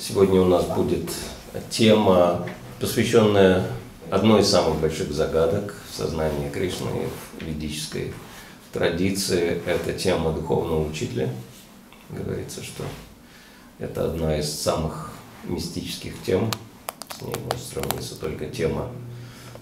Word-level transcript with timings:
Сегодня 0.00 0.40
у 0.40 0.46
нас 0.46 0.64
будет 0.64 1.10
тема, 1.68 2.48
посвященная 2.80 3.66
одной 4.10 4.40
из 4.40 4.48
самых 4.48 4.80
больших 4.80 5.12
загадок 5.12 5.74
в 5.90 5.94
сознании 5.94 6.48
Кришны 6.48 7.06
в 7.38 7.44
ведической 7.44 8.14
традиции. 8.72 9.60
Это 9.66 9.92
тема 9.92 10.32
духовного 10.32 10.88
учителя. 10.88 11.28
Говорится, 12.08 12.64
что 12.64 12.82
это 13.78 14.06
одна 14.06 14.38
из 14.38 14.50
самых 14.50 15.12
мистических 15.44 16.14
тем. 16.24 16.50
С 17.10 17.20
ней 17.20 17.34
может 17.44 17.66
сравниться 17.66 18.18
только 18.18 18.46
тема, 18.46 18.88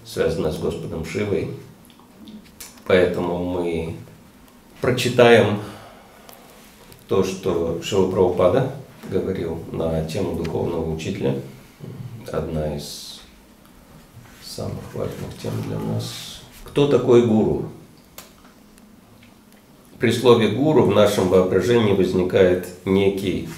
связанная 0.05 0.53
с 0.53 0.57
Господом 0.57 1.03
Шивой. 1.03 1.53
Поэтому 2.85 3.43
мы 3.43 3.97
прочитаем 4.79 5.59
то, 7.09 7.25
что 7.25 7.81
Шива 7.83 8.09
Прабхупада 8.09 8.78
говорил 9.09 9.59
на 9.71 10.05
тему 10.05 10.35
духовного 10.35 10.93
учителя. 10.93 11.35
Одна 12.31 12.75
из 12.75 13.21
самых 14.43 14.93
важных 14.93 15.37
тем 15.41 15.51
для 15.63 15.79
нас. 15.79 16.41
Кто 16.63 16.87
такой 16.87 17.25
гуру? 17.25 17.69
При 19.99 20.11
слове 20.11 20.49
гуру 20.49 20.83
в 20.83 20.95
нашем 20.95 21.29
воображении 21.29 21.93
возникает 21.93 22.67
некий 22.85 23.49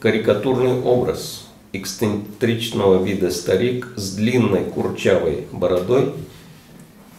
карикатурный 0.00 0.80
образ 0.80 1.46
эксцентричного 1.72 3.04
вида 3.04 3.30
старик 3.30 3.92
с 3.96 4.14
длинной 4.14 4.64
курчавой 4.64 5.46
бородой 5.52 6.14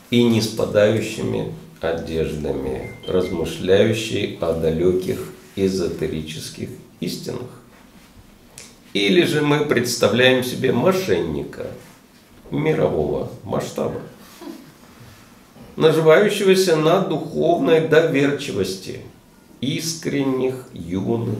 и 0.10 0.24
не 0.24 0.42
спадающими 0.42 1.54
одеждами, 1.80 2.92
размышляющий 3.08 4.38
о 4.42 4.54
далеких 4.54 5.32
эзотерических 5.56 6.70
истинах. 7.00 7.61
Или 8.94 9.24
же 9.24 9.42
мы 9.42 9.66
представляем 9.66 10.44
себе 10.44 10.74
мошенника 10.74 11.68
мирового 12.50 13.32
масштаба, 13.44 14.02
наживающегося 15.78 16.76
на 16.76 17.00
духовной 17.00 17.88
доверчивости 17.88 19.02
искренних 19.62 20.68
юных 20.74 21.40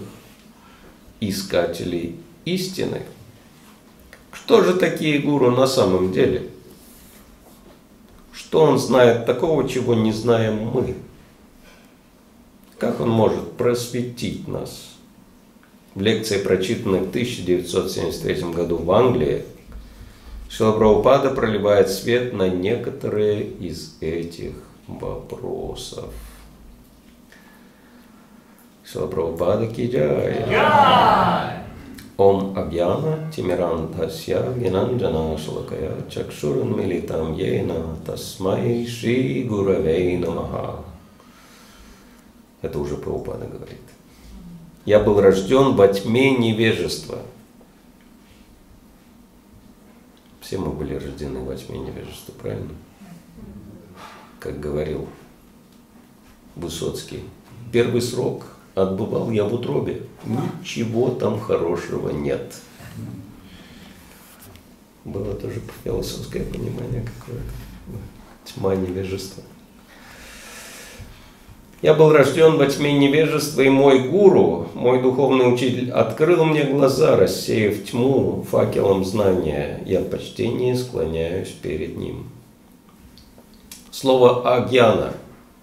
искателей 1.20 2.16
истины. 2.46 3.02
Что 4.32 4.64
же 4.64 4.76
такие 4.76 5.20
гуру 5.20 5.52
на 5.52 5.68
самом 5.68 6.14
деле? 6.14 6.50
Что 8.32 8.62
он 8.62 8.80
знает 8.80 9.26
такого, 9.26 9.68
чего 9.68 9.94
не 9.94 10.14
знаем 10.14 10.70
мы? 10.70 10.96
Как 12.78 13.02
он 13.02 13.10
может 13.10 13.52
просветить 13.54 14.48
нас? 14.48 14.91
В 15.94 16.02
лекции, 16.02 16.42
прочитанной 16.42 17.00
в 17.00 17.10
1973 17.10 18.52
году 18.54 18.78
в 18.78 18.90
Англии, 18.92 19.44
Шилапрабхупада 20.50 21.32
проливает 21.32 21.90
свет 21.90 22.34
на 22.34 22.48
некоторые 22.48 23.44
из 23.44 23.98
этих 24.00 24.54
вопросов. 24.88 26.14
Шилапрабхупада 28.86 29.68
Киджай. 29.68 30.46
Ом 32.18 32.58
Агьяна 32.58 33.32
Тимирантасья 33.36 34.54
Гинанджана 34.54 35.38
Шлакая 35.38 35.96
Чакшуран 36.10 36.78
Милитам 36.78 37.34
Ейна 37.34 37.98
Тасмай 38.06 38.86
Шри 38.86 39.44
Гуравей 39.44 40.18
Намаха. 40.18 40.84
Это 42.62 42.80
уже 42.80 42.96
Прабхупада 42.96 43.48
говорит. 43.48 43.91
Я 44.86 45.00
был 45.00 45.22
рожден 45.22 45.76
во 45.76 45.88
тьме 45.88 46.36
невежества. 46.36 47.20
Все 50.42 50.58
мы 50.58 50.72
были 50.72 50.96
рождены 50.96 51.40
во 51.42 51.56
тьме 51.56 51.78
невежества, 51.80 52.34
правильно? 52.34 52.72
Как 54.40 54.60
говорил 54.60 55.08
Высоцкий. 56.56 57.24
Первый 57.72 58.02
срок 58.02 58.46
отбывал 58.76 59.32
я 59.32 59.46
в 59.46 59.54
утробе. 59.54 60.04
Ничего 60.26 61.12
там 61.12 61.40
хорошего 61.40 62.10
нет. 62.10 62.56
Было 65.06 65.34
тоже 65.36 65.62
философское 65.84 66.44
понимание 66.44 67.04
какое-то. 67.04 67.52
Тьма 68.46 68.76
невежества. 68.76 69.44
Я 71.82 71.96
был 71.96 72.12
рожден 72.12 72.58
во 72.58 72.68
тьме 72.68 72.94
невежества, 72.94 73.62
и 73.62 73.70
мой 73.70 74.08
гуру, 74.08 74.68
мой 74.76 75.02
духовный 75.02 75.52
учитель, 75.52 75.90
открыл 75.90 76.46
мне 76.46 76.64
глаза, 76.64 77.16
рассеяв 77.16 77.84
тьму 77.90 78.46
факелом 78.52 79.04
знания. 79.04 79.82
Я 79.88 80.02
почтение 80.02 80.76
склоняюсь 80.76 81.50
перед 81.50 81.98
ним. 81.98 82.30
Слово 83.90 84.56
«агьяна» 84.56 85.14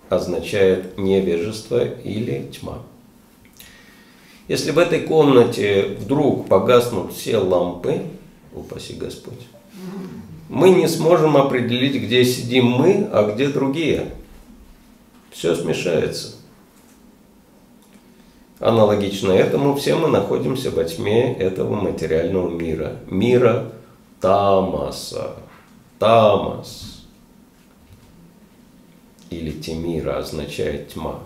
означает 0.08 0.98
невежество 0.98 1.84
или 1.84 2.50
тьма. 2.50 2.78
Если 4.48 4.72
в 4.72 4.78
этой 4.78 5.00
комнате 5.00 5.96
вдруг 6.00 6.48
погаснут 6.48 7.12
все 7.12 7.38
лампы, 7.38 8.02
упаси 8.52 8.94
Господь, 8.94 9.46
мы 10.48 10.70
не 10.70 10.88
сможем 10.88 11.36
определить, 11.36 12.02
где 12.02 12.24
сидим 12.24 12.66
мы, 12.66 13.08
а 13.12 13.30
где 13.30 13.46
другие– 13.46 14.06
все 15.30 15.54
смешается. 15.54 16.38
Аналогично 18.60 19.30
этому 19.30 19.76
все 19.76 19.94
мы 19.94 20.08
находимся 20.08 20.70
во 20.70 20.82
тьме 20.84 21.32
этого 21.34 21.76
материального 21.76 22.50
мира. 22.50 22.96
Мира 23.06 23.70
Тамаса. 24.20 25.36
Тамас. 25.98 27.04
Или 29.30 29.52
Тимира 29.52 30.18
означает 30.18 30.88
тьма. 30.88 31.20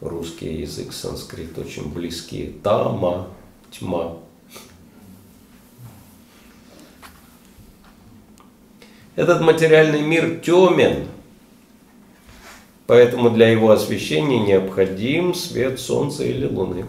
Русский 0.00 0.52
язык, 0.60 0.92
санскрит 0.92 1.56
очень 1.56 1.90
близкие. 1.90 2.52
Тама, 2.62 3.28
тьма. 3.70 4.18
Этот 9.16 9.40
материальный 9.40 10.02
мир 10.02 10.40
темен– 10.40 11.08
Поэтому 12.86 13.30
для 13.30 13.48
его 13.48 13.70
освещения 13.70 14.40
необходим 14.40 15.34
свет 15.34 15.80
Солнца 15.80 16.22
или 16.24 16.46
Луны. 16.46 16.84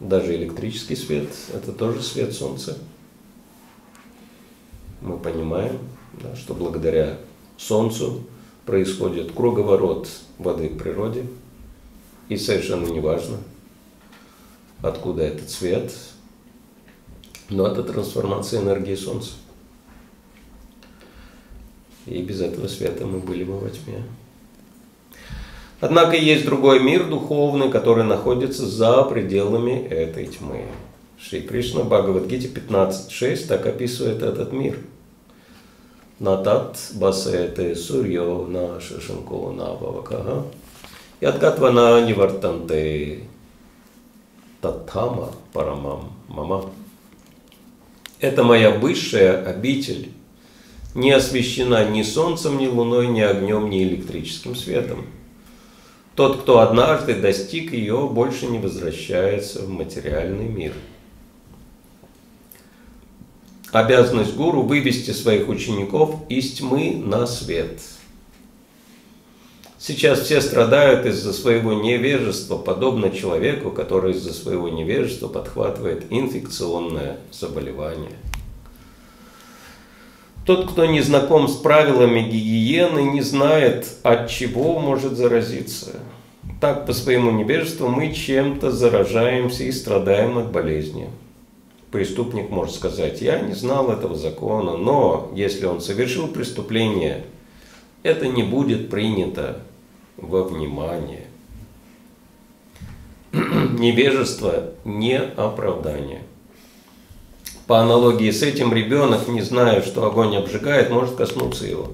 Даже 0.00 0.34
электрический 0.34 0.96
свет– 0.96 1.28
это 1.54 1.72
тоже 1.72 2.02
свет 2.02 2.34
Солнца. 2.34 2.76
Мы 5.00 5.18
понимаем, 5.18 5.78
да, 6.20 6.34
что 6.34 6.52
благодаря 6.54 7.18
Солнцу 7.56 8.24
происходит 8.64 9.32
круговорот 9.32 10.08
воды 10.38 10.68
в 10.68 10.76
природе. 10.76 11.26
И 12.28 12.36
совершенно 12.36 12.86
не 12.86 12.98
важно, 12.98 13.36
откуда 14.82 15.22
этот 15.22 15.48
свет, 15.48 15.94
но 17.48 17.68
это 17.68 17.84
трансформация 17.84 18.60
энергии 18.60 18.96
Солнца. 18.96 19.34
И 22.06 22.22
без 22.22 22.40
этого 22.40 22.68
света 22.68 23.06
мы 23.06 23.18
были 23.18 23.44
бы 23.44 23.58
во 23.58 23.68
тьме. 23.68 24.02
Однако 25.80 26.16
есть 26.16 26.44
другой 26.46 26.80
мир 26.80 27.06
духовный, 27.08 27.70
который 27.70 28.04
находится 28.04 28.64
за 28.64 29.02
пределами 29.02 29.86
этой 29.86 30.26
тьмы. 30.26 30.64
Шри 31.18 31.42
Кришна 31.42 31.82
Бхагавадгите 31.82 32.48
15.6 32.48 33.46
так 33.46 33.66
описывает 33.66 34.22
этот 34.22 34.52
мир. 34.52 34.78
Натат 36.18 36.78
басете 36.94 37.74
сурьо 37.74 38.46
на 38.46 38.80
шашанко 38.80 39.50
на 39.52 39.74
бавакага. 39.74 40.44
Ядгатвана 41.20 42.06
нивартанте 42.06 43.24
татхама 44.62 45.30
парамам 45.52 46.12
мама. 46.28 46.70
Это 48.18 48.44
моя 48.44 48.70
высшая 48.70 49.44
обитель, 49.44 50.10
не 50.96 51.12
освещена 51.12 51.88
ни 51.90 52.02
солнцем, 52.02 52.58
ни 52.58 52.66
луной, 52.66 53.06
ни 53.08 53.20
огнем, 53.20 53.68
ни 53.68 53.84
электрическим 53.84 54.56
светом. 54.56 55.04
Тот, 56.14 56.40
кто 56.40 56.60
однажды 56.60 57.14
достиг 57.14 57.74
ее, 57.74 58.08
больше 58.10 58.46
не 58.46 58.58
возвращается 58.58 59.60
в 59.60 59.68
материальный 59.68 60.48
мир. 60.48 60.72
Обязанность 63.72 64.34
гуру– 64.34 64.62
вывести 64.62 65.10
своих 65.10 65.48
учеников 65.48 66.14
из 66.30 66.52
тьмы 66.52 66.96
на 66.96 67.26
свет. 67.26 67.78
Сейчас 69.78 70.20
все 70.20 70.40
страдают 70.40 71.04
из-за 71.04 71.34
своего 71.34 71.74
невежества, 71.74 72.56
подобно 72.56 73.10
человеку, 73.10 73.70
который 73.70 74.12
из-за 74.12 74.32
своего 74.32 74.70
невежества 74.70 75.28
подхватывает 75.28 76.06
инфекционное 76.08 77.18
заболевание– 77.30 78.12
тот, 80.46 80.70
кто 80.70 80.86
не 80.86 81.00
знаком 81.00 81.48
с 81.48 81.56
правилами 81.56 82.20
гигиены, 82.20 83.00
не 83.00 83.20
знает, 83.20 83.88
от 84.04 84.30
чего 84.30 84.78
может 84.78 85.16
заразиться. 85.16 86.00
Так, 86.60 86.86
по 86.86 86.92
своему 86.92 87.32
невежеству 87.32 87.88
мы 87.88 88.14
чем-то 88.14 88.70
заражаемся 88.70 89.64
и 89.64 89.72
страдаем 89.72 90.38
от 90.38 90.52
болезни. 90.52 91.10
Преступник 91.90 92.48
может 92.48 92.76
сказать, 92.76 93.20
я 93.20 93.40
не 93.40 93.54
знал 93.54 93.90
этого 93.90 94.14
закона, 94.14 94.76
но 94.76 95.32
если 95.34 95.66
он 95.66 95.80
совершил 95.80 96.28
преступление, 96.28 97.24
это 98.04 98.28
не 98.28 98.44
будет 98.44 98.88
принято 98.88 99.62
во 100.16 100.44
внимание. 100.44 101.26
Невежество 103.32 104.70
не 104.84 105.18
оправдание. 105.18 106.22
По 107.66 107.80
аналогии 107.80 108.30
с 108.30 108.42
этим 108.42 108.72
ребенок, 108.72 109.26
не 109.26 109.42
зная, 109.42 109.82
что 109.82 110.06
огонь 110.06 110.36
обжигает, 110.36 110.90
может 110.90 111.16
коснуться 111.16 111.66
его. 111.66 111.90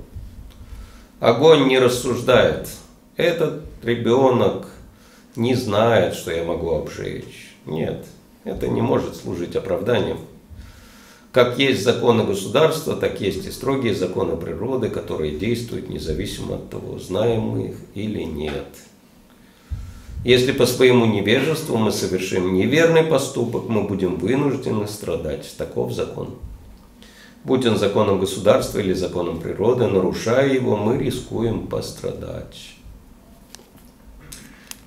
Огонь 1.19 1.66
не 1.66 1.78
рассуждает. 1.78 2.69
Этот 3.16 3.62
ребенок 3.82 4.66
не 5.34 5.54
знает, 5.54 6.14
что 6.14 6.30
я 6.30 6.44
могу 6.44 6.72
обжечь. 6.72 7.54
Нет, 7.64 8.04
это 8.44 8.69
не 8.69 8.82
может 8.82 9.16
служить 9.16 9.56
оправданием. 9.56 10.19
Как 11.32 11.58
есть 11.58 11.82
законы 11.82 12.25
государства, 12.25 12.94
так 12.94 13.22
есть 13.22 13.46
и 13.46 13.50
строгие 13.50 13.94
законы 13.94 14.36
природы, 14.36 14.90
которые 14.90 15.38
действуют 15.38 15.88
независимо 15.88 16.56
от 16.56 16.68
того, 16.68 16.98
знаем 16.98 17.40
мы 17.40 17.68
их 17.68 17.76
или 17.94 18.22
нет. 18.25 18.66
Если 20.24 20.52
по 20.52 20.66
своему 20.66 21.04
невежеству 21.06 21.76
мы 21.76 21.90
совершим 21.90 22.54
неверный 22.54 23.02
поступок, 23.02 23.69
мы 23.69 23.82
будем 23.82 24.16
вынуждены 24.16 24.86
страдать. 24.86 25.52
Таков 25.58 25.92
закон. 25.92 26.36
Будь 27.42 27.66
он 27.66 27.76
законом 27.76 28.20
государства 28.20 28.78
или 28.78 28.92
законом 28.92 29.40
природы, 29.40 29.88
нарушая 29.88 30.54
его, 30.54 30.76
мы 30.76 30.96
рискуем 30.98 31.66
пострадать. 31.66 32.74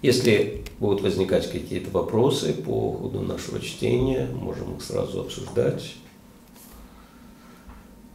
Если 0.02 0.64
будут 0.80 1.02
возникать 1.02 1.52
какие-то 1.52 1.90
вопросы 1.92 2.54
по 2.54 2.94
ходу 2.94 3.20
нашего 3.20 3.60
чтения, 3.60 4.30
можем 4.34 4.76
их 4.76 4.84
сразу 4.84 5.20
обсуждать. 5.20 5.96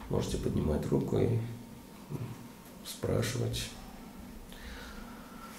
Можете 0.09 0.37
поднимать 0.37 0.87
руку 0.89 1.19
и 1.19 1.27
спрашивать. 2.83 3.69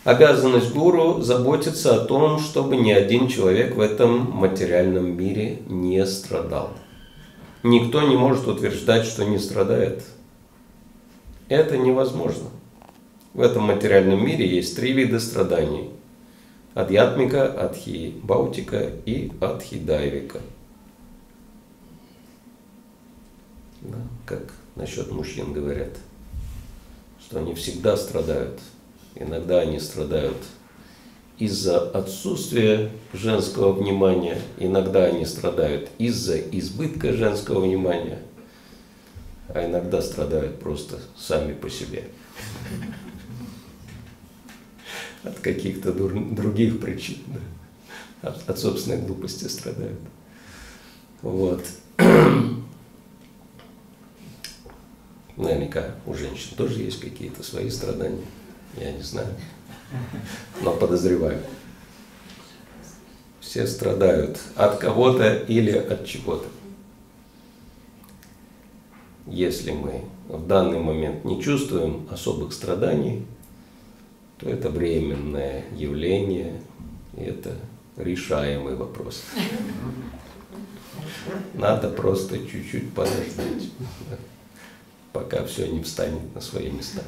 Обязанность 0.05 0.73
гуру 0.73 1.21
заботиться 1.21 1.95
о 1.95 2.05
том, 2.05 2.41
чтобы 2.41 2.77
ни 2.77 2.91
один 2.91 3.29
человек 3.29 3.77
в 3.77 3.81
этом 3.81 4.31
материальном 4.31 5.17
мире 5.17 5.63
не 5.67 6.05
страдал. 6.07 6.71
Никто 7.63 8.03
не 8.03 8.17
может 8.17 8.49
утверждать, 8.49 9.07
что 9.07 9.25
не 9.25 9.39
страдает. 9.39 10.05
Это 11.49 11.77
невозможно. 11.77 12.49
В 13.35 13.41
этом 13.41 13.65
материальном 13.65 14.25
мире 14.25 14.49
есть 14.49 14.75
три 14.75 14.93
вида 14.93 15.21
страданий. 15.21 15.91
Адьятмика, 16.75 17.47
Адхи 17.47 18.15
Баутика 18.23 18.91
и 19.07 19.31
Адхи 19.41 19.79
Дайвика– 19.79 20.41
Да? 23.83 23.99
Как 24.27 24.53
насчет 24.77 25.11
мужчин 25.11 25.53
говорят, 25.53 25.97
что 27.21 27.41
они 27.41 27.55
всегда 27.55 27.97
страдают. 27.97 28.61
Иногда 29.15 29.61
они 29.61 29.79
страдают 29.79 30.37
из-за 31.39 31.91
отсутствия 31.91 32.91
женского 33.13 33.73
внимания, 33.73 34.41
иногда 34.59 35.05
они 35.05 35.27
страдают 35.27 35.91
из-за 35.99 36.39
избытка 36.39 37.13
женского 37.13 37.61
внимания, 37.61 38.21
а 39.49 39.67
иногда 39.67 40.01
страдают 40.01 40.61
просто 40.61 41.01
сами 41.17 41.53
по 41.53 41.69
себе. 41.69 42.05
От 45.25 45.39
каких-то 45.41 45.93
других 45.93 46.81
причин. 46.81 47.19
От, 48.23 48.49
от 48.49 48.59
собственной 48.59 48.99
глупости 48.99 49.47
страдают. 49.47 49.99
Вот. 51.23 51.65
Наверняка 55.37 55.95
у 56.07 56.15
женщин 56.15 56.57
тоже 56.57 56.83
есть 56.83 57.01
какие-то 57.01 57.43
свои 57.43 57.69
страдания. 57.71 58.25
Я 58.77 58.93
не 58.93 59.03
знаю. 59.03 59.29
Но 60.63 60.73
подозреваю. 60.73 61.41
Все 63.41 63.67
страдают 63.67 64.39
от 64.57 64.79
кого-то 64.79 65.35
или 65.35 65.73
от 65.73 66.07
чего-то. 66.07 66.47
Если 69.27 69.73
мы 69.73 70.05
в 70.29 70.47
данный 70.47 70.81
момент 70.81 71.25
не 71.25 71.43
чувствуем 71.43 72.09
особых 72.11 72.53
страданий, 72.53 73.27
то 74.39 74.49
это 74.49 74.71
временное 74.71 75.65
явление, 75.77 76.61
и 77.17 77.21
это 77.21 77.57
решаемый 77.97 78.75
вопрос. 78.75 79.23
Надо 81.55 81.89
просто 81.89 82.39
чуть-чуть 82.39 82.93
подождать 82.95 83.71
пока 85.13 85.45
все 85.45 85.69
не 85.69 85.83
встанет 85.83 86.35
на 86.35 86.41
свои 86.41 86.71
места. 86.71 87.03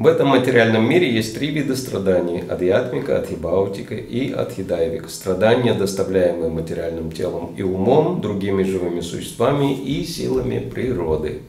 В 0.00 0.06
этом 0.06 0.28
материальном 0.28 0.88
мире 0.88 1.12
есть 1.12 1.38
три 1.38 1.48
вида 1.48 1.76
страданий– 1.76 2.42
адьятмика, 2.48 3.18
адхибаутика 3.18 3.94
и 3.94 4.32
адхидайвика. 4.32 5.10
Страдания, 5.10 5.74
доставляемые 5.74 6.48
материальным 6.48 7.12
телом 7.12 7.54
и 7.54 7.62
умом, 7.62 8.22
другими 8.22 8.62
живыми 8.62 9.00
существами 9.00 9.74
и 9.78 10.02
силами 10.06 10.58
природы. 10.58 11.42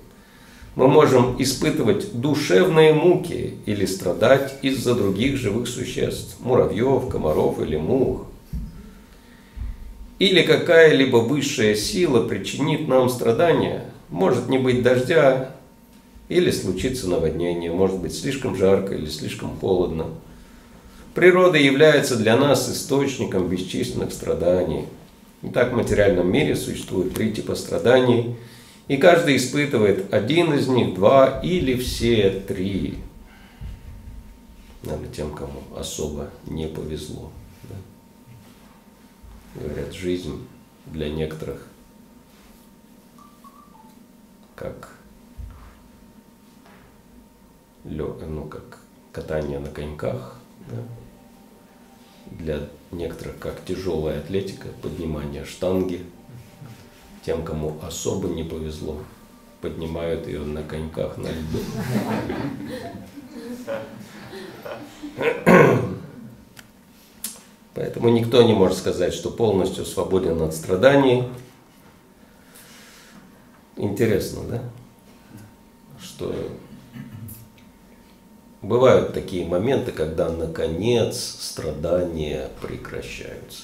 Мы 0.76 0.90
можем 0.90 1.42
испытывать 1.42 2.12
душевные 2.12 2.94
муки 2.94 3.54
или 3.66 3.86
страдать 3.86 4.56
из-за 4.62 4.96
других 4.96 5.38
живых 5.38 5.70
существ– 5.70 6.36
муравьев, 6.42 7.08
комаров 7.08 7.62
или 7.62 7.78
мух. 7.78 8.26
Или 10.20 10.42
какая-либо 10.42 11.18
высшая 11.20 11.74
сила 11.74 12.28
причинит 12.28 12.90
нам 12.90 13.08
страдания– 13.08 13.86
может 14.12 14.50
не 14.50 14.58
быть 14.58 14.84
дождя, 14.84 15.56
или 16.32 16.50
случится 16.50 17.10
наводнение, 17.10 17.72
может 17.72 18.00
быть 18.00 18.18
слишком 18.18 18.56
жарко 18.56 18.96
или 18.96 19.08
слишком 19.08 19.58
холодно. 19.60 20.08
Природа 21.14 21.58
является 21.58 22.16
для 22.16 22.38
нас 22.38 22.70
источником 22.70 23.50
бесчисленных 23.50 24.14
страданий. 24.14 24.86
Итак, 25.42 25.74
в 25.74 25.76
материальном 25.76 26.32
мире 26.32 26.56
существует 26.56 27.14
три 27.14 27.34
типа 27.34 27.56
страданий, 27.56 28.38
и 28.88 28.96
каждый 28.96 29.36
испытывает 29.36 30.14
один 30.14 30.54
из 30.54 30.70
них, 30.70 30.94
два 30.94 31.42
или 31.44 31.76
все 31.76 32.30
три. 32.48 33.00
Наверное, 34.84 35.10
тем, 35.10 35.34
кому 35.34 35.62
особо 35.76 36.30
не 36.48 36.68
повезло. 36.68 37.30
Да? 37.64 37.76
Говорят, 39.62 39.94
жизнь 39.94 40.48
для 40.86 41.10
некоторых 41.10 41.68
как, 44.56 45.01
ну, 47.84 48.46
как 48.46 48.80
катание 49.12 49.60
на 49.60 49.70
коньках, 49.70 50.36
да? 50.70 50.78
для 52.32 52.68
некоторых 52.92 53.40
как 53.40 53.64
тяжелая 53.66 54.20
атлетика, 54.20 54.68
поднимание 54.82 55.46
штанги. 55.46 56.06
Тем, 57.26 57.44
кому 57.44 57.78
особо 57.84 58.30
не 58.30 58.44
повезло, 58.44 58.98
поднимают 59.62 60.28
ее 60.28 60.40
на 60.40 60.64
коньках 60.64 61.18
на 61.18 61.28
льду. 61.28 61.60
Поэтому 67.74 68.10
никто 68.10 68.42
не 68.42 68.54
может 68.54 68.78
сказать, 68.78 69.14
что 69.14 69.30
полностью 69.30 69.86
свободен 69.86 70.42
от 70.42 70.54
страданий, 70.54 71.26
Интересно, 73.82 74.44
да? 74.48 74.64
Что 76.00 76.36
бывают 78.62 79.14
такие 79.14 79.46
моменты, 79.46 79.92
когда 79.92 80.30
наконец 80.30 81.18
страдания 81.18 82.50
прекращаются. 82.62 83.64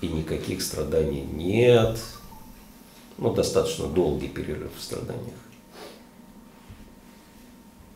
И 0.00 0.08
никаких 0.08 0.62
страданий 0.62 1.22
нет. 1.22 1.98
Ну, 3.18 3.32
достаточно 3.32 3.86
долгий 3.86 4.28
перерыв 4.28 4.72
в 4.76 4.82
страданиях. 4.82 5.36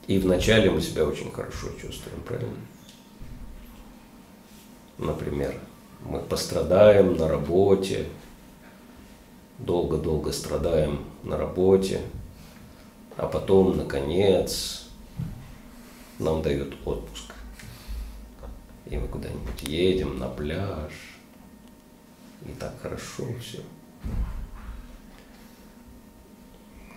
И 0.07 0.19
вначале 0.19 0.71
мы 0.71 0.81
себя 0.81 1.05
очень 1.05 1.33
хорошо 1.33 1.69
чувствуем, 1.81 2.21
правильно? 2.25 2.55
Например, 4.99 5.59
мы 6.05 6.21
пострадаем 6.21 7.17
на 7.17 7.29
работе, 7.29 8.07
долго-долго 9.59 10.33
страдаем 10.33 11.05
на 11.25 11.37
работе, 11.37 12.03
а 13.17 13.27
потом, 13.27 13.77
наконец, 13.77 14.89
нам 16.19 16.43
дают 16.43 16.77
отпуск. 16.85 17.33
И 18.87 18.97
мы 18.97 19.09
куда-нибудь 19.09 19.63
едем 19.63 20.19
на 20.19 20.29
пляж, 20.29 20.93
и 22.45 22.53
так 22.53 22.81
хорошо 22.81 23.27
все. 23.41 23.63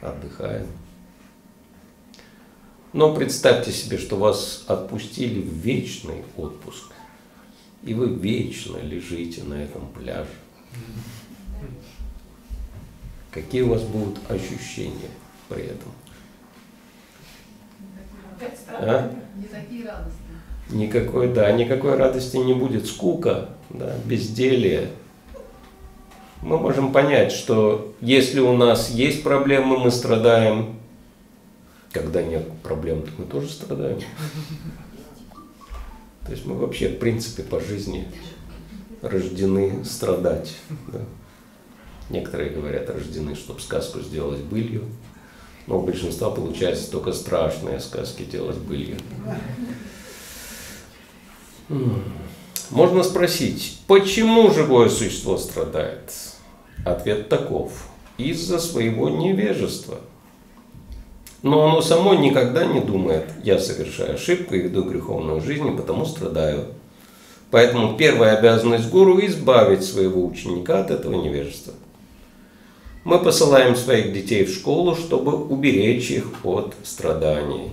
Отдыхаем. 0.01 0.67
Но 2.93 3.15
представьте 3.15 3.71
себе, 3.71 3.97
что 3.97 4.17
вас 4.17 4.65
отпустили 4.67 5.41
в 5.41 5.53
вечный 5.53 6.23
отпуск, 6.37 6.91
и 7.83 7.93
вы 7.93 8.13
вечно 8.13 8.77
лежите 8.77 9.43
на 9.43 9.55
этом 9.55 9.87
пляже. 9.89 10.29
Какие 13.31 13.61
у 13.61 13.69
вас 13.69 13.83
будут 13.83 14.19
ощущения 14.29 15.11
при 15.49 15.63
этом? 15.63 15.91
А? 18.69 19.11
Не 19.35 19.47
такие 19.47 19.85
радостные. 19.85 20.29
Никакой, 20.69 21.33
да, 21.33 21.51
никакой 21.51 21.95
радости 21.95 22.37
не 22.37 22.53
будет. 22.53 22.85
Скука, 22.85 23.49
да, 23.69 23.95
безделие. 24.05 24.89
Мы 26.41 26.57
можем 26.57 26.93
понять, 26.93 27.31
что 27.31 27.93
если 27.99 28.39
у 28.39 28.55
нас 28.55 28.89
есть 28.91 29.23
проблемы, 29.23 29.77
мы 29.77 29.91
страдаем. 29.91 30.75
Когда 31.91 32.21
нет 32.21 32.47
проблем, 32.61 33.01
то 33.01 33.09
мы 33.17 33.25
тоже 33.25 33.49
страдаем. 33.49 33.99
То 36.25 36.31
есть 36.31 36.45
мы 36.45 36.55
вообще, 36.55 36.89
в 36.89 36.99
принципе, 36.99 37.41
по 37.41 37.59
жизни 37.59 38.07
рождены 39.01 39.83
страдать. 39.83 40.55
Да? 40.87 40.99
Некоторые 42.09 42.51
говорят, 42.51 42.89
рождены, 42.89 43.35
чтобы 43.35 43.59
сказку 43.59 43.99
сделать 44.01 44.41
былью. 44.41 44.83
Но 45.69 45.77
у 45.77 45.83
большинства 45.83 46.31
получается 46.31 46.89
только 46.89 47.13
страшные 47.13 47.79
сказки 47.79 48.23
делать 48.23 48.57
былью. 48.57 48.97
Можно 52.71 53.03
спросить, 53.03 53.79
почему 53.85 54.51
живое 54.51 54.89
существо 54.89 55.37
страдает? 55.37 56.11
Ответ 56.85 57.29
таков. 57.29 57.87
Из-за 58.17 58.59
своего 58.59 59.09
невежества. 59.09 59.99
Но 61.43 61.69
оно 61.69 61.81
само 61.81 62.15
никогда 62.15 62.65
не 62.65 62.81
думает, 62.81 63.29
я 63.43 63.59
совершаю 63.59 64.15
ошибку 64.15 64.55
и 64.55 64.61
веду 64.61 64.83
греховную 64.83 65.39
жизнь, 65.39 65.67
и 65.67 65.77
потому 65.77 66.05
страдаю. 66.05 66.65
Поэтому 67.51 67.95
первая 67.95 68.37
обязанность 68.37 68.89
гуру– 68.89 69.19
избавить 69.25 69.83
своего 69.83 70.25
ученика 70.25 70.81
от 70.81 70.91
этого 70.91 71.13
невежества. 71.21 71.73
Мы 73.05 73.17
посылаем 73.19 73.75
своих 73.75 74.11
детей 74.11 74.43
в 74.43 74.53
школу, 74.53 74.95
чтобы 74.95 75.35
уберечь 75.35 76.11
их 76.11 76.25
от 76.43 76.75
страданий. 76.83 77.71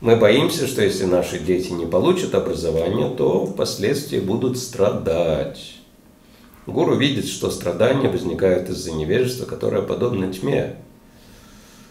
Мы 0.00 0.16
боимся, 0.16 0.66
что 0.66 0.82
если 0.82 1.04
наши 1.04 1.38
дети 1.38 1.72
не 1.72 1.84
получат 1.84 2.34
образование, 2.34 3.10
то 3.10 3.44
впоследствии 3.44 4.18
будут 4.18 4.56
страдать. 4.56 5.74
Гуру 6.66 6.96
видит, 6.96 7.26
что 7.26 7.50
страдания 7.50 8.08
возникают 8.08 8.70
из-за 8.70 8.92
невежества, 8.92 9.44
которое 9.44 9.82
подобно 9.82 10.32
тьме. 10.32 10.76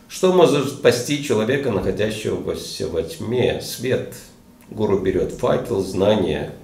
Что 0.07 0.33
может 0.33 0.69
спасти 0.69 1.23
человека, 1.23 1.71
находящегося 1.71 2.87
во 2.87 3.03
тьме? 3.03 3.61
Свет. 3.61 4.15
Гуру 4.71 4.97
берет 4.97 5.31
факел, 5.33 5.83
знания 5.83 6.55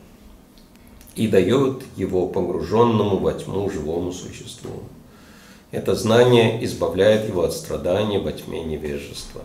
и 1.16 1.28
дает 1.28 1.84
его 1.96 2.28
погруженному 2.28 3.18
во 3.18 3.34
тьму 3.34 3.70
живому 3.70 4.12
существу. 4.12 4.82
Это 5.72 5.95
знание 5.95 6.63
избавляет 6.63 7.27
его 7.27 7.43
от 7.43 7.53
страдания 7.53 8.19
во 8.19 8.31
тьме 8.31 8.63
невежества. 8.63 9.41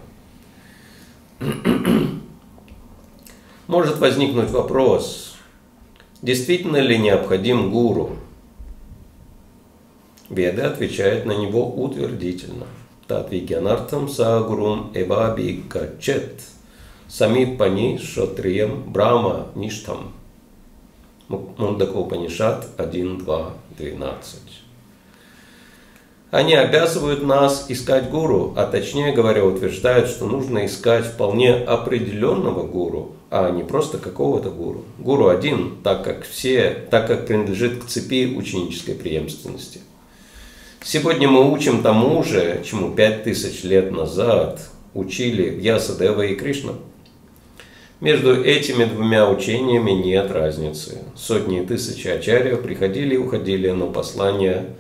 Может 3.67 3.99
возникнуть 3.99 4.51
вопрос, 4.51 5.37
действительно 6.23 6.77
ли 6.79 6.99
необходим 6.99 7.71
гуру? 7.71 8.17
Веда 10.29 10.69
отвечает 10.69 11.27
на 11.27 11.33
него 11.33 11.67
утвердительно. 11.69 12.67
Татвигянартам 13.09 14.09
сагурум 14.09 14.93
эбаби 14.95 15.65
качет 15.69 16.41
самит 17.09 17.59
пани 17.59 17.99
шотрием 17.99 18.93
брама 18.93 19.49
ништам. 19.57 20.13
Мундакопанишат 21.29 22.69
1, 22.77 23.19
2, 23.19 23.53
12. 23.79 24.60
Они 26.31 26.55
обязывают 26.55 27.25
нас 27.25 27.67
искать 27.69 28.09
гуру, 28.09 28.55
а 28.57 28.65
точнее 28.65 29.13
говоря, 29.13 29.45
утверждают, 29.45 30.09
что 30.09 30.27
нужно 30.27 30.65
искать 30.65 31.05
вполне 31.05 31.55
определенного 31.55 32.65
гуру, 32.65 33.17
а 33.31 33.51
не 33.51 33.65
просто 33.65 33.99
какого-то 33.99 34.51
гуру. 34.51 34.85
Гуру 34.99 35.27
один, 35.27 35.79
так 35.83 36.05
как 36.05 36.25
все, 36.25 36.87
так 36.89 37.09
как 37.09 37.27
принадлежит 37.27 37.83
к 37.83 37.87
цепи 37.89 38.37
ученической 38.37 38.95
преемственности. 38.95 39.81
Сегодня 40.85 41.29
мы 41.29 41.51
учим 41.51 41.83
тому 41.83 42.23
же, 42.23 42.63
чему 42.65 42.95
пять 42.95 43.25
тысяч 43.25 43.65
лет 43.65 43.91
назад 43.91 44.61
учили 44.95 45.61
Ясадева 45.61 46.23
и 46.23 46.37
Кришна. 46.37 46.75
Между 48.01 48.41
этими 48.41 48.85
двумя 48.85 49.29
учениями 49.29 49.91
нет 49.91 50.31
разницы. 50.31 50.99
Сотни 51.17 51.61
и 51.61 51.67
тысячи 51.67 52.07
ачарьев 52.07 52.63
приходили 52.63 53.17
и 53.17 53.19
уходили, 53.19 53.71
но 53.71 53.89
послание– 53.89 54.67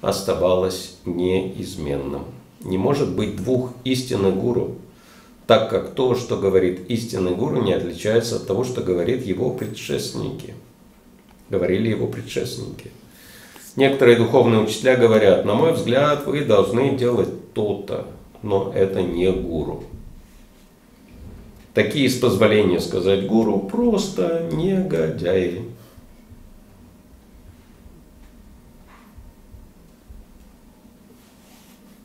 оставалось 0.00 0.96
неизменным. 1.04 2.24
Не 2.60 2.78
может 2.78 3.14
быть 3.14 3.36
двух 3.36 3.72
истинных 3.84 4.36
гуру, 4.36 4.76
так 5.46 5.68
как 5.70 5.94
то, 5.94 6.14
что 6.14 6.36
говорит 6.36 6.88
истинный 6.88 7.34
гуру, 7.34 7.62
не 7.62 7.72
отличается 7.72 8.36
от 8.36 8.46
того, 8.46 8.64
что 8.64 8.82
говорит 8.82 9.24
его 9.26 9.50
предшественники. 9.50 10.54
Говорили 11.48 11.88
его 11.88 12.06
предшественники. 12.06 12.90
Некоторые 13.76 14.16
духовные 14.16 14.60
учителя 14.60 14.96
говорят, 14.96 15.44
на 15.44 15.54
мой 15.54 15.72
взгляд, 15.72 16.26
вы 16.26 16.44
должны 16.44 16.96
делать 16.96 17.52
то-то, 17.52 18.06
но 18.42 18.72
это 18.74 19.02
не 19.02 19.30
гуру. 19.32 19.84
Такие, 21.72 22.10
с 22.10 22.16
позволения 22.16 22.80
сказать 22.80 23.26
гуру, 23.26 23.58
просто 23.60 24.48
негодяи. 24.52 25.64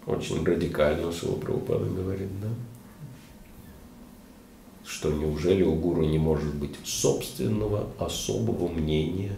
Очень 0.05 0.45
радикально 0.45 1.12
Шила 1.12 1.35
Прабхупада 1.35 1.85
говорит, 1.85 2.29
да? 2.39 2.50
Что 4.85 5.12
неужели 5.12 5.63
у 5.63 5.74
гуру 5.74 6.03
не 6.03 6.19
может 6.19 6.53
быть 6.53 6.75
собственного 6.83 7.89
особого 7.97 8.67
мнения? 8.67 9.35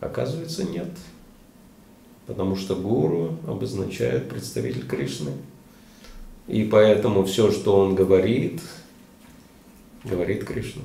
Оказывается, 0.00 0.64
нет. 0.64 0.88
Потому 2.26 2.56
что 2.56 2.74
гуру 2.74 3.36
обозначает 3.46 4.30
представитель 4.30 4.86
Кришны. 4.86 5.32
И 6.46 6.64
поэтому 6.64 7.24
все, 7.24 7.52
что 7.52 7.78
он 7.78 7.94
говорит, 7.94 8.62
говорит 10.02 10.44
Кришна. 10.44 10.82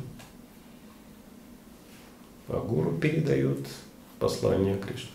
А 2.50 2.60
гуру 2.60 2.98
передает 2.98 3.66
послание 4.20 4.78
Кришны. 4.78 5.15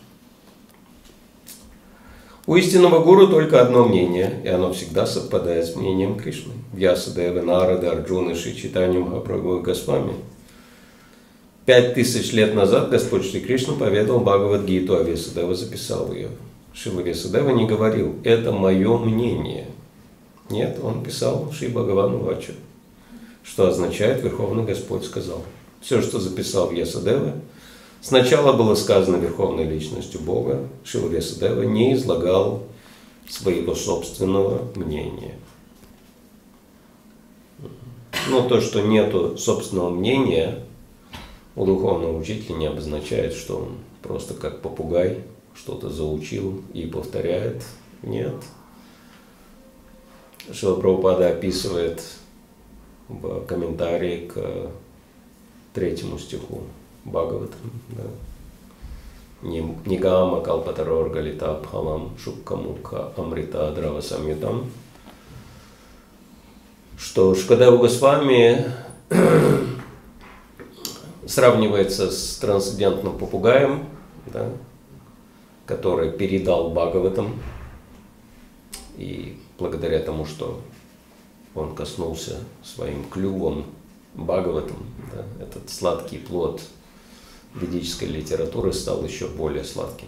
У 2.51 2.55
истинного 2.57 3.01
гуру 3.01 3.29
только 3.29 3.61
одно 3.61 3.85
мнение, 3.85 4.41
и 4.43 4.49
оно 4.49 4.73
всегда 4.73 5.05
совпадает 5.05 5.65
с 5.65 5.77
мнением 5.77 6.19
Кришны. 6.19 6.51
Вьясадевы, 6.73 7.41
Нарады, 7.41 7.87
Арджуны, 7.87 8.35
Шри 8.35 8.57
Читани, 8.57 8.97
Махапрабху 8.97 9.59
и 9.59 9.61
Госвами. 9.61 10.15
Пять 11.65 11.93
тысяч 11.93 12.33
лет 12.33 12.53
назад 12.53 12.89
Господь 12.89 13.23
Шри 13.23 13.39
Кришна 13.39 13.75
поведал 13.75 14.19
Бхагавадгиту, 14.19 14.97
а 14.97 15.01
Весадева 15.01 15.55
записал 15.55 16.11
ее. 16.11 16.27
Шила 16.73 16.99
Весадева 16.99 17.51
не 17.51 17.65
говорил, 17.65 18.17
это 18.25 18.51
мое 18.51 18.97
мнение. 18.97 19.67
Нет, 20.49 20.77
он 20.83 21.05
писал 21.05 21.53
Шри 21.53 21.69
Бхагавану 21.69 22.17
Вачу, 22.17 22.51
что 23.43 23.69
означает 23.69 24.23
Верховный 24.23 24.65
Господь 24.65 25.05
сказал. 25.05 25.41
Все, 25.79 26.01
что 26.01 26.19
записал 26.19 26.69
Вьясадева, 26.69 27.31
Сначала 28.01 28.53
было 28.53 28.73
сказано 28.73 29.17
Верховной 29.17 29.65
Личностью 29.65 30.21
Бога, 30.21 30.67
Шилавесадева 30.83 31.61
не 31.61 31.93
излагал 31.93 32.63
своего 33.29 33.75
собственного 33.75 34.67
мнения. 34.75 35.35
Но 38.27 38.47
то, 38.47 38.59
что 38.59 38.81
нету 38.81 39.37
собственного 39.37 39.91
мнения 39.91 40.63
у 41.55 41.65
духовного 41.65 42.17
учителя 42.17 42.55
не 42.55 42.65
обозначает, 42.65 43.33
что 43.33 43.57
он 43.57 43.77
просто 44.01 44.33
как 44.33 44.61
попугай 44.61 45.23
что-то 45.53 45.89
заучил 45.89 46.63
и 46.73 46.87
повторяет. 46.87 47.63
Нет. 48.01 48.33
Шила 50.51 50.79
описывает 51.29 52.01
в 53.09 53.45
комментарии 53.45 54.27
к 54.27 54.71
третьему 55.73 56.17
стиху 56.17 56.63
Бхагаватам. 57.05 57.71
Да. 57.89 58.03
Нигама 59.41 60.41
Калпатарор 60.41 61.09
Галита 61.09 61.59
Бхавам 61.63 62.11
Шуккамука 62.17 63.11
Амрита 63.17 63.71
Драва 63.71 64.01
Самьютам. 64.01 64.69
Что 66.97 67.33
Шкадева 67.33 67.77
Госвами 67.77 68.71
сравнивается 71.25 72.11
с 72.11 72.37
трансцендентным 72.37 73.17
попугаем, 73.17 73.85
да, 74.27 74.49
который 75.65 76.11
передал 76.11 76.69
Бхагаватам. 76.69 77.39
И 78.97 79.39
благодаря 79.57 79.99
тому, 80.01 80.27
что 80.27 80.61
он 81.55 81.73
коснулся 81.73 82.37
своим 82.63 83.05
клювом 83.09 83.65
Бхагаватам, 84.13 84.77
да, 85.11 85.43
этот 85.43 85.67
сладкий 85.71 86.19
плод 86.19 86.61
ведической 87.55 88.07
литературы 88.07 88.73
стал 88.73 89.03
еще 89.03 89.27
более 89.27 89.63
сладким. 89.63 90.07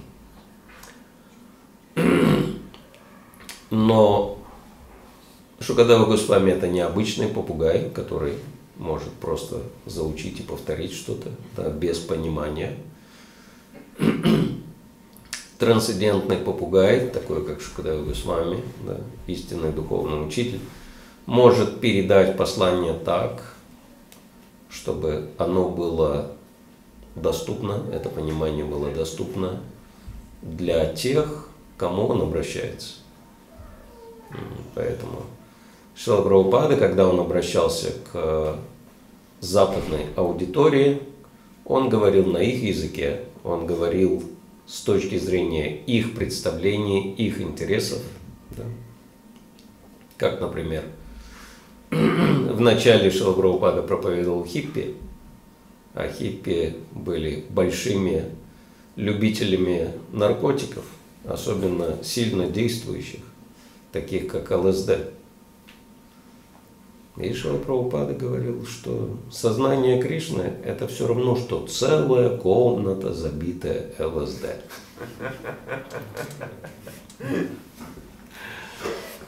Но 3.70 4.38
Шукадева 5.60 6.06
Госвами 6.06 6.52
это 6.52 6.68
необычный 6.68 7.28
попугай, 7.28 7.90
который 7.90 8.36
может 8.78 9.12
просто 9.14 9.62
заучить 9.86 10.40
и 10.40 10.44
повторить 10.44 10.94
что-то 10.94 11.30
да, 11.56 11.70
без 11.70 12.00
понимания. 12.00 12.78
Трансцендентный 15.58 16.38
попугай, 16.38 17.08
такой 17.10 17.46
как 17.46 17.62
Шукадева 17.62 18.04
Госвами, 18.04 18.62
да, 18.86 19.00
истинный 19.28 19.72
духовный 19.72 20.26
учитель, 20.26 20.60
может 21.26 21.80
передать 21.80 22.36
послание 22.38 22.94
так, 22.94 23.56
чтобы 24.70 25.30
оно 25.38 25.70
было 25.70 26.34
доступно, 27.16 27.84
это 27.92 28.10
понимание 28.10 28.66
было 28.66 28.92
доступно 28.92 29.62
для 30.42 30.94
тех, 30.94 31.50
кому 31.78 32.08
он 32.08 32.22
обращается. 32.22 32.96
Поэтому 34.76 35.24
Шила 35.96 36.22
Прабхупада, 36.22 36.76
когда 36.76 37.08
он 37.08 37.20
обращался 37.20 37.94
к 38.12 38.58
западной 39.40 40.08
аудитории, 40.16 41.02
он 41.66 41.90
говорил 41.90 42.26
на 42.26 42.38
их 42.38 42.64
языке, 42.64 43.22
он 43.44 43.68
говорил 43.68 44.24
с 44.66 44.82
точки 44.82 45.18
зрения 45.18 45.78
их 45.78 46.16
представлений, 46.16 47.14
их 47.14 47.42
интересов. 47.42 48.02
Да? 48.52 48.64
Как, 50.18 50.42
например, 50.42 50.84
в 51.92 52.60
начале 52.60 53.12
Шила 53.12 53.34
Прабхупада 53.34 53.84
проповедовал 53.84 54.46
хиппи, 54.46 54.96
а 55.94 56.08
хиппи 56.08 56.76
были 56.92 57.46
большими 57.50 58.26
любителями 58.96 59.92
наркотиков, 60.12 60.86
особенно 61.26 61.98
сильно 62.04 62.48
действующих, 62.48 63.22
таких 63.92 64.28
как 64.28 64.52
ЛСД. 64.52 64.92
И 67.18 67.32
Шила 67.32 67.60
Прабхупада 67.60 68.14
говорил, 68.14 68.66
что 68.66 69.18
сознание 69.32 70.02
Кришны– 70.02 70.54
это 70.66 70.88
все 70.88 71.06
равно, 71.06 71.36
что 71.36 71.68
целая 71.68 72.36
комната, 72.38 73.14
забитая 73.14 73.92
ЛСД. 74.00 74.48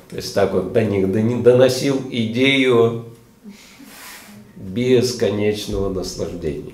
То 0.09 0.15
есть 0.15 0.33
так 0.33 0.51
вот 0.53 0.73
до 0.73 0.83
них 0.83 1.43
доносил 1.43 2.01
идею 2.09 3.05
бесконечного 4.65 5.93
наслаждения. 5.93 6.73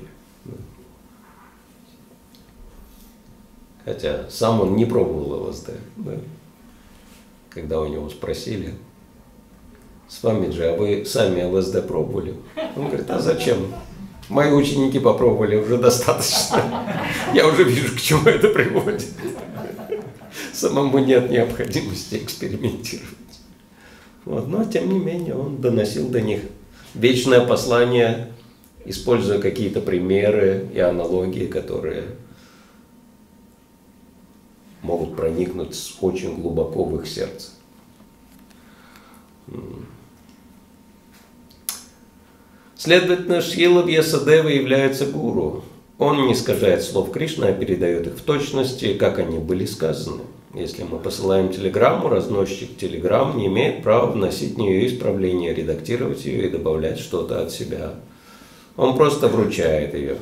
Хотя 3.84 4.30
сам 4.30 4.62
он 4.62 4.76
не 4.76 4.86
пробовал 4.86 5.50
ЛСД. 5.50 5.72
Да? 5.98 6.14
Когда 7.50 7.82
у 7.82 7.88
него 7.88 8.10
спросили, 8.10 8.76
с 10.08 10.24
вами 10.24 10.52
же, 10.52 10.70
а 10.70 10.78
вы 10.78 11.04
сами 11.06 11.44
ЛСД 11.44 11.88
пробовали? 11.88 12.36
Он 12.76 12.88
говорит, 12.88 13.10
а 13.10 13.20
зачем? 13.20 13.74
Мои 14.30 14.52
ученики 14.52 15.00
попробовали 15.00 15.58
уже 15.58 15.78
достаточно. 15.78 16.64
Я 17.34 17.48
уже 17.48 17.64
вижу, 17.64 17.94
к 17.96 18.00
чему 18.00 18.24
это 18.30 18.50
приводит. 18.50 19.10
Самому 20.54 21.00
нет 21.00 21.30
необходимости 21.30 22.16
экспериментировать. 22.16 23.08
Вот. 24.24 24.48
Но, 24.48 24.64
тем 24.64 24.90
не 24.90 25.00
менее, 25.00 25.36
он 25.36 25.58
доносил 25.58 26.08
до 26.08 26.22
них 26.22 26.42
вечное 26.94 27.46
послание, 27.46 28.32
используя 28.86 29.40
какие-то 29.40 29.82
примеры 29.82 30.70
и 30.74 30.80
аналогии, 30.80 31.46
которые 31.46 32.04
могут 34.82 35.16
проникнуть 35.16 35.96
очень 36.02 36.42
глубоко 36.42 36.84
в 36.84 37.00
их 37.00 37.08
сердце. 37.08 37.50
Следовательно, 42.76 43.42
Шила 43.42 43.84
Вьясадева 43.84 44.48
является 44.48 45.06
гуру. 45.06 45.64
Он 46.00 46.26
не 46.26 46.34
искажает 46.34 46.82
слов 46.82 47.12
Кришны, 47.12 47.46
а 47.46 47.54
передает 47.54 48.08
их 48.08 48.14
в 48.14 48.22
точности, 48.22 48.96
как 48.96 49.20
они 49.20 49.38
были 49.38 49.66
сказаны. 49.66 50.24
Если 50.54 50.84
мы 50.84 51.00
посылаем 51.00 51.50
телеграмму, 51.50 52.10
разносчик 52.10 52.76
телеграмм 52.76 53.38
не 53.38 53.48
имеет 53.48 53.84
права 53.84 54.12
вносить 54.12 54.56
в 54.56 54.58
нее 54.58 54.86
исправления, 54.86 55.54
редактировать 55.54 56.26
ее 56.26 56.48
и 56.48 56.50
добавлять 56.50 57.00
что-то 57.00 57.42
от 57.42 57.52
себя. 57.52 57.96
Он 58.76 58.98
просто 58.98 59.30
вручает 59.30 59.94
ее. 59.94 60.18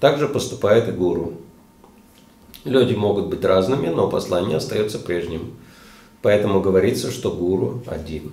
Так 0.00 0.18
же 0.18 0.28
поступает 0.28 0.88
и 0.88 0.92
гуру. 0.92 1.34
Люди 2.64 2.94
могут 2.94 3.26
быть 3.26 3.44
разными, 3.44 3.88
но 3.88 4.08
послание 4.08 4.56
остается 4.56 4.98
прежним. 4.98 5.54
Поэтому 6.22 6.62
говорится, 6.62 7.10
что 7.10 7.30
гуру 7.30 7.82
один. 7.86 8.32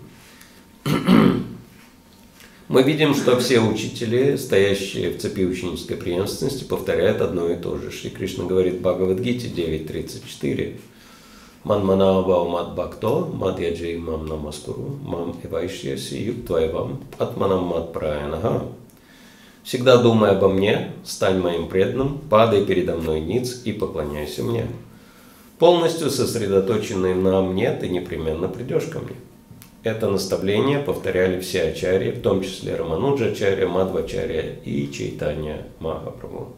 Мы 2.69 2.83
видим, 2.83 3.15
что 3.15 3.37
все 3.39 3.59
учители, 3.59 4.37
стоящие 4.37 5.09
в 5.11 5.19
цепи 5.19 5.45
ученической 5.45 5.97
преемственности, 5.97 6.63
повторяют 6.63 7.21
одно 7.21 7.49
и 7.49 7.55
то 7.55 7.77
же. 7.77 7.91
Шри 7.91 8.09
Кришна 8.11 8.45
говорит 8.45 8.75
в 8.75 8.81
Бхагавадгите 8.81 9.47
9.34. 9.47 10.77
Манманава 11.67 12.47
мат 12.49 12.75
бхакто, 12.75 13.29
мат 13.33 13.59
яджи 13.59 13.97
мам 13.99 14.25
намаскуру, 14.25 14.85
мам 15.03 15.35
эвайшьяси 15.43 16.15
юктвайвам, 16.15 16.99
атманам 17.17 17.91
праянага. 17.91 18.63
Всегда 19.63 19.97
думай 19.97 20.31
обо 20.31 20.47
мне, 20.47 20.93
стань 21.03 21.39
моим 21.41 21.67
преданным, 21.67 22.19
падай 22.29 22.63
передо 22.65 22.95
мной 22.95 23.19
ниц 23.19 23.63
и 23.65 23.73
поклоняйся 23.73 24.43
мне. 24.43 24.67
Полностью 25.59 26.09
сосредоточенный 26.09 27.15
на 27.15 27.41
мне, 27.41 27.73
ты 27.73 27.89
непременно 27.89 28.47
придешь 28.47 28.85
ко 28.85 28.99
мне. 28.99 29.17
Это 29.83 30.09
наставление 30.09 30.79
повторяли 30.79 31.41
все 31.41 31.63
ачарьи, 31.63 32.11
в 32.11 32.21
том 32.21 32.43
числе 32.43 32.77
Рамануджачарья, 32.77 33.67
Мадвачарья 33.67 34.55
и 34.63 34.89
Чайтанья 34.89 35.67
Махапрабху. 35.79 36.53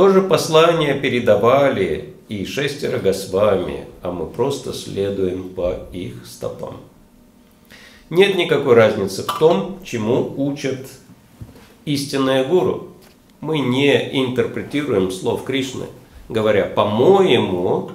Тоже 0.00 0.22
послание 0.22 0.94
передавали 0.94 2.14
и 2.30 2.46
шестеро 2.46 2.98
Госвами, 3.00 3.84
а 4.00 4.10
мы 4.10 4.24
просто 4.24 4.72
следуем 4.72 5.50
по 5.50 5.74
их 5.92 6.24
стопам. 6.24 6.78
Нет 8.08 8.34
никакой 8.34 8.76
разницы 8.76 9.24
в 9.24 9.38
том, 9.38 9.78
чему 9.84 10.32
учат 10.38 10.88
истинные 11.84 12.44
гуру. 12.44 12.94
Мы 13.42 13.58
не 13.58 13.92
интерпретируем 14.24 15.10
слов 15.10 15.44
Кришны, 15.44 15.84
говоря, 16.30 16.64
по-моему, 16.64 17.90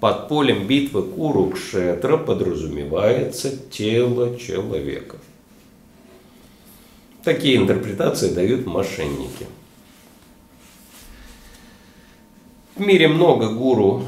под 0.00 0.26
полем 0.26 0.66
битвы 0.66 1.04
Курукшетра 1.04 2.16
подразумевается 2.16 3.56
тело 3.70 4.36
человека. 4.40 5.18
Такие 7.22 7.58
интерпретации 7.58 8.34
дают 8.34 8.66
мошенники. 8.66 9.46
В 12.76 12.80
мире 12.80 13.06
много 13.06 13.50
гуру 13.50 14.02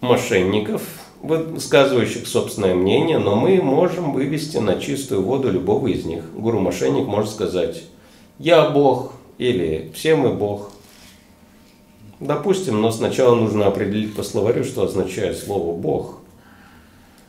мошенников, 0.00 0.82
высказывающих 1.22 2.26
собственное 2.26 2.74
мнение, 2.74 3.18
но 3.18 3.36
мы 3.36 3.62
можем 3.62 4.12
вывести 4.12 4.56
на 4.56 4.80
чистую 4.80 5.22
воду 5.22 5.48
любого 5.48 5.86
из 5.86 6.04
них. 6.04 6.24
Гуру-мошенник 6.34 7.06
может 7.06 7.30
сказать 7.30 7.84
«Я 8.40 8.68
Бог» 8.68 9.12
или 9.38 9.92
«Все 9.94 10.16
мы 10.16 10.32
Бог», 10.32 10.72
Допустим, 12.18 12.82
но 12.82 12.90
сначала 12.90 13.34
нужно 13.34 13.66
определить 13.66 14.14
по 14.14 14.22
словарю, 14.22 14.62
что 14.64 14.82
означает 14.82 15.38
слово 15.38 15.74
«бог». 15.74 16.18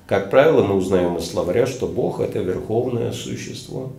Как 0.05 0.29
правило, 0.29 0.63
мы 0.63 0.75
узнаем 0.75 1.15
из 1.15 1.29
словаря, 1.29 1.65
что 1.65 1.87
Бог– 1.87 2.19
это 2.21 2.39
верховное 2.39 3.13
существо. 3.13 3.93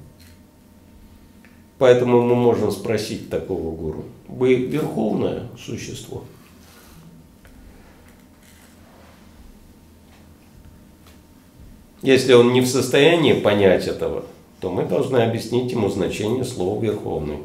Поэтому 1.78 2.20
мы 2.20 2.34
можем 2.34 2.70
спросить 2.70 3.30
такого 3.30 3.74
гуру, 3.74 4.04
вы 4.28 4.54
верховное 4.54 5.48
существо? 5.58 6.24
Если 12.02 12.32
он 12.32 12.52
не 12.52 12.60
в 12.60 12.66
состоянии 12.66 13.32
понять 13.32 13.86
этого, 13.86 14.24
то 14.60 14.70
мы 14.70 14.84
должны 14.84 15.18
объяснить 15.18 15.70
ему 15.70 15.88
значение 15.88 16.44
слова 16.44 16.82
«верховный». 16.82 17.38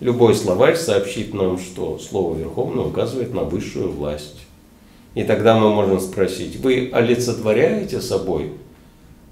Любой 0.00 0.34
словарь 0.34 0.76
сообщит 0.76 1.34
нам, 1.34 1.58
что 1.58 1.98
слово 1.98 2.36
Верховное 2.36 2.84
указывает 2.84 3.34
на 3.34 3.42
высшую 3.42 3.90
власть. 3.90 4.46
И 5.14 5.24
тогда 5.24 5.58
мы 5.58 5.74
можем 5.74 5.98
спросить, 5.98 6.56
вы 6.56 6.90
олицетворяете 6.92 8.00
собой 8.00 8.52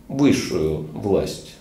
высшую 0.09 0.79
власть? 0.93 1.55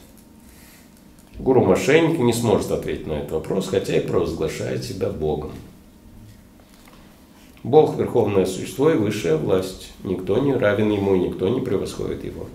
Гуру-мошенник 1.38 2.18
не 2.18 2.34
сможет 2.34 2.72
ответить 2.72 3.06
на 3.06 3.14
этот 3.14 3.34
вопрос, 3.34 3.68
хотя 3.68 3.96
и 3.96 4.00
провозглашает 4.00 4.84
себя 4.84 5.10
Богом. 5.10 5.52
Бог– 7.66 7.96
верховное 7.98 8.46
существо 8.46 8.92
и 8.92 8.96
высшая 8.96 9.38
власть. 9.38 9.92
Никто 10.04 10.38
не 10.38 10.54
равен 10.54 10.92
ему, 10.92 11.16
никто 11.16 11.50
не 11.50 11.62
превосходит 11.62 12.24
его. 12.24 12.46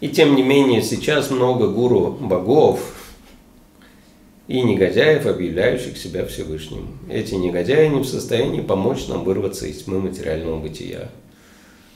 И 0.00 0.08
тем 0.08 0.34
не 0.36 0.42
менее, 0.42 0.80
сейчас 0.80 1.30
много 1.30 1.68
гуру 1.68 2.16
богов 2.18 2.80
и 4.48 4.62
негодяев, 4.62 5.26
объявляющих 5.26 5.98
себя 5.98 6.24
Всевышним. 6.24 6.98
Эти 7.10 7.34
негодяи 7.34 7.88
не 7.88 8.00
в 8.00 8.06
состоянии 8.06 8.62
помочь 8.62 9.06
нам 9.06 9.22
вырваться 9.22 9.66
из 9.66 9.82
тьмы 9.82 10.00
материального 10.00 10.58
бытия. 10.58 11.10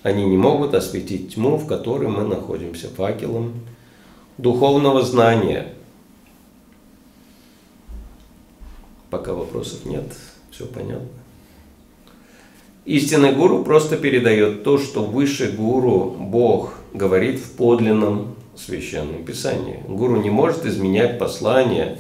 Они 0.03 0.27
не 0.27 0.37
могут 0.37 0.75
осветить 0.75 1.37
тьму, 1.37 1.57
в 1.57 1.67
которой 1.67 2.09
мы 2.09 2.25
находимся, 2.25 2.89
факелом 2.89 3.55
духовного 4.37 5.01
знания. 5.01 5.73
Пока 9.09 9.33
вопросов 9.33 9.87
нет, 9.87 10.05
все 10.51 10.67
понятно. 10.67 11.20
Истинный 12.87 13.33
гуру 13.33 13.63
просто 13.63 13.97
передает 13.97 14.63
то, 14.63 14.79
что 14.79 15.03
выше 15.05 15.53
гуру, 15.53 16.17
Бог, 16.19 16.75
говорит 16.95 17.39
в 17.39 17.53
подлинном 17.53 18.35
священном 18.57 19.25
писании. 19.25 19.81
Гуру 19.87 20.17
не 20.17 20.31
может 20.31 20.65
изменять 20.65 21.19
послание, 21.19 21.99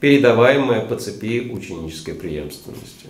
передаваемое 0.00 0.80
по 0.82 0.96
цепи 0.96 1.50
ученической 1.52 2.14
преемственности. 2.14 3.08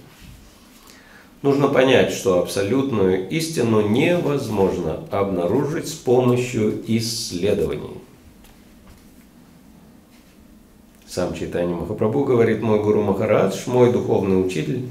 Нужно 1.42 1.68
понять, 1.68 2.10
что 2.10 2.40
абсолютную 2.40 3.28
истину 3.28 3.86
невозможно 3.86 5.00
обнаружить 5.10 5.88
с 5.88 5.92
помощью 5.92 6.82
исследований. 6.86 7.98
Сам 11.06 11.34
Читание 11.34 11.76
Махапрабху 11.76 12.24
говорит, 12.24 12.62
мой 12.62 12.82
гуру 12.82 13.02
Махарадж, 13.02 13.56
мой 13.66 13.92
духовный 13.92 14.44
учитель, 14.44 14.88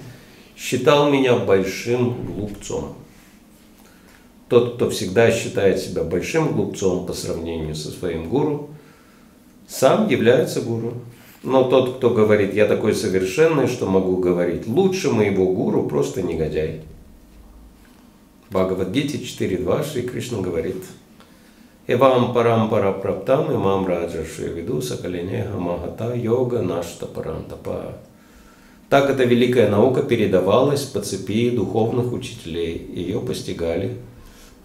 считал 0.57 1.09
меня 1.09 1.35
большим 1.35 2.25
глупцом. 2.25 2.95
Тот, 4.49 4.75
кто 4.75 4.89
всегда 4.89 5.31
считает 5.31 5.79
себя 5.79 6.03
большим 6.03 6.53
глупцом 6.53 7.05
по 7.05 7.13
сравнению 7.13 7.75
со 7.75 7.89
своим 7.89 8.29
гуру, 8.29 8.69
сам 9.67 10.07
является 10.07 10.61
гуру. 10.61 10.93
Но 11.41 11.63
тот, 11.63 11.97
кто 11.97 12.09
говорит, 12.09 12.53
я 12.53 12.65
такой 12.67 12.93
совершенный, 12.93 13.67
что 13.67 13.85
могу 13.85 14.17
говорить 14.17 14.67
лучше 14.67 15.09
моего 15.09 15.51
гуру, 15.51 15.87
просто 15.87 16.21
негодяй. 16.21 16.81
Бхагавадгите 18.49 19.17
4.2 19.17 19.91
Шри 19.91 20.03
Кришна 20.03 20.41
говорит, 20.41 20.83
Эвам 21.85 22.33
парам 22.33 22.69
пара 22.69 22.93
праптам 22.93 23.51
имам 23.51 23.85
раджа 23.85 24.23
шри 24.23 24.47
виду 24.53 24.81
сакаленеха 24.81 25.57
махата 25.57 26.15
йога 26.15 26.61
нашта 26.61 27.05
парантапа. 27.07 27.95
Так 28.93 29.09
эта 29.09 29.23
великая 29.23 29.69
наука 29.69 30.03
передавалась 30.03 30.83
по 30.83 31.01
цепи 31.01 31.49
духовных 31.49 32.13
учителей. 32.13 32.91
Ее 32.93 33.21
постигали 33.21 33.97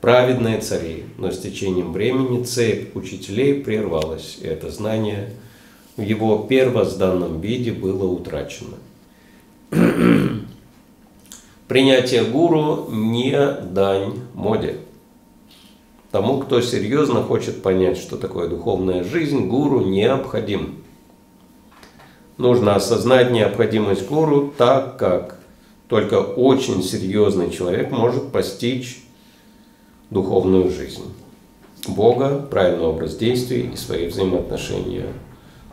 праведные 0.03 0.61
цари. 0.61 1.05
Но 1.17 1.31
с 1.31 1.39
течением 1.39 1.95
времени 1.95 2.45
цепь 2.45 2.95
учителей 2.95 3.55
прервалась, 3.55 4.37
и 4.43 4.47
это 4.47 4.71
знание– 4.71 5.31
в 5.97 6.03
его 6.03 6.41
первозданном 6.41 7.41
виде 7.41 7.73
было 7.73 8.05
утрачено. 8.05 8.77
Принятие 11.67 12.25
гуру 12.25 12.89
не 12.91 13.33
дань 13.63 14.13
моде. 14.35 14.77
Тому, 16.11 16.41
кто 16.41 16.61
серьезно 16.61 17.23
хочет 17.23 17.63
понять, 17.63 17.97
что 17.97 18.19
такое 18.19 18.49
духовная 18.49 19.05
жизнь, 19.05 19.49
гуру 19.49 19.87
необходим. 19.87 20.85
Нужно 22.39 22.77
осознать 22.77 23.33
необходимость 23.33 24.07
гуру 24.07 24.55
так, 24.57 24.97
как 24.97 25.41
только 25.89 26.21
очень 26.23 26.85
серьезный 26.85 27.51
человек 27.51 27.91
может 27.91 28.31
постичь 28.31 29.03
духовную 30.11 30.71
жизнь. 30.71 31.03
Бога, 31.89 32.39
правильный 32.49 32.87
образ 32.87 33.17
действий 33.17 33.71
и 33.75 33.77
свои 33.77 34.07
взаимоотношения 34.07 35.07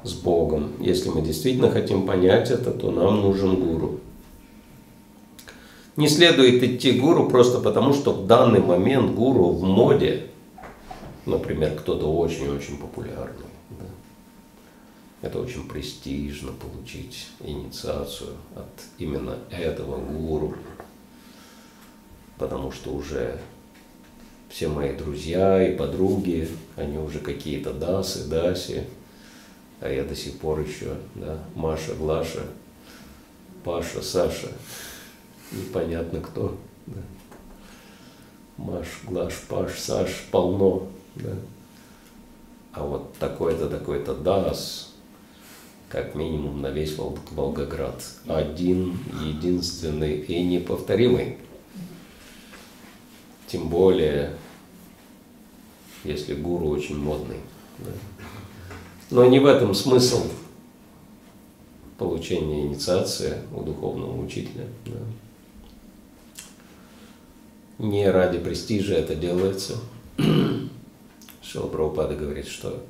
с 0.03 0.13
Богом. 0.13 0.71
Если 0.79 1.09
мы 1.09 1.21
действительно 1.21 1.69
хотим 1.69 2.07
понять 2.07 2.49
это, 2.49 2.71
то 2.71 2.89
нам 2.89 3.21
нужен 3.21 3.55
гуру. 3.57 3.99
Не 5.97 6.07
следует 6.07 6.63
идти 6.63 6.93
гуру 6.93 7.29
просто 7.29 7.59
потому, 7.59 7.93
что 7.93 8.11
в 8.11 8.25
данный 8.25 8.59
момент 8.59 9.11
гуру 9.11 9.49
в 9.49 9.61
моде, 9.63 10.23
например, 11.27 11.75
кто-то 11.75 12.11
очень-очень 12.11 12.77
популярный. 12.77 13.44
Это 15.21 15.39
очень 15.39 15.67
престижно 15.67 16.51
получить 16.51 17.27
инициацию 17.39 18.35
от 18.55 18.67
именно 18.97 19.37
этого 19.49 19.97
гуру, 19.97 20.55
потому 22.37 22.71
что 22.71 22.93
уже 22.93 23.39
все 24.49 24.67
мои 24.67 24.95
друзья 24.95 25.67
и 25.67 25.75
подруги, 25.75 26.47
они 26.75 26.97
уже 26.97 27.19
какие-то 27.19 27.73
дасы, 27.73 28.27
даси, 28.27 28.83
а 29.81 29.89
я 29.89 30.03
до 30.03 30.15
сих 30.15 30.37
пор 30.39 30.59
еще, 30.59 30.95
да, 31.15 31.39
Маша, 31.55 31.95
Глаша, 31.95 32.43
Паша, 33.63 34.01
Саша, 34.01 34.49
непонятно 35.51 36.21
кто, 36.21 36.57
да. 36.85 37.01
Маш, 38.57 38.87
Глаш, 39.03 39.33
Паш, 39.49 39.77
Саш, 39.77 40.27
полно, 40.31 40.87
да. 41.15 41.31
А 42.71 42.85
вот 42.85 43.13
такой-то, 43.15 43.67
такой-то 43.69 44.13
Дас, 44.13 44.84
как 45.89 46.15
минимум 46.15 46.61
на 46.61 46.71
весь 46.71 46.97
Волгоград, 46.97 48.03
один, 48.27 48.97
единственный 49.23 50.17
и 50.19 50.43
неповторимый. 50.43 51.37
Тем 53.47 53.69
более, 53.69 54.35
если 56.03 56.33
гуру 56.33 56.69
очень 56.69 56.97
модный. 56.97 57.37
Да. 57.79 57.91
Но 59.11 59.25
не 59.25 59.39
в 59.39 59.45
этом 59.45 59.75
смысл 59.75 60.23
получения 61.97 62.65
инициации 62.65 63.35
у 63.55 63.61
духовного 63.61 64.19
учителя. 64.23 64.65
Да. 64.85 64.99
Не 67.77 68.09
ради 68.09 68.39
престижа 68.39 68.95
это 68.95 69.15
делается. 69.15 69.75
Шила 71.41 71.67
Прабхупада 71.67 72.15
говорит, 72.15 72.47
что 72.47 72.83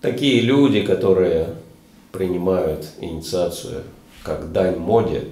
такие 0.00 0.40
люди, 0.40 0.82
которые 0.82 1.56
принимают 2.12 2.86
инициацию 3.00 3.84
как 4.22 4.52
дань 4.52 4.78
моде, 4.78 5.28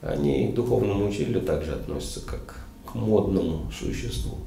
они 0.00 0.48
к 0.48 0.54
духовному 0.54 1.06
учителю 1.08 1.42
также 1.42 1.74
относятся 1.74 2.20
как 2.20 2.56
к 2.86 2.94
модному 2.94 3.70
существу. 3.70 4.38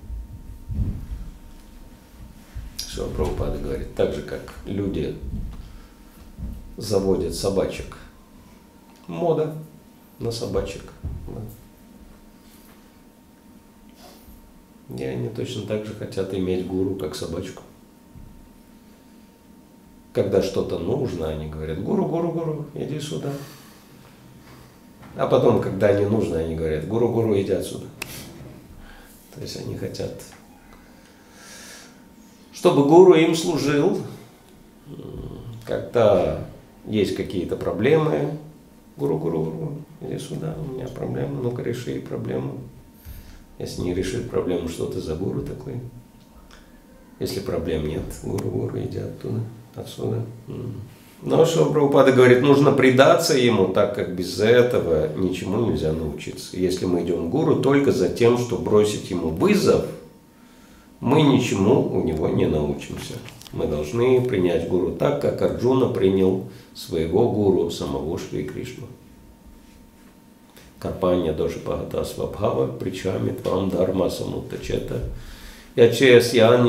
Шила 2.88 3.10
Прабхупада 3.10 3.58
говорит, 3.58 3.94
так 3.96 4.14
же, 4.14 4.22
как 4.22 4.54
люди 4.66 5.18
заводят 6.78 7.34
собачек. 7.36 7.98
Мода 9.08 9.56
на 10.20 10.32
собачек. 10.32 10.84
Да. 11.28 11.42
И 14.98 15.04
они 15.04 15.30
точно 15.30 15.64
так 15.64 15.86
же 15.86 15.94
хотят 15.94 16.34
иметь 16.34 16.68
гуру, 16.68 16.96
как 16.96 17.16
собачку. 17.16 17.64
Когда 20.16 20.42
что-то 20.42 20.80
нужно, 20.80 21.28
они 21.28 21.48
говорят, 21.48 21.84
гуру, 21.84 22.06
гуру, 22.08 22.32
гуру, 22.32 22.66
иди 22.74 23.00
сюда. 23.00 23.30
А 25.16 25.28
потом, 25.28 25.62
когда 25.62 25.94
не 25.94 26.06
нужно, 26.08 26.40
они 26.40 26.56
говорят, 26.56 26.88
гуру, 26.88 27.10
гуру, 27.10 27.40
иди 27.40 27.52
отсюда. 27.52 27.86
То 29.36 29.42
есть 29.42 29.58
они 29.58 29.78
хотят 29.78 30.12
чтобы 32.66 32.86
гуру 32.86 33.14
им 33.14 33.36
служил, 33.36 34.00
когда 35.66 36.44
есть 36.88 37.16
какие-то 37.16 37.58
проблемы, 37.58 38.40
гуру, 38.98 39.20
гуру, 39.20 39.44
гуру, 39.44 39.74
иди 40.02 40.18
сюда, 40.18 40.56
у 40.58 40.74
меня 40.74 40.88
проблема, 40.88 41.44
ну-ка 41.44 41.62
реши 41.62 42.02
проблему. 42.02 42.58
Если 43.60 43.84
не 43.84 43.94
решит 43.94 44.32
проблему, 44.32 44.68
что 44.68 44.88
ты 44.88 45.00
за 45.00 45.16
гуру 45.16 45.44
такой? 45.44 45.80
Если 47.20 47.40
проблем 47.40 47.88
нет, 47.88 48.02
гуру, 48.24 48.50
гуру, 48.50 48.80
иди 48.80 48.98
оттуда, 48.98 49.42
отсюда. 49.76 50.24
Но 51.22 51.46
что 51.46 51.66
говорит, 51.66 52.42
нужно 52.42 52.72
предаться 52.72 53.36
ему, 53.36 53.70
так 53.70 53.96
как 53.96 54.16
без 54.16 54.40
этого 54.40 55.10
ничему 55.16 55.66
нельзя 55.66 55.92
научиться. 55.92 56.58
Если 56.58 56.86
мы 56.86 57.04
идем 57.04 57.28
к 57.28 57.32
гуру 57.32 57.58
только 57.58 57.92
за 57.92 58.10
тем, 58.10 58.38
чтобы 58.38 58.64
бросить 58.64 59.10
ему 59.10 59.30
вызов– 59.30 59.86
мы 61.06 61.22
ничему 61.22 61.96
у 61.96 62.04
него 62.04 62.30
не 62.30 62.48
научимся. 62.48 63.14
Мы 63.52 63.68
должны 63.68 64.22
принять 64.22 64.68
гуру 64.68 64.92
так, 64.92 65.22
как 65.22 65.42
Арджуна 65.42 65.88
принял 65.90 66.46
своего 66.74 67.30
гуру, 67.30 67.70
самого 67.70 68.18
Шри 68.18 68.44
Кришну. 68.44 68.88
Карпанья 70.80 71.32
доши 71.32 71.60
пагата 71.60 72.04
свабхава, 72.04 72.68
причами 72.68 73.32
твам 73.32 73.70
дарма 73.70 74.10
самутачета, 74.10 75.02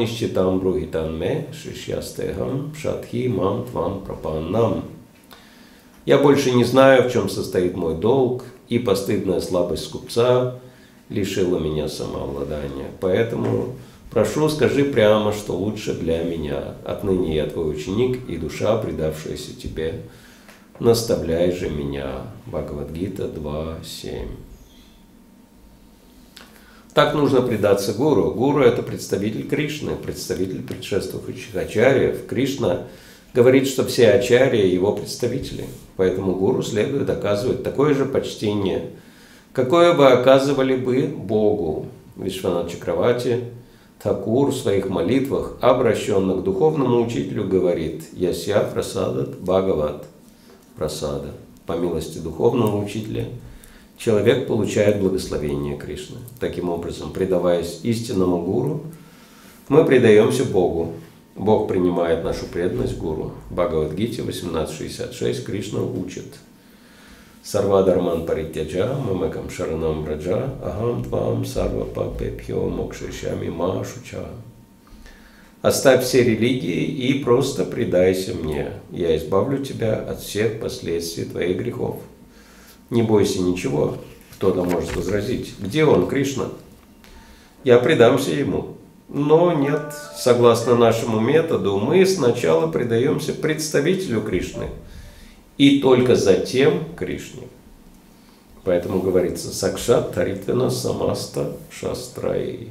считам 0.07 0.59
брухитан 0.59 1.17
ме, 1.19 1.47
шишьястехам, 1.53 2.75
шатхи 2.75 3.29
мам 3.29 3.65
твам 3.65 4.01
пропаннам. 4.01 4.85
Я 6.05 6.19
больше 6.19 6.51
не 6.51 6.65
знаю, 6.65 7.09
в 7.09 7.13
чем 7.13 7.29
состоит 7.29 7.77
мой 7.77 7.95
долг, 7.97 8.45
и 8.69 8.79
постыдная 8.79 9.41
слабость 9.41 9.85
скупца 9.85 10.59
лишила 11.09 11.59
меня 11.59 11.89
самообладания. 11.89 12.87
Поэтому 13.01 13.75
Прошу, 14.17 14.49
скажи 14.49 14.85
прямо, 14.85 15.33
что 15.33 15.55
лучше 15.57 15.93
для 15.93 16.23
меня. 16.23 16.77
Отныне 16.85 17.37
я 17.37 17.47
твой 17.47 17.75
ученик 17.75 18.27
и 18.31 18.39
душа, 18.39 18.79
предавшаяся 18.79 19.55
тебе. 19.55 20.03
Наставляй 20.81 21.53
же 21.53 21.69
меня. 21.69 22.23
Бхагавадгита 22.47 23.25
2.7. 23.25 24.46
Так 26.97 27.13
нужно 27.13 27.43
предаться 27.43 27.93
гуру. 27.93 28.31
Гуру– 28.31 28.61
это 28.63 28.83
представитель 28.83 29.47
Кришны, 29.47 29.97
представитель 29.97 30.63
предшествующих 30.63 31.55
ачарьев. 31.55 32.27
Кришна 32.27 32.85
говорит, 33.35 33.69
что 33.69 33.85
все 33.85 34.13
ачарьи– 34.13 34.67
его 34.75 34.93
представители. 34.93 35.67
Поэтому 35.99 36.35
гуру 36.35 36.63
следует 36.63 37.11
оказывать 37.11 37.63
такое 37.63 37.93
же 37.93 38.07
почтение, 38.07 38.93
какое 39.53 39.93
бы 39.93 40.07
оказывали 40.11 40.75
бы 40.75 41.03
Богу. 41.09 41.85
Вишванат 42.17 42.71
Чакравати 42.71 43.41
Такур 44.03 44.49
в 44.49 44.57
своих 44.57 44.89
молитвах, 44.89 45.59
обращенных 45.61 46.39
к 46.39 46.45
духовному 46.45 47.05
учителю, 47.05 47.47
говорит 47.47 48.05
«Яся 48.15 48.61
прасадат 48.61 49.39
Бхагават»– 49.39 50.07
прасада. 50.79 51.29
По 51.67 51.75
милости 51.75 52.17
духовного 52.21 52.83
учителя– 52.83 53.27
человек 53.97 54.47
получает 54.47 55.01
благословение 55.01 55.77
Кришны. 55.77 56.19
Таким 56.41 56.69
образом, 56.69 57.13
предаваясь 57.13 57.81
истинному 57.83 58.43
гуру, 58.43 58.83
мы 59.69 59.85
предаемся 59.85 60.45
Богу. 60.45 60.93
Бог 61.35 61.69
принимает 61.69 62.25
нашу 62.25 62.47
преданность 62.47 62.97
гуру. 62.97 63.33
Бхагавадгите 63.51 64.23
18.66 64.23 65.43
Кришна 65.43 65.83
учит. 65.83 66.27
Сарвадарман 67.43 68.27
паритяджа, 68.27 68.95
мамекам 68.95 69.51
шаранам 69.51 70.07
раджа, 70.07 70.51
ахам 70.65 71.05
твам 71.05 71.45
сарва 71.45 71.85
папепьо 71.85 72.69
мокшишами 72.69 73.49
машуча. 73.49 74.27
Оставь 75.63 76.05
все 76.05 76.25
религии 76.25 76.85
и 76.85 77.23
просто 77.23 77.65
предайся 77.65 78.35
мне. 78.35 78.73
Я 78.91 79.17
избавлю 79.17 79.65
тебя 79.65 79.95
от 79.95 80.21
всех 80.21 80.61
последствий 80.61 81.25
твоих 81.25 81.59
грехов. 81.59 81.97
Не 82.91 83.03
бойся 83.03 83.41
ничего, 83.41 83.99
кто-то 84.33 84.63
может 84.65 84.95
возразить. 84.95 85.55
Где 85.59 85.85
он, 85.85 86.07
Кришна? 86.07 86.47
Я 87.65 87.79
предамся 87.79 88.31
ему. 88.31 88.77
Но 89.09 89.53
нет, 89.53 89.95
согласно 90.17 90.75
нашему 90.77 91.21
методу, 91.21 91.79
мы 91.79 92.05
сначала 92.07 92.67
предаемся 92.67 93.33
представителю 93.33 94.21
Кришны 94.21 94.67
и 95.59 95.81
только 95.81 96.17
затем 96.17 96.85
Кришне. 96.97 97.45
Поэтому 98.65 99.01
говорится 99.01 99.55
Сакшат 99.55 100.13
Таритвина 100.13 100.71
Самаста 100.71 101.57
Шастраи. 101.71 102.69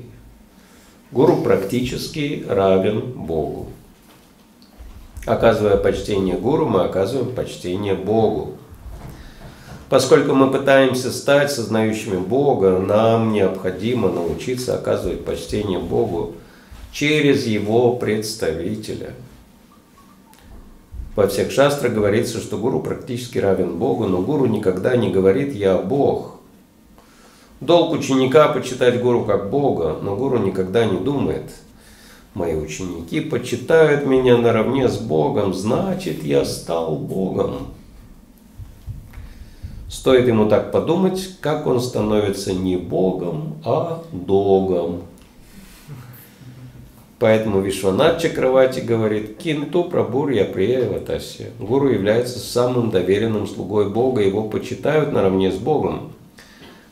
Гуру 1.12 1.38
практически 1.38 2.46
равен 2.48 3.14
Богу. 3.14 3.68
Оказывая 5.26 5.78
почтение 5.78 6.36
гуру, 6.36 6.68
мы 6.68 6.84
оказываем 6.84 7.34
почтение 7.34 7.96
Богу. 7.96 8.55
Поскольку 9.90 10.34
мы 10.34 10.50
пытаемся 10.50 11.12
стать 11.12 11.52
сознающими 11.52 12.18
Бога, 12.18 12.80
нам 12.80 13.34
необходимо 13.34 14.10
научиться 14.10 14.76
оказывать 14.76 15.24
почтение 15.24 15.78
Богу 15.78 16.34
через 16.92 17.46
Его 17.46 17.96
представителя. 17.96 19.14
Во 21.16 21.28
всех 21.28 21.52
шастрах 21.52 21.94
говорится, 21.94 22.40
что 22.40 22.58
гуру 22.58 22.82
практически 22.82 23.38
равен 23.38 23.78
Богу, 23.78 24.08
но 24.08 24.22
гуру 24.22 24.48
никогда 24.48 24.98
не 24.98 25.12
говорит 25.12 25.54
«я 25.54 25.78
Бог». 25.78 26.40
Долг 27.62 27.94
ученика 27.94 28.50
почитать 28.50 29.02
гуру 29.02 29.24
как 29.24 29.50
Бога, 29.50 29.98
но 30.02 30.16
гуру 30.16 30.40
никогда 30.40 30.84
не 30.86 30.98
думает 30.98 31.44
«мои 32.34 32.56
ученики 32.56 33.22
почитают 33.22 34.06
меня 34.06 34.36
наравне 34.36 34.90
с 34.90 34.98
Богом, 34.98 35.54
значит, 35.54 36.24
я 36.24 36.44
стал 36.44 36.96
Богом». 36.96 37.75
Стоит 39.96 40.28
ему 40.28 40.50
так 40.50 40.74
подумать, 40.74 41.38
как 41.40 41.66
он 41.66 41.80
становится 41.80 42.52
не 42.52 42.76
Богом, 42.76 43.56
а 43.64 44.04
Догом. 44.12 45.04
Поэтому 47.18 47.62
Вишванат 47.62 48.20
Чакравати 48.20 48.82
говорит, 48.82 49.38
Кинту 49.38 49.86
Прабур 49.86 50.32
я 50.32 50.44
Ватаси. 50.44 51.46
Гуру 51.60 51.88
является 51.88 52.40
самым 52.40 52.92
доверенным 52.92 53.48
слугой 53.48 53.90
Бога, 53.90 54.22
его 54.22 54.44
почитают 54.50 55.14
наравне 55.14 55.50
с 55.50 55.56
Богом. 55.56 56.12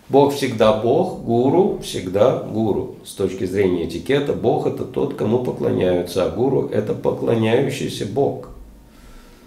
Бог 0.07 0.33
всегда 0.33 0.71
Бог, 0.71 1.23
гуру 1.23 1.79
всегда 1.83 2.39
гуру. 2.39 2.95
С 3.03 3.15
точки 3.15 3.43
зрения 3.45 3.85
этикета, 3.85 4.31
Бог 4.31 4.65
это 4.65 4.85
тот, 4.85 5.15
кому 5.15 5.43
поклоняются, 5.43 6.23
а 6.23 6.29
гуру 6.29 6.69
это 6.71 6.93
поклоняющийся 6.93 8.05
Бог. 8.05 8.47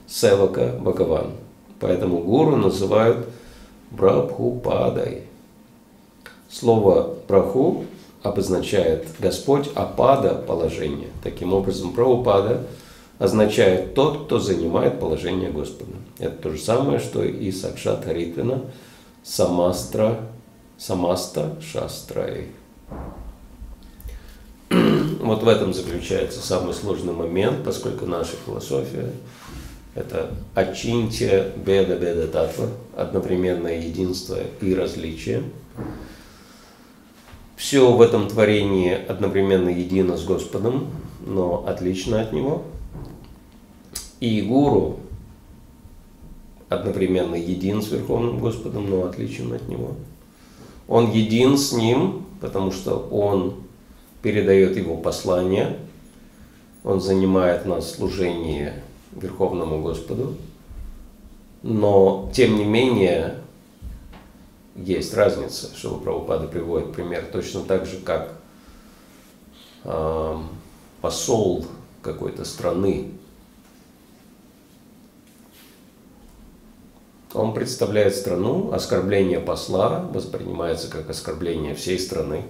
Севака 0.06 0.78
Бхагаван. 0.78 1.30
Поэтому 1.80 2.18
гуру 2.18 2.56
называют 2.56 3.26
Прабхупадой. 3.96 5.22
Слово 6.50 7.14
праху 7.26 7.85
обозначает 8.22 9.06
Господь, 9.18 9.68
а 9.74 9.85
пада– 9.85 10.35
положение. 10.46 11.09
Таким 11.22 11.52
образом, 11.52 11.92
Прабхупада 11.92 12.62
означает 13.18 13.94
тот, 13.94 14.24
кто 14.24 14.38
занимает 14.38 15.00
положение 15.00 15.50
Господа. 15.50 15.92
Это 16.18 16.37
то 16.42 16.50
же 16.50 16.61
самое, 16.61 16.98
что 16.98 17.22
и 17.22 17.50
Сакшат 17.50 18.04
Харитвина, 18.04 18.62
Самастра, 19.22 20.20
Самаста 20.78 21.56
Шастрай. 21.61 22.48
Вот 25.26 25.42
в 25.42 25.48
этом 25.48 25.74
заключается 25.74 26.40
самый 26.40 26.72
сложный 26.72 27.12
момент, 27.12 27.64
поскольку 27.64 28.06
наша 28.06 28.37
философия 28.44 29.11
это 29.96 30.30
очинтия 30.54 31.52
беда 31.56 31.96
беда 31.96 32.26
татва, 32.26 32.68
одновременное 32.94 33.80
единство 33.80 34.37
и 34.61 34.74
различие. 34.74 35.42
Все 37.56 37.90
в 37.90 38.02
этом 38.02 38.28
творении 38.28 38.92
одновременно 38.92 39.70
едино 39.70 40.18
с 40.18 40.24
Господом, 40.24 40.88
но 41.24 41.64
отлично 41.66 42.20
от 42.20 42.35
Него. 42.35 42.64
И 44.20 44.42
гуру 44.42 45.00
одновременно 46.68 47.35
един 47.35 47.80
с 47.80 47.90
Верховным 47.90 48.38
Господом, 48.38 48.90
но 48.90 49.04
отличен 49.04 49.52
от 49.54 49.66
Него. 49.66 49.94
Он 50.88 51.11
един 51.11 51.56
с 51.56 51.72
Ним, 51.72 52.26
потому 52.42 52.70
что 52.70 53.09
Он 53.11 53.54
передает 54.20 54.76
Его 54.76 54.98
послание, 54.98 55.78
Он 56.85 57.00
занимает 57.00 57.64
нас 57.64 57.87
в 57.87 57.96
служении 57.96 58.72
Верховному 59.16 59.83
Господу, 59.83 60.37
но 61.62 62.31
тем 62.35 62.57
не 62.57 62.64
менее 62.64 63.40
есть 64.76 65.14
разница, 65.14 65.74
что 65.74 65.96
Прабхупада 65.96 66.46
приводит 66.46 66.92
пример, 66.92 67.24
точно 67.33 67.62
так 67.62 67.87
же, 67.87 67.98
как 67.98 68.35
э, 69.85 70.38
посол 71.00 71.66
какой-то 72.02 72.44
страны, 72.44 73.11
он 77.37 77.52
представляет 77.52 78.14
страну, 78.14 78.72
оскорбление 78.72 79.40
посла 79.40 80.00
воспринимается 80.12 80.88
как 80.88 81.11
оскорбление 81.11 81.74
всей 81.74 81.98
страны. 81.98 82.44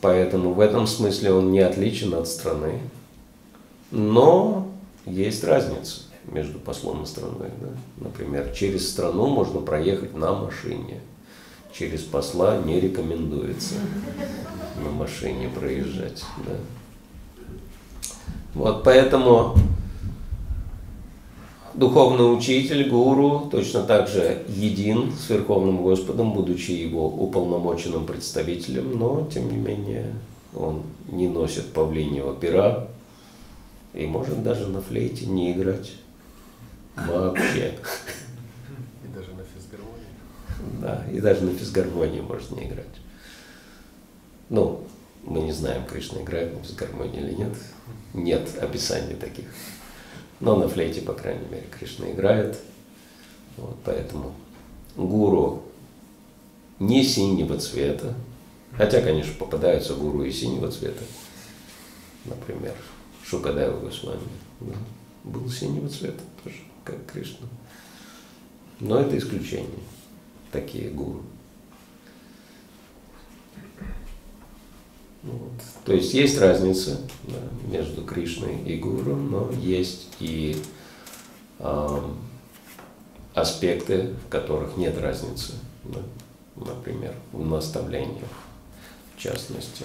Поэтому 0.00 0.52
в 0.52 0.60
этом 0.60 0.86
смысле 0.86 1.32
он 1.32 1.50
не 1.50 1.60
отличен 1.60 2.12
от 2.14 2.28
страны. 2.28 2.80
Но 3.92 4.68
есть 5.04 5.44
разница 5.44 6.02
между 6.26 6.58
послом 6.58 7.02
и 7.02 7.06
страной. 7.06 7.50
Да? 7.60 7.68
Например, 7.98 8.50
через 8.54 8.90
страну 8.90 9.26
можно 9.26 9.60
проехать 9.60 10.16
на 10.16 10.32
машине. 10.32 11.00
Через 11.72 12.00
посла 12.00 12.58
не 12.58 12.80
рекомендуется 12.80 13.74
на 14.82 14.90
машине 14.90 15.48
проезжать. 15.48 16.24
Да? 16.46 16.54
Вот 18.54 18.82
поэтому 18.82 19.56
духовный 21.74 22.34
учитель, 22.34 22.88
гуру, 22.88 23.48
точно 23.50 23.82
так 23.82 24.08
же 24.08 24.42
един 24.48 25.12
с 25.12 25.28
Верховным 25.28 25.82
Господом, 25.82 26.32
будучи 26.32 26.70
его 26.70 27.08
уполномоченным 27.08 28.06
представителем, 28.06 28.98
но, 28.98 29.28
тем 29.32 29.50
не 29.50 29.56
менее, 29.56 30.14
он 30.54 30.82
не 31.08 31.28
носит 31.28 31.72
павлиньего 31.72 32.34
пера, 32.34 32.88
и 33.92 34.06
может 34.06 34.42
даже 34.42 34.66
на 34.68 34.80
флейте 34.80 35.26
не 35.26 35.52
играть. 35.52 35.92
Вообще. 36.96 37.78
И 39.04 39.08
даже 39.14 39.32
на 39.32 39.44
физгармонии. 39.44 40.80
Да, 40.80 41.04
и 41.12 41.20
даже 41.20 41.44
на 41.44 41.52
физгармонии 41.54 42.20
может 42.20 42.50
не 42.52 42.66
играть. 42.66 42.86
Ну, 44.48 44.86
мы 45.24 45.40
не 45.40 45.52
знаем, 45.52 45.84
Кришна 45.86 46.22
играет 46.22 46.52
на 46.52 46.62
физгармонии 46.62 47.20
или 47.20 47.34
нет. 47.34 47.56
Нет 48.14 48.48
описаний 48.60 49.14
таких. 49.14 49.46
Но 50.40 50.56
на 50.56 50.68
флейте, 50.68 51.00
по 51.00 51.14
крайней 51.14 51.46
мере, 51.48 51.66
Кришна 51.70 52.10
играет. 52.10 52.58
Вот 53.56 53.76
поэтому 53.84 54.34
гуру 54.96 55.62
не 56.78 57.04
синего 57.04 57.58
цвета, 57.58 58.14
Хотя, 58.76 59.02
конечно, 59.02 59.34
попадаются 59.38 59.94
гуру 59.94 60.24
и 60.24 60.32
синего 60.32 60.70
цвета. 60.70 61.04
Например, 62.24 62.74
Шукадева 63.24 63.78
Госвами. 63.80 64.20
Да, 64.60 64.74
был 65.24 65.48
синего 65.48 65.88
цвета 65.88 66.22
тоже, 66.42 66.56
как 66.84 67.06
Кришна. 67.06 67.46
Но 68.80 69.00
это 69.00 69.16
исключение. 69.16 69.68
Такие 70.50 70.90
гуру. 70.90 71.22
Вот. 75.22 75.52
То 75.84 75.92
есть 75.92 76.14
есть 76.14 76.38
разница 76.38 77.00
да, 77.28 77.38
между 77.70 78.04
Кришной 78.04 78.60
и 78.62 78.76
Гуру, 78.76 79.14
но 79.14 79.52
есть 79.52 80.08
и 80.18 80.60
э, 81.60 81.98
аспекты, 83.34 84.14
в 84.26 84.28
которых 84.28 84.76
нет 84.76 84.98
разницы. 84.98 85.52
Да, 85.84 86.00
например, 86.56 87.14
в 87.32 87.46
наставлениях, 87.46 88.28
в 89.16 89.20
частности. 89.20 89.84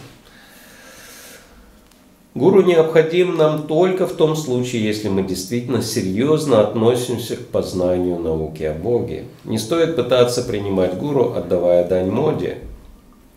Гуру 2.37 2.61
необходим 2.61 3.35
нам 3.35 3.63
только 3.63 4.05
в 4.05 4.13
том 4.13 4.35
случае, 4.35 4.85
если 4.85 5.09
мы 5.09 5.23
действительно 5.23 5.81
серьезно 5.81 6.61
относимся 6.61 7.35
к 7.35 7.47
познанию 7.47 8.19
науки 8.19 8.61
о 8.61 8.75
Боге. 8.75 9.25
Не 9.43 9.57
стоит 9.57 9.95
пытаться 9.95 10.43
принимать 10.43 10.99
гуру, 10.99 11.33
отдавая 11.33 11.87
дань 11.87 12.11
моде. 12.11 12.59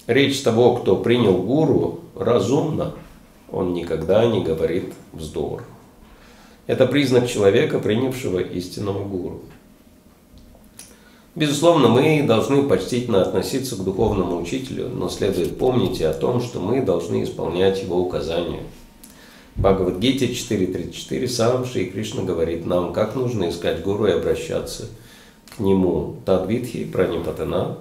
Речь 0.06 0.42
того, 0.42 0.76
кто 0.76 0.96
принял 0.96 1.32
гуру, 1.38 2.00
разумна. 2.14 2.92
Он 3.50 3.72
никогда 3.72 4.26
не 4.26 4.44
говорит 4.44 4.92
вздор. 5.14 5.64
Это 6.66 6.84
признак 6.84 7.26
человека, 7.26 7.78
принявшего 7.78 8.40
истинного 8.40 9.02
гуру. 9.02 9.40
Безусловно, 11.34 11.88
мы 11.88 12.22
должны 12.22 12.64
почтительно 12.64 13.22
относиться 13.22 13.76
к 13.76 13.82
духовному 13.84 14.38
учителю, 14.38 14.90
но 14.90 15.08
следует 15.08 15.56
помнить 15.56 16.00
и 16.00 16.04
о 16.04 16.12
том, 16.12 16.42
что 16.42 16.60
мы 16.60 16.82
должны 16.82 17.24
исполнять 17.24 17.82
его 17.82 17.98
указания. 17.98 18.60
Бхагавадгите 19.56 20.26
4.34 20.26 21.28
сам 21.28 21.66
Шри 21.66 21.86
Кришна 21.86 22.22
говорит 22.22 22.66
нам, 22.66 22.92
как 22.92 23.14
нужно 23.14 23.50
искать 23.50 23.82
гуру 23.82 24.06
и 24.06 24.12
обращаться 24.12 24.88
к 25.56 25.60
нему. 25.60 26.16
Тадвитхи 26.24 26.84
пранипатана 26.84 27.78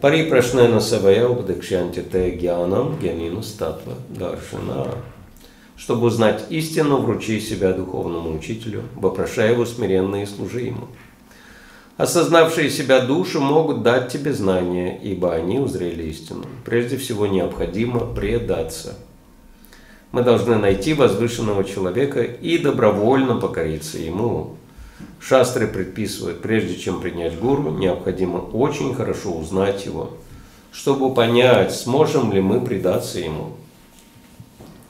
пари 0.00 0.24
прашнена 0.24 0.80
савая 0.80 1.28
упадакшанти 1.28 2.02
те 2.02 2.30
гьянам 2.30 2.98
гьянину 2.98 3.42
статва 3.42 3.94
даршана. 4.08 4.94
Чтобы 5.76 6.08
узнать 6.08 6.44
истину, 6.50 6.98
вручи 6.98 7.40
себя 7.40 7.72
духовному 7.72 8.36
учителю, 8.36 8.82
вопрошай 8.96 9.52
его 9.52 9.64
смиренно 9.64 10.22
и 10.22 10.26
служи 10.26 10.60
ему. 10.60 10.88
Осознавшие 11.96 12.70
себя 12.70 13.00
души 13.00 13.38
могут 13.40 13.82
дать 13.82 14.12
тебе 14.12 14.32
знания, 14.34 14.98
ибо 15.02 15.34
они 15.34 15.58
узрели 15.58 16.04
истину. 16.04 16.44
Прежде 16.64 16.98
всего 16.98 17.26
необходимо 17.26 18.00
предаться. 18.00 18.96
Мы 20.12 20.22
должны 20.22 20.56
найти 20.56 20.92
возвышенного 20.92 21.62
человека 21.62 22.22
и 22.22 22.58
добровольно 22.58 23.36
покориться 23.36 23.98
ему. 23.98 24.56
Шастры 25.20 25.68
предписывают, 25.68 26.42
прежде 26.42 26.76
чем 26.76 27.00
принять 27.00 27.38
гуру, 27.38 27.70
необходимо 27.70 28.38
очень 28.38 28.94
хорошо 28.94 29.32
узнать 29.32 29.86
его, 29.86 30.10
чтобы 30.72 31.14
понять, 31.14 31.74
сможем 31.74 32.32
ли 32.32 32.40
мы 32.40 32.60
предаться 32.60 33.20
ему. 33.20 33.52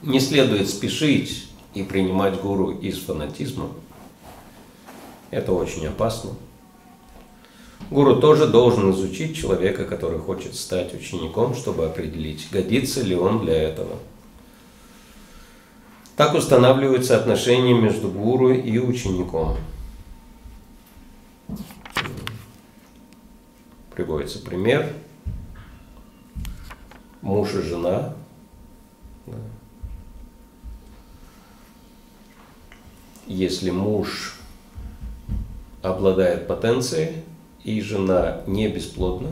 Не 0.03 0.21
следует 0.21 0.71
спешить 0.71 1.49
и 1.75 1.83
принимать 1.83 2.41
гуру 2.41 2.71
из 2.71 2.99
фанатизма. 2.99 3.69
Это 5.31 5.53
очень 5.53 5.87
опасно. 5.87 6.31
Гуру 7.91 8.17
тоже 8.17 8.47
должен 8.47 8.91
изучить 8.93 9.37
человека, 9.37 9.85
который 9.85 10.19
хочет 10.19 10.55
стать 10.55 10.95
учеником, 10.95 11.55
чтобы 11.55 11.87
определить, 11.87 12.49
годится 12.51 13.03
ли 13.03 13.15
он 13.15 13.45
для 13.45 13.55
этого. 13.55 13.97
Так 16.21 16.35
устанавливаются 16.35 17.17
отношения 17.17 17.73
между 17.73 18.11
гуру 18.11 18.53
и 18.53 18.77
учеником. 18.77 19.57
Приводится 23.95 24.39
пример. 24.41 24.93
Муж 27.23 27.55
и 27.55 27.63
жена. 27.63 28.13
Если 33.27 33.71
муж 33.71 34.37
обладает 35.81 36.47
потенцией, 36.47 37.25
и 37.65 37.81
жена 37.81 38.43
не 38.47 38.69
бесплодна, 38.69 39.31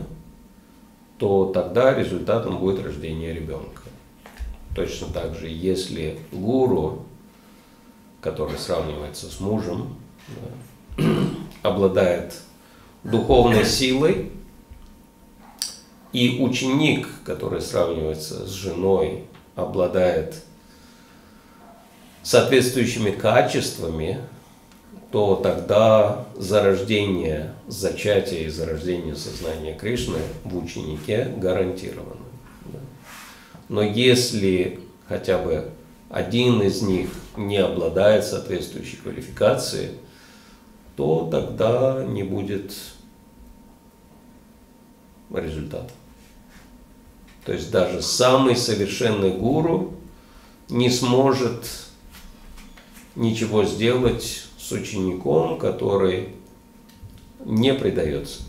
то 1.19 1.51
тогда 1.53 1.93
результатом 1.93 2.57
будет 2.57 2.83
рождение 2.83 3.31
ребенка. 3.31 3.78
Точно 4.79 5.07
так 5.07 5.35
же, 5.35 5.49
если 5.49 6.17
гуру, 6.31 7.03
который 8.21 8.57
сравнивается 8.57 9.29
с 9.29 9.41
мужем, 9.41 9.97
да, 10.95 11.03
обладает 11.63 12.35
духовной 13.03 13.65
силой, 13.65 14.31
и 16.13 16.41
ученик, 16.41 17.09
который 17.25 17.59
сравнивается 17.59 18.47
с 18.47 18.51
женой, 18.51 19.25
обладает 19.57 20.35
соответствующими 22.23 23.11
качествами, 23.11 24.21
то 25.11 25.35
тогда 25.35 26.25
зарождение, 26.37 27.53
зачатие 27.67 28.45
и 28.45 28.49
зарождение 28.49 29.17
сознания 29.17 29.77
Кришны 29.77 30.19
в 30.45 30.57
ученике 30.57 31.25
гарантировано. 31.35 32.18
Но 33.69 33.83
если 33.83 34.79
хотя 35.07 35.37
бы 35.37 35.71
один 36.09 36.61
из 36.61 36.81
них 36.81 37.09
не 37.37 37.57
обладает 37.57 38.25
соответствующей 38.25 38.97
квалификацией, 38.97 39.91
то 40.95 41.29
тогда 41.31 42.03
не 42.03 42.23
будет 42.23 42.73
результата. 45.31 45.91
То 47.45 47.53
есть 47.53 47.71
даже 47.71 48.01
самый 48.01 48.55
совершенный 48.55 49.31
гуру 49.31 49.93
не 50.67 50.89
сможет 50.89 51.65
ничего 53.15 53.63
сделать 53.65 54.47
с 54.57 54.71
учеником, 54.71 55.57
который 55.57 56.29
не 57.45 57.73
предается 57.73 58.41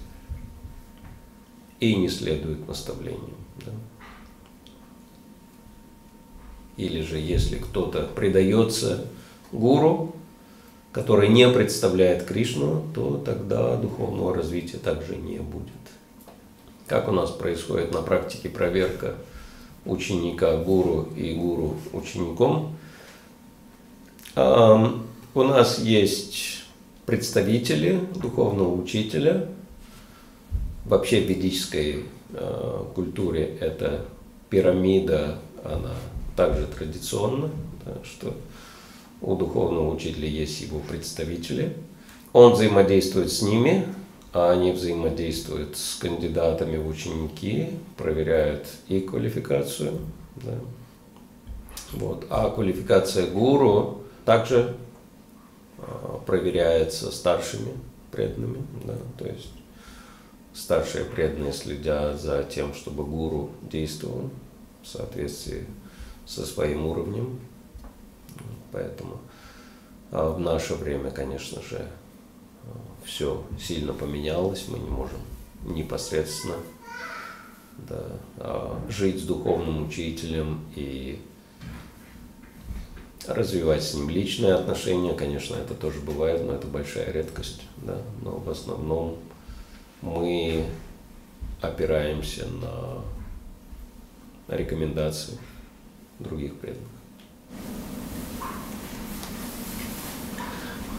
и 1.78 1.94
не 1.94 2.08
следует 2.08 2.66
наставлениям. 2.66 3.36
Да? 3.64 3.72
Или 6.80 7.02
же 7.02 7.18
если 7.18 7.56
кто-то 7.56 8.08
предается 8.16 9.04
гуру, 9.52 10.14
который 10.92 11.28
не 11.28 11.46
представляет 11.50 12.24
Кришну, 12.24 12.84
то 12.94 13.18
тогда 13.18 13.76
духовного 13.76 14.34
развития 14.34 14.78
также 14.78 15.16
не 15.16 15.40
будет. 15.40 15.74
Как 16.86 17.06
у 17.08 17.12
нас 17.12 17.30
происходит 17.32 17.92
на 17.92 18.00
практике 18.00 18.48
проверка 18.48 19.16
ученика 19.84 20.56
гуру 20.56 21.08
и 21.16 21.34
гуру 21.34 21.76
учеником? 21.92 22.74
У 24.34 25.42
нас 25.42 25.80
есть 25.80 26.64
представители 27.04 28.00
духовного 28.16 28.74
учителя. 28.74 29.48
Вообще 30.86 31.20
в 31.20 31.26
ведической 31.26 32.04
э, 32.32 32.84
культуре 32.94 33.58
это 33.60 34.06
пирамида, 34.48 35.38
она 35.62 35.92
также 36.36 36.66
традиционна, 36.66 37.50
да, 37.84 37.94
что 38.04 38.36
у 39.20 39.34
духовного 39.36 39.94
учителя 39.94 40.28
есть 40.28 40.60
его 40.60 40.80
представители. 40.80 41.76
Он 42.32 42.52
взаимодействует 42.52 43.32
с 43.32 43.42
ними, 43.42 43.86
а 44.32 44.52
они 44.52 44.72
взаимодействуют 44.72 45.76
с 45.76 45.96
кандидатами 45.96 46.76
в 46.76 46.86
ученики, 46.86 47.70
проверяют 47.96 48.66
и 48.88 49.00
квалификацию. 49.00 49.98
Да. 50.36 50.54
Вот. 51.92 52.26
А 52.30 52.50
квалификация 52.50 53.26
гуру 53.26 54.02
также 54.24 54.74
Э, 55.80 56.18
проверяется 56.26 57.10
старшими 57.10 57.72
преданными, 58.10 58.62
да, 58.84 58.96
то 59.16 59.26
есть 59.26 59.50
старшие 60.52 61.04
преданные 61.04 61.54
следя 61.54 62.16
за 62.16 62.42
тем, 62.42 62.74
чтобы 62.74 63.04
гуру 63.04 63.50
действовал 63.62 64.28
в 64.82 64.86
соответствии 64.86 65.64
со 66.30 66.46
своим 66.46 66.86
уровнем. 66.86 67.40
Поэтому 68.70 69.20
а 70.12 70.30
в 70.30 70.40
наше 70.40 70.74
время, 70.74 71.10
конечно 71.10 71.60
же, 71.62 71.86
все 73.04 73.44
сильно 73.60 73.92
поменялось, 73.92 74.66
мы 74.68 74.78
не 74.78 74.88
можем 74.88 75.18
непосредственно 75.64 76.56
да, 77.78 78.04
а 78.36 78.80
жить 78.88 79.20
с 79.20 79.26
духовным 79.26 79.86
учителем 79.86 80.60
и 80.76 81.20
развивать 83.26 83.82
с 83.82 83.94
ним 83.94 84.08
личные 84.10 84.54
отношения, 84.54 85.14
конечно, 85.14 85.56
это 85.56 85.74
тоже 85.74 86.00
бывает, 86.00 86.44
но 86.44 86.54
это 86.54 86.66
большая 86.66 87.10
редкость, 87.12 87.62
да, 87.78 87.98
но 88.22 88.32
в 88.32 88.50
основном 88.50 89.18
мы 90.02 90.64
опираемся 91.60 92.46
на 92.46 93.02
рекомендаций 94.54 95.38
других. 96.20 96.52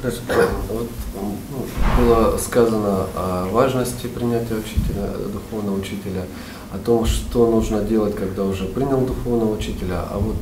Хорошо. 0.02 0.22
Вот, 0.70 0.88
ну, 1.14 1.66
было 2.00 2.38
сказано 2.38 3.08
о 3.16 3.50
важности 3.52 4.08
принятия 4.08 4.56
учителя, 4.56 5.08
духовного 5.32 5.78
учителя, 5.78 6.26
о 6.74 6.80
том, 6.80 7.06
что 7.06 7.52
нужно 7.52 7.84
делать, 7.84 8.16
когда 8.16 8.44
уже 8.44 8.66
принял 8.66 9.02
духовного 9.02 9.56
учителя, 9.56 10.04
а 10.10 10.18
вот 10.18 10.38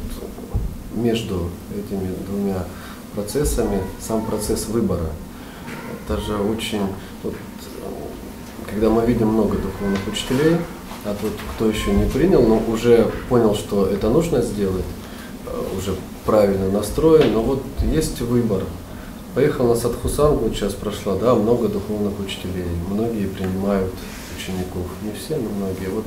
между 0.96 1.50
этими 1.76 2.16
двумя 2.26 2.64
процессами 3.14 3.82
сам 4.00 4.26
процесс 4.26 4.68
выбора. 4.68 5.10
Это 6.08 6.22
же 6.22 6.38
очень... 6.38 6.88
Вот, 7.24 7.36
когда 8.70 8.90
мы 8.90 9.06
видим 9.06 9.28
много 9.28 9.58
духовных 9.58 10.08
учителей, 10.08 10.58
а 11.06 11.16
тот, 11.20 11.32
кто 11.56 11.70
еще 11.70 11.92
не 11.92 12.10
принял, 12.10 12.42
но 12.42 12.62
уже 12.68 13.12
понял, 13.30 13.56
что 13.56 13.86
это 13.88 14.10
нужно 14.10 14.42
сделать, 14.42 14.86
э, 15.46 15.78
уже 15.78 15.96
правильно 16.26 16.70
настроен, 16.70 17.34
но 17.34 17.42
вот 17.42 17.64
есть 17.92 18.22
выбор. 18.22 18.64
Поехал 19.36 19.68
на 19.68 19.76
Садхусангу, 19.76 20.50
сейчас 20.54 20.74
прошла, 20.74 21.16
да, 21.16 21.36
много 21.36 21.68
духовных 21.68 22.20
учителей, 22.20 22.66
многие 22.90 23.28
принимают 23.28 23.94
учеников, 24.38 24.88
не 25.04 25.12
все, 25.14 25.38
но 25.38 25.50
многие. 25.50 25.90
Вот 25.90 26.06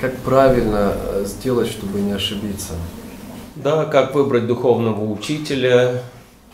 как 0.00 0.16
правильно 0.18 0.94
э, 0.94 1.24
сделать, 1.26 1.68
чтобы 1.68 2.00
не 2.00 2.12
ошибиться? 2.12 2.74
Да, 3.56 3.84
как 3.84 4.14
выбрать 4.14 4.46
духовного 4.46 5.04
учителя, 5.12 6.02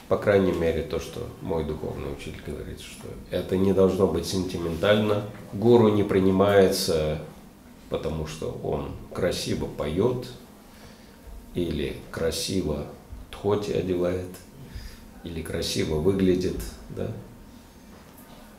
по 0.08 0.16
крайней 0.16 0.52
мере, 0.52 0.82
то, 0.82 0.98
что 1.00 1.28
мой 1.42 1.64
духовный 1.64 2.12
учитель 2.12 2.40
говорит, 2.46 2.80
что 2.80 3.08
это 3.30 3.56
не 3.56 3.74
должно 3.74 4.06
быть 4.06 4.26
сентиментально. 4.26 5.24
Гуру 5.52 5.88
не 5.88 6.02
принимается, 6.02 7.20
потому 7.90 8.26
что 8.26 8.58
он 8.62 8.92
красиво 9.12 9.66
поет 9.66 10.28
или 11.54 11.96
красиво 12.10 12.86
тхоти 13.30 13.72
одевает, 13.72 14.28
или 15.24 15.42
красиво 15.42 15.96
выглядит, 15.96 16.56
да, 16.90 17.10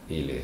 или 0.08 0.43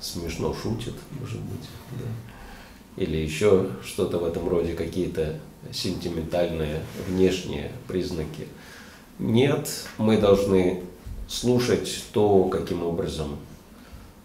смешно 0.00 0.54
шутит, 0.54 0.94
может 1.20 1.40
быть, 1.40 1.68
да, 1.92 3.02
или 3.02 3.16
еще 3.16 3.70
что-то 3.84 4.18
в 4.18 4.24
этом 4.24 4.48
роде, 4.48 4.74
какие-то 4.74 5.38
сентиментальные 5.72 6.82
внешние 7.06 7.70
признаки. 7.86 8.48
Нет, 9.18 9.68
мы 9.98 10.16
должны 10.18 10.82
слушать 11.26 12.04
то, 12.12 12.44
каким 12.44 12.84
образом 12.84 13.36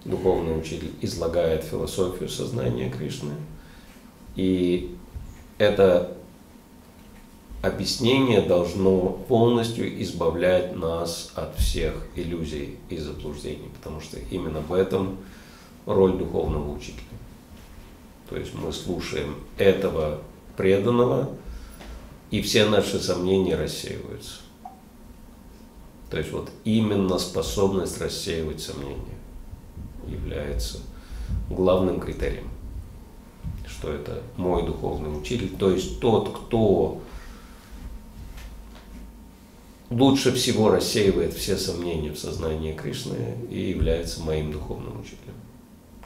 духовный 0.05 0.57
учитель 0.57 0.91
излагает 1.01 1.63
философию 1.63 2.29
сознания 2.29 2.89
Кришны. 2.89 3.33
И 4.35 4.95
это 5.57 6.15
объяснение 7.63 8.41
должно 8.41 9.09
полностью 9.27 10.01
избавлять 10.03 10.75
нас 10.75 11.31
от 11.35 11.55
всех 11.57 11.93
иллюзий 12.15 12.77
и 12.89 12.97
заблуждений, 12.97 13.69
потому 13.79 13.99
что 13.99 14.19
именно 14.19 14.59
в 14.59 14.73
этом 14.73 15.17
роль 15.85 16.13
духовного 16.13 16.71
учителя. 16.71 17.03
То 18.29 18.37
есть 18.37 18.53
мы 18.53 18.71
слушаем 18.71 19.35
этого 19.57 20.21
преданного, 20.55 21.29
и 22.31 22.41
все 22.41 22.65
наши 22.65 22.99
сомнения 22.99 23.55
рассеиваются. 23.55 24.39
То 26.13 26.19
есть 26.19 26.31
вот 26.31 26.51
именно 26.63 27.17
способность 27.17 27.99
рассеивать 27.99 28.61
сомнения 28.61 29.17
является 30.07 30.77
главным 31.49 31.99
критерием, 31.99 32.49
что 33.65 33.91
это 33.91 34.21
мой 34.37 34.63
духовный 34.63 35.09
учитель, 35.09 35.49
то 35.57 35.71
есть 35.71 35.99
тот, 35.99 36.29
кто 36.37 37.01
лучше 39.89 40.31
всего 40.33 40.69
рассеивает 40.69 41.33
все 41.33 41.57
сомнения 41.57 42.11
в 42.11 42.19
сознании 42.19 42.73
Кришны 42.73 43.35
и 43.49 43.71
является 43.71 44.21
моим 44.21 44.51
духовным 44.51 44.99
учителем. 44.99 45.33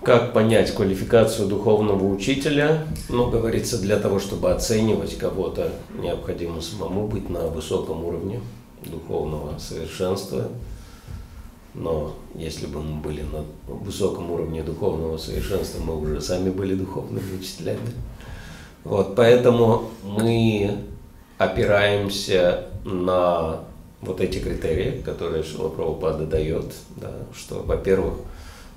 Как 0.02 0.32
понять 0.32 0.74
квалификацию 0.74 1.50
духовного 1.50 2.06
учителя? 2.06 2.88
Ну, 3.10 3.30
говорится, 3.30 3.78
для 3.78 4.00
того, 4.00 4.20
чтобы 4.20 4.52
оценивать 4.52 5.18
кого-то, 5.18 5.74
необходимо 6.00 6.62
самому 6.62 7.10
быть 7.10 7.30
на 7.30 7.48
высоком 7.48 8.06
уровне 8.06 8.40
духовного 8.88 9.58
совершенства. 9.60 10.48
Но 11.74 12.16
если 12.34 12.66
бы 12.66 12.82
мы 12.82 13.02
были 13.02 13.22
на 13.22 13.46
высоком 13.68 14.32
уровне 14.32 14.64
духовного 14.64 15.18
совершенства, 15.18 15.80
мы 15.80 16.00
уже 16.00 16.22
сами 16.22 16.50
были 16.50 16.74
духовными 16.74 17.38
учителями. 17.40 17.80
Вот, 18.84 19.16
поэтому 19.16 19.90
мы 20.04 20.78
опираемся 21.38 22.66
на 22.84 23.60
вот 24.02 24.22
эти 24.22 24.40
критерии, 24.40 25.02
которые 25.02 25.44
Шила 25.44 25.70
Прабхупада 25.70 26.26
дает, 26.26 26.74
да, 26.96 27.12
что, 27.34 27.62
во-первых, 27.64 28.16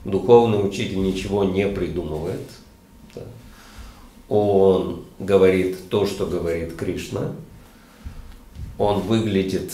Духовный 0.05 0.67
учитель 0.67 1.03
ничего 1.03 1.45
не 1.45 1.67
придумывает. 1.67 2.49
Да. 3.15 3.23
Он 4.29 5.05
говорит 5.19 5.91
то, 5.91 6.07
что 6.07 6.27
говорит 6.27 6.75
Кришна. 6.77 7.33
Он 8.79 9.01
выглядит 9.01 9.73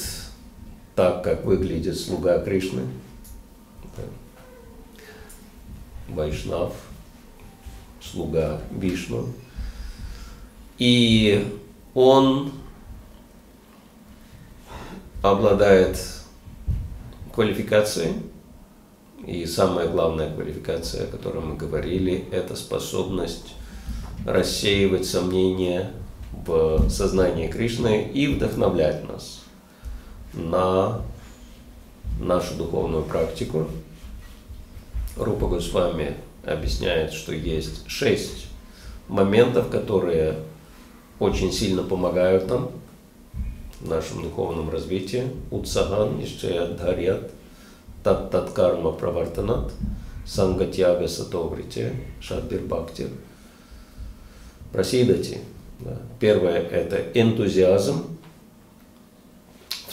так, 0.97 1.22
как 1.22 1.44
выглядит 1.44 1.97
слуга 2.01 2.38
Кришны. 2.40 2.82
Вайшнав, 6.09 6.72
слуга 8.01 8.61
Вишну. 8.70 9.28
И 10.78 11.47
он 11.94 12.53
обладает 15.22 15.99
квалификацией, 17.34 18.14
и 19.26 19.44
самая 19.47 19.88
главная 19.88 20.32
квалификация, 20.32 21.05
о 21.05 21.09
которой 21.09 21.44
мы 21.44 21.57
говорили, 21.57 22.26
это 22.30 22.57
способность 22.57 23.55
рассеивать 24.24 25.07
сомнения 25.07 25.90
в 26.47 26.88
сознании 26.88 27.49
Кришны 27.49 28.05
и 28.05 28.28
вдохновлять 28.28 29.07
нас 29.09 29.36
на 30.37 31.03
нашу 32.20 32.55
духовную 32.55 33.05
практику. 33.05 33.66
Рупа 35.16 35.49
Госвами 35.49 36.14
объясняет, 36.45 37.12
что 37.12 37.32
есть 37.32 37.89
шесть 37.89 38.47
моментов, 39.09 39.70
которые 39.70 40.37
очень 41.18 41.53
сильно 41.53 41.82
помогают 41.82 42.49
нам 42.49 42.70
в 43.80 43.89
нашем 43.89 44.22
духовном 44.22 44.70
развитии. 44.70 45.24
Утсаган, 45.51 46.18
Нишчая, 46.18 46.66
Дхарьят, 46.68 47.30
тат 48.05 48.30
тат 48.30 48.51
карма 48.51 48.93
правартанат, 48.93 49.72
сангатьяга 50.26 51.09
сатоврити, 51.09 51.93
шадбир 52.20 52.62
бхакти, 52.62 53.09
просидати. 54.72 55.39
Да. 55.80 55.99
Первое– 56.20 56.61
это 56.70 56.97
энтузиазм. 57.18 58.16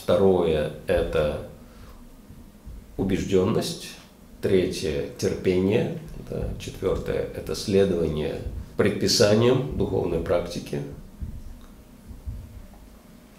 Второе– 0.03 0.73
это 0.87 1.47
убежденность. 2.97 3.87
Третье– 4.41 5.05
терпение. 5.17 5.97
Да. 6.29 6.49
Четвертое– 6.59 7.29
это 7.37 7.55
следование 7.55 8.41
предписаниям 8.75 9.77
духовной 9.77 10.19
практики, 10.19 10.81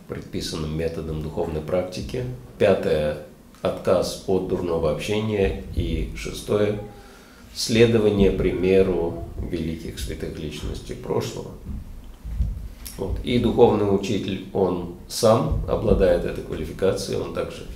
предписанным 0.09 0.75
методом 0.75 1.23
духовной 1.23 1.61
практики. 1.61 2.25
Пятое 2.59 3.19
отказ 3.61 4.25
от 4.27 4.49
дурного 4.49 4.91
общения. 4.91 5.65
И 5.77 6.15
шестое– 6.17 6.81
следование 7.55 8.31
примеру 8.31 9.25
великих 9.51 9.99
святых 9.99 10.39
личностей 10.39 10.95
прошлого. 10.95 11.51
Вот. 12.97 13.19
И 13.25 13.39
духовный 13.39 13.95
учитель, 13.95 14.47
он 14.53 14.95
сам 15.09 15.65
обладает 15.69 16.25
этой 16.25 16.45
квалификацией, 16.45 17.21
он 17.21 17.35
также, 17.35 17.67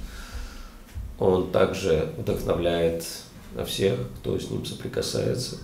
он 1.19 1.51
также 1.51 2.13
вдохновляет 2.17 3.05
всех, 3.67 3.99
кто 4.21 4.39
с 4.39 4.51
ним 4.51 4.65
соприкасается. 4.65 5.57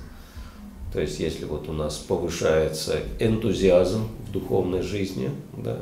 То 0.93 1.01
есть, 1.01 1.21
если 1.21 1.45
вот 1.45 1.69
у 1.69 1.73
нас 1.73 1.97
повышается 1.97 3.01
энтузиазм 3.19 4.09
в 4.29 4.33
духовной 4.33 4.83
жизни, 4.83 5.31
да, 5.57 5.79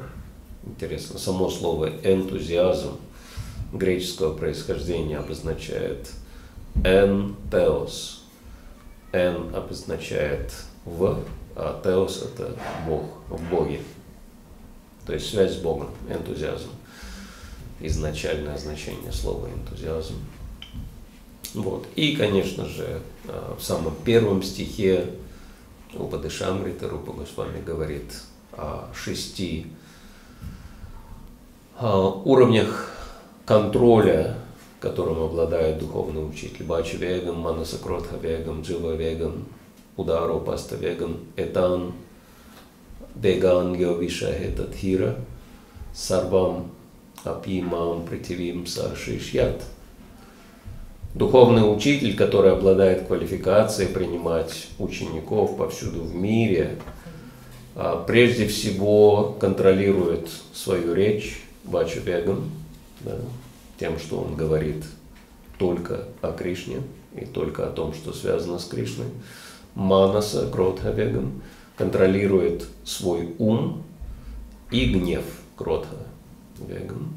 интересно, 0.66 1.18
само 1.18 1.50
слово 1.50 1.90
энтузиазм– 2.02 2.96
греческого 3.72 4.34
происхождения 4.34 5.18
обозначает 5.18 6.10
«эн 6.84 7.34
теос». 7.50 8.24
«Эн» 9.12 9.54
обозначает 9.54 10.52
«в», 10.84 11.20
а 11.54 11.80
«теос»– 11.82 12.22
это 12.34 12.56
«бог», 12.86 13.04
«в 13.28 13.50
Боге». 13.50 13.80
То 15.06 15.12
есть 15.12 15.30
связь 15.30 15.54
с 15.54 15.58
Богом, 15.58 15.90
энтузиазм. 16.08 16.70
Изначальное 17.80 18.56
значение 18.56 19.12
слова 19.12 19.48
энтузиазм. 19.48 20.14
Вот. 21.54 21.86
И, 21.96 22.16
конечно 22.16 22.66
же, 22.66 23.02
а, 23.26 23.56
в 23.58 23.62
самом 23.62 23.94
первом 24.04 24.42
стихе 24.42 25.06
Упадышамрита 25.94 26.88
Рупа 26.88 27.12
Госвами 27.12 27.60
говорит 27.60 28.14
о 28.52 28.88
шести 28.94 29.66
а, 31.76 32.08
уровнях 32.08 32.90
контроля, 33.44 34.36
которым 34.80 35.22
обладает 35.22 35.78
духовный 35.78 36.26
учитель. 36.26 36.64
Бача 36.64 36.96
вегам, 36.96 37.40
манаса 37.40 37.78
вегам, 38.22 38.62
джива 38.62 38.94
вегам, 38.94 39.44
паста 39.96 40.76
вегам, 40.76 41.18
этан, 41.36 41.92
веган 43.14 43.74
йовиша 43.74 44.32
хира, 44.74 45.16
сарвам 45.94 46.70
апимам 47.24 48.04
притивим 48.06 48.66
сашишьят. 48.66 49.62
Духовный 51.14 51.62
учитель, 51.62 52.16
который 52.16 52.52
обладает 52.52 53.06
квалификацией 53.06 53.90
принимать 53.90 54.68
учеников 54.78 55.58
повсюду 55.58 56.00
в 56.00 56.14
мире, 56.14 56.78
а, 57.74 58.02
прежде 58.02 58.46
всего 58.46 59.36
контролирует 59.38 60.28
свою 60.54 60.94
речь, 60.94 61.42
Бачу 61.64 62.00
Бегам, 62.00 62.50
да, 63.00 63.16
тем, 63.78 63.98
что 63.98 64.20
он 64.20 64.34
говорит 64.36 64.84
только 65.58 66.04
о 66.22 66.32
Кришне 66.32 66.82
и 67.14 67.24
только 67.24 67.66
о 67.66 67.70
том, 67.70 67.94
что 67.94 68.12
связано 68.12 68.58
с 68.58 68.64
Кришной. 68.64 69.06
Манаса, 69.74 70.48
Кротха 70.50 70.94
контролирует 71.76 72.66
свой 72.84 73.34
ум 73.38 73.82
и 74.70 74.86
гнев 74.86 75.24
Кротха 75.56 75.96
Вегам. 76.58 77.14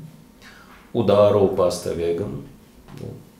Удару 0.93 1.49
Паста 1.49 1.93
Вегам, 1.93 2.43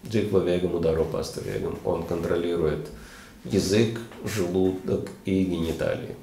Удару 0.03 1.05
Паста 1.05 1.41
он 1.84 2.03
контролирует 2.03 2.89
язык, 3.45 3.99
желудок 4.26 5.09
и 5.24 5.43
гениталии. 5.43 6.16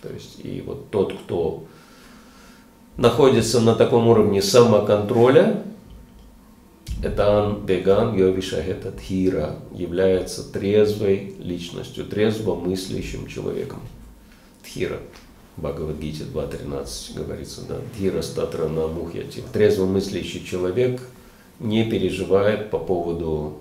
То 0.00 0.12
есть, 0.12 0.40
и 0.42 0.62
вот 0.66 0.90
тот, 0.90 1.12
кто 1.12 1.64
находится 2.96 3.60
на 3.60 3.74
таком 3.74 4.08
уровне 4.08 4.42
самоконтроля, 4.42 5.62
это 7.02 7.38
ан 7.38 7.66
беган 7.66 8.16
йовишахета 8.16 8.92
тхира, 8.92 9.56
является 9.72 10.50
трезвой 10.50 11.34
личностью, 11.38 12.04
трезво 12.04 12.54
мыслящим 12.54 13.26
человеком. 13.26 13.80
Тхира. 14.62 14.98
Бхагавадгите 15.56 16.24
2.13 16.24 17.14
говорится, 17.14 17.62
да, 17.68 17.76
Тхира 17.94 18.22
статра 18.22 18.68
на 18.68 18.86
мухьяти. 18.86 19.42
Трезво 19.52 19.84
мыслящий 19.84 20.44
человек 20.44 21.00
не 21.58 21.88
переживает 21.88 22.70
по 22.70 22.78
поводу 22.78 23.58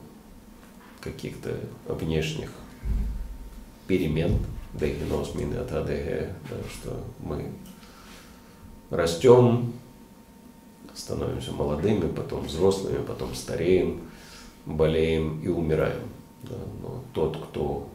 каких-то 1.01 1.49
внешних 1.87 2.49
перемен, 3.87 4.37
да 4.73 4.85
и 4.85 4.95
что 6.71 7.03
мы 7.19 7.45
растем, 8.89 9.73
становимся 10.93 11.51
молодыми, 11.51 12.07
потом 12.07 12.45
взрослыми, 12.45 13.03
потом 13.05 13.33
стареем, 13.35 14.01
болеем 14.65 15.41
и 15.41 15.47
умираем. 15.47 16.09
Да? 16.43 16.55
Но 16.81 17.03
тот, 17.13 17.37
кто 17.37 17.87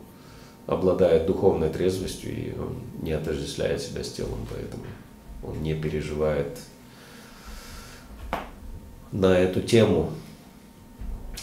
обладает 0.66 1.26
духовной 1.26 1.68
трезвостью, 1.68 2.36
и 2.36 2.58
он 2.58 2.76
не 3.02 3.12
отождествляет 3.12 3.80
себя 3.80 4.02
с 4.02 4.12
телом, 4.12 4.46
поэтому 4.50 4.84
он 5.42 5.62
не 5.62 5.74
переживает 5.74 6.58
на 9.12 9.38
эту 9.38 9.60
тему. 9.60 10.10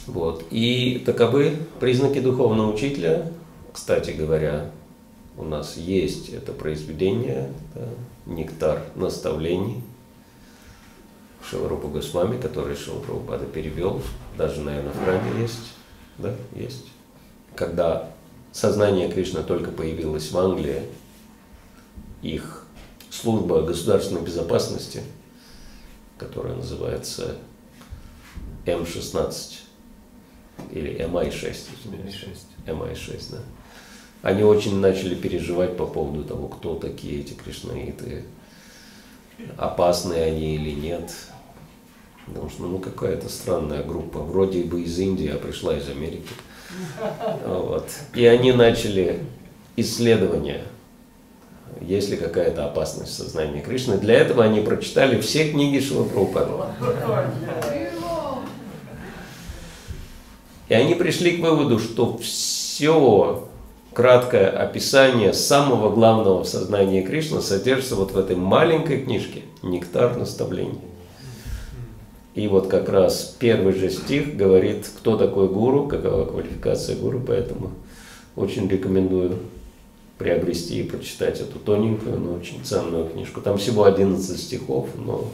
Вот. 0.08 0.46
И 0.52 1.02
таковы 1.06 1.58
признаки 1.80 2.20
духовного 2.20 2.74
учителя. 2.74 3.32
Кстати 3.72 4.12
говоря, 4.12 4.72
у 5.38 5.44
нас 5.44 5.78
есть 5.78 6.30
это 6.30 6.52
произведение, 6.52 7.52
да, 7.74 7.88
«Нектар 8.26 8.84
наставлений» 8.96 9.82
Шиларупа 11.50 11.88
Госвами, 11.88 12.40
который 12.40 12.76
Шила 12.76 13.00
Прабхупада 13.00 13.46
перевел, 13.46 14.02
даже, 14.38 14.62
наверное, 14.62 14.94
в 14.94 15.04
храме 15.04 15.42
есть, 15.42 15.74
да, 16.18 16.36
есть. 16.56 16.88
Когда 17.56 18.12
сознание 18.52 19.12
Кришны 19.12 19.44
только 19.44 19.72
появилось 19.72 20.32
в 20.32 20.38
Англии, 20.38 20.82
их 22.22 22.66
служба 23.10 23.62
государственной 23.62 24.22
безопасности, 24.22 25.04
которая 26.18 26.56
называется 26.56 27.36
М16 28.66 29.60
или 30.72 30.96
MI6, 31.06 31.56
MI6, 31.86 32.38
MI6 32.66 33.32
да 33.32 33.40
они 34.24 34.44
очень 34.44 34.80
начали 34.80 35.16
переживать 35.16 35.76
по 35.76 35.86
поводу 35.86 36.24
того, 36.24 36.48
кто 36.48 36.76
такие 36.76 37.20
эти 37.20 37.34
кришнаиты, 37.34 38.24
опасные 39.58 40.24
они 40.24 40.56
или 40.56 40.72
нет. 40.72 41.12
Потому 42.26 42.50
что 42.50 42.64
ну 42.64 42.80
какая-то 42.80 43.30
странная 43.30 43.84
группа, 43.84 44.20
вроде 44.20 44.64
бы 44.64 44.82
из 44.82 44.98
Индии, 44.98 45.28
а 45.28 45.38
пришла 45.38 45.76
из 45.76 45.90
Америки. 45.90 46.30
Вот. 47.46 47.88
И 48.16 48.26
они 48.26 48.52
начали 48.52 49.20
исследования, 49.76 50.64
есть 51.82 52.10
ли 52.10 52.18
какая-то 52.18 52.66
опасность 52.66 53.12
в 53.12 53.16
сознании 53.16 53.62
Кришны. 53.62 53.98
Для 53.98 54.16
этого 54.16 54.44
они 54.44 54.62
прочитали 54.62 55.20
все 55.20 55.50
книги 55.50 55.80
Шила 55.80 56.08
И 60.70 60.74
они 60.74 60.96
пришли 60.96 61.38
к 61.38 61.42
выводу, 61.42 61.78
что 61.80 62.18
все 62.18 63.48
краткое 63.94 64.50
описание 64.50 65.34
самого 65.34 65.94
главного 65.94 66.44
в 66.44 66.48
сознании 66.48 67.02
Кришны 67.02 67.42
содержится 67.42 67.96
вот 67.96 68.12
в 68.12 68.18
этой 68.18 68.36
маленькой 68.36 69.04
книжке 69.04 69.42
«Нектар 69.62 70.18
наставлений». 70.18 70.80
И 72.36 72.48
вот 72.48 72.68
как 72.68 72.90
раз 72.90 73.36
первый 73.38 73.74
же 73.74 73.92
стих 73.92 74.36
говорит, 74.36 74.90
кто 74.98 75.18
такой 75.18 75.48
гуру, 75.48 75.88
какова 75.88 76.26
квалификация 76.26 76.96
гуру, 76.96 77.22
поэтому 77.26 77.72
очень 78.36 78.68
рекомендую 78.68 79.38
приобрести 80.18 80.80
и 80.80 80.84
прочитать 80.84 81.40
эту 81.40 81.60
тоненькую, 81.60 82.20
но 82.20 82.34
очень 82.34 82.64
ценную 82.64 83.08
книжку. 83.08 83.42
Там 83.42 83.58
всего 83.58 83.84
11 83.84 84.40
стихов, 84.40 84.90
но 84.96 85.30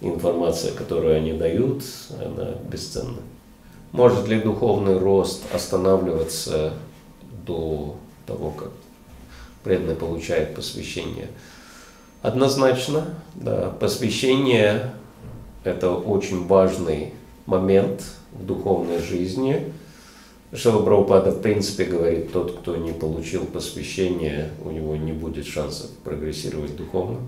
информация, 0.00 0.72
которую 0.72 1.16
они 1.16 1.32
дают, 1.32 1.82
она 2.10 2.50
бесценна. 2.70 3.18
Может 3.90 4.28
ли 4.28 4.40
духовный 4.40 4.98
рост 4.98 5.42
останавливаться 5.52 6.74
до 7.44 7.96
того, 8.26 8.50
как 8.50 8.70
преданный 9.64 9.96
получает 9.96 10.54
посвящение. 10.54 11.28
Однозначно, 12.22 13.04
да, 13.34 13.70
посвящение– 13.70 14.92
это 15.64 15.90
очень 15.90 16.46
важный 16.46 17.14
момент 17.46 18.02
в 18.32 18.44
духовной 18.44 19.00
жизни. 19.00 19.72
Шила 20.52 20.84
Прабхупада 20.84 21.32
в 21.32 21.42
принципе 21.42 21.84
говорит, 21.84 22.32
тот, 22.32 22.58
кто 22.58 22.76
не 22.76 22.92
получил 22.92 23.44
посвящение, 23.44 24.50
у 24.64 24.70
него 24.70 24.96
не 24.96 25.12
будет 25.12 25.46
шансов 25.46 25.90
прогрессировать 26.04 26.76
духовно. 26.76 27.18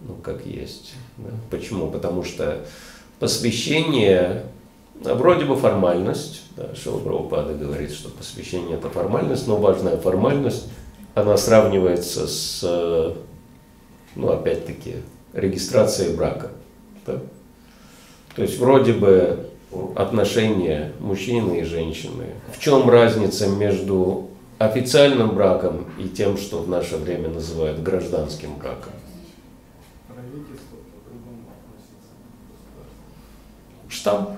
Ну, 0.00 0.14
как 0.22 0.44
есть. 0.46 0.94
Да? 1.16 1.30
Почему? 1.50 1.90
Потому 1.90 2.24
что 2.24 2.64
посвящение 3.18 4.44
Вроде 5.00 5.44
бы 5.44 5.56
формальность, 5.56 6.42
да, 6.56 6.74
Шила 6.74 6.98
Прабхупада 6.98 7.54
говорит, 7.54 7.92
что 7.92 8.10
посвящение 8.10 8.76
это 8.76 8.90
формальность, 8.90 9.46
но 9.46 9.56
важная 9.56 9.96
формальность, 9.96 10.66
она 11.14 11.36
сравнивается 11.36 12.26
с, 12.26 13.14
ну 14.16 14.28
опять-таки, 14.28 14.96
регистрацией 15.38 16.14
брака. 16.14 16.50
Да? 17.06 17.20
То 18.34 18.42
есть 18.42 18.58
вроде 18.58 18.92
бы 18.92 19.48
отношения 19.94 20.92
мужчины 21.00 21.60
и 21.60 21.64
женщины. 21.64 22.26
В 22.54 22.60
чем 22.60 22.88
разница 22.88 23.48
между 23.48 24.28
официальным 24.58 25.34
браком 25.34 25.86
и 25.98 26.08
тем, 26.08 26.36
что 26.36 26.58
в 26.62 26.68
наше 26.68 26.96
время 26.96 27.28
называют 27.28 27.82
гражданским 27.82 28.54
браком? 28.56 28.92
Штамп 33.88 34.30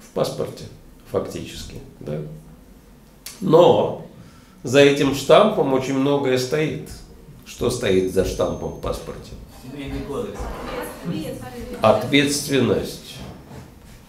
в 0.00 0.10
паспорте, 0.14 0.64
фактически. 1.10 1.76
Да? 2.00 2.18
Но 3.40 4.06
за 4.62 4.80
этим 4.80 5.14
штампом 5.14 5.72
очень 5.72 5.94
многое 5.94 6.38
стоит. 6.38 6.90
Что 7.46 7.70
стоит 7.70 8.12
за 8.14 8.24
штампом 8.24 8.74
в 8.74 8.80
паспорте? 8.80 9.32
Ответственность. 11.82 13.16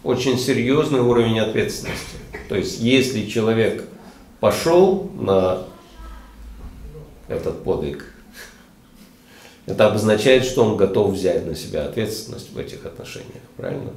Очень 0.02 0.38
серьезный 0.38 1.00
уровень 1.00 1.38
ответственности. 1.38 2.16
То 2.48 2.56
есть, 2.56 2.80
если 2.80 3.26
человек 3.26 3.88
пошел 4.40 5.10
на 5.14 5.64
этот 7.28 7.62
подвиг, 7.62 8.14
это 9.66 9.86
обозначает, 9.86 10.44
что 10.44 10.64
он 10.64 10.76
готов 10.76 11.12
взять 11.12 11.46
на 11.46 11.54
себя 11.54 11.84
ответственность 11.84 12.52
в 12.52 12.58
этих 12.58 12.84
отношениях. 12.84 13.42
Правильно? 13.56 13.92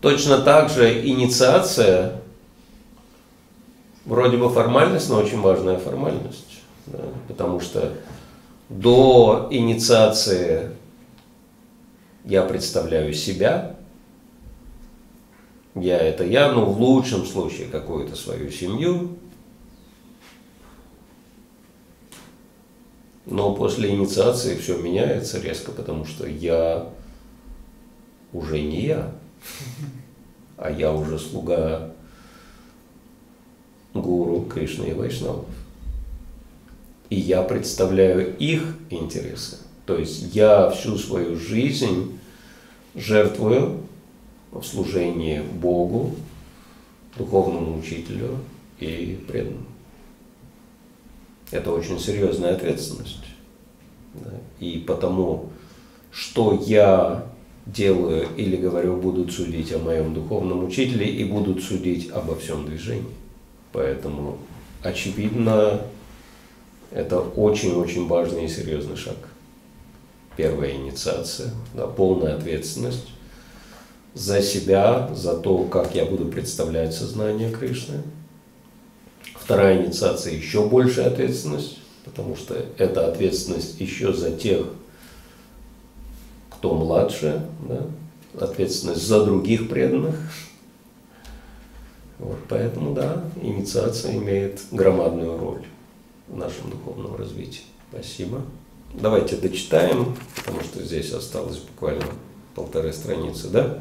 Точно 0.00 0.38
так 0.38 0.70
же 0.70 1.06
инициация 1.06 2.20
Вроде 4.04 4.36
бы 4.36 4.50
формальность, 4.50 5.08
но 5.08 5.16
очень 5.16 5.40
важная 5.40 5.78
формальность. 5.78 6.60
Да? 6.86 6.98
Потому 7.28 7.60
что 7.60 7.92
до 8.74 9.48
инициации 9.50 10.70
я 12.24 12.42
представляю 12.42 13.12
себя, 13.12 13.76
я 15.74 15.98
это 15.98 16.24
я, 16.24 16.52
но 16.52 16.66
в 16.66 16.80
лучшем 16.80 17.24
случае 17.24 17.68
какую-то 17.68 18.16
свою 18.16 18.50
семью, 18.50 19.16
Но 23.26 23.54
после 23.54 23.90
инициации 23.90 24.54
все 24.56 24.76
меняется 24.76 25.40
резко, 25.40 25.72
потому 25.72 26.04
что 26.04 26.26
я 26.26 26.90
уже 28.34 28.60
не 28.60 28.82
я, 28.82 29.12
а 30.58 30.70
я 30.70 30.92
уже 30.92 31.18
слуга 31.18 31.94
гуру 33.94 34.42
Кришны 34.42 34.84
и 34.84 34.92
Вайшнавов. 34.92 35.46
И 37.14 37.16
я 37.16 37.42
представляю 37.42 38.36
их 38.38 38.76
интересы. 38.90 39.58
То 39.86 39.96
есть 39.96 40.34
я 40.34 40.68
всю 40.70 40.98
свою 40.98 41.36
жизнь 41.36 42.18
жертвую 42.96 43.82
в 44.50 44.64
служении 44.64 45.40
Богу, 45.40 46.16
духовному 47.16 47.78
учителю 47.78 48.38
и 48.80 49.16
преданному. 49.28 49.66
Это 51.52 51.70
очень 51.70 52.00
серьезная 52.00 52.56
ответственность. 52.56 53.26
И 54.58 54.82
потому, 54.84 55.50
что 56.10 56.64
я 56.66 57.26
делаю 57.64 58.26
или 58.36 58.56
говорю, 58.56 58.96
будут 58.96 59.30
судить 59.30 59.72
о 59.72 59.78
моем 59.78 60.14
духовном 60.14 60.64
учителе 60.64 61.06
и 61.06 61.22
будут 61.22 61.62
судить 61.62 62.10
обо 62.10 62.34
всем 62.34 62.66
движении. 62.66 63.14
Поэтому, 63.70 64.38
очевидно, 64.82 65.80
это 66.94 67.20
очень-очень 67.20 68.06
важный 68.06 68.46
и 68.46 68.48
серьезный 68.48 68.96
шаг. 68.96 69.16
Первая 70.36 70.72
инициация, 70.72 71.50
да, 71.74 71.86
полная 71.86 72.36
ответственность 72.36 73.08
за 74.14 74.40
себя, 74.40 75.10
за 75.14 75.36
то, 75.36 75.64
как 75.64 75.94
я 75.94 76.06
буду 76.06 76.26
представлять 76.26 76.94
сознание 76.94 77.50
Кришны– 77.52 78.02
Вторая 79.44 79.84
инициация– 79.84 80.32
еще 80.34 80.66
большая 80.66 81.08
ответственность, 81.08 81.78
потому 82.06 82.34
что 82.34 82.54
это 82.78 83.06
ответственность 83.06 83.78
еще 83.78 84.14
за 84.14 84.30
тех, 84.30 84.68
кто 86.48 86.72
младше, 86.74 87.46
да? 87.68 87.82
ответственность 88.42 89.06
за 89.06 89.22
других 89.22 89.68
преданных. 89.68 90.16
Вот, 92.18 92.38
поэтому, 92.48 92.94
да, 92.94 93.22
инициация 93.42 94.14
имеет 94.14 94.62
громадную 94.70 95.36
роль 95.36 95.64
в 96.28 96.36
нашем 96.36 96.70
духовном 96.70 97.16
развитии. 97.16 97.62
Спасибо. 97.92 98.42
Давайте 98.94 99.36
дочитаем, 99.36 100.16
потому 100.36 100.60
что 100.62 100.82
здесь 100.82 101.12
осталось 101.12 101.58
буквально 101.58 102.04
полторы 102.54 102.92
страницы, 102.92 103.48
да? 103.48 103.78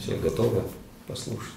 Все 0.00 0.16
готовы 0.16 0.62
послушать? 1.06 1.52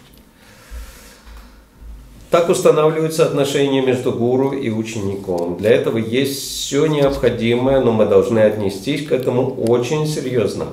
Так 2.29 2.49
устанавливаются 2.49 3.25
отношения 3.25 3.81
между 3.81 4.13
гуру 4.13 4.53
и 4.53 4.69
учеником. 4.69 5.57
Для 5.57 5.71
этого 5.71 5.97
есть 5.97 6.41
все 6.41 6.85
необходимое, 6.85 7.81
но 7.81 7.91
мы 7.91 8.05
должны 8.05 8.39
отнестись 8.39 9.05
к 9.05 9.11
этому 9.11 9.53
очень 9.55 10.07
серьезно. 10.07 10.67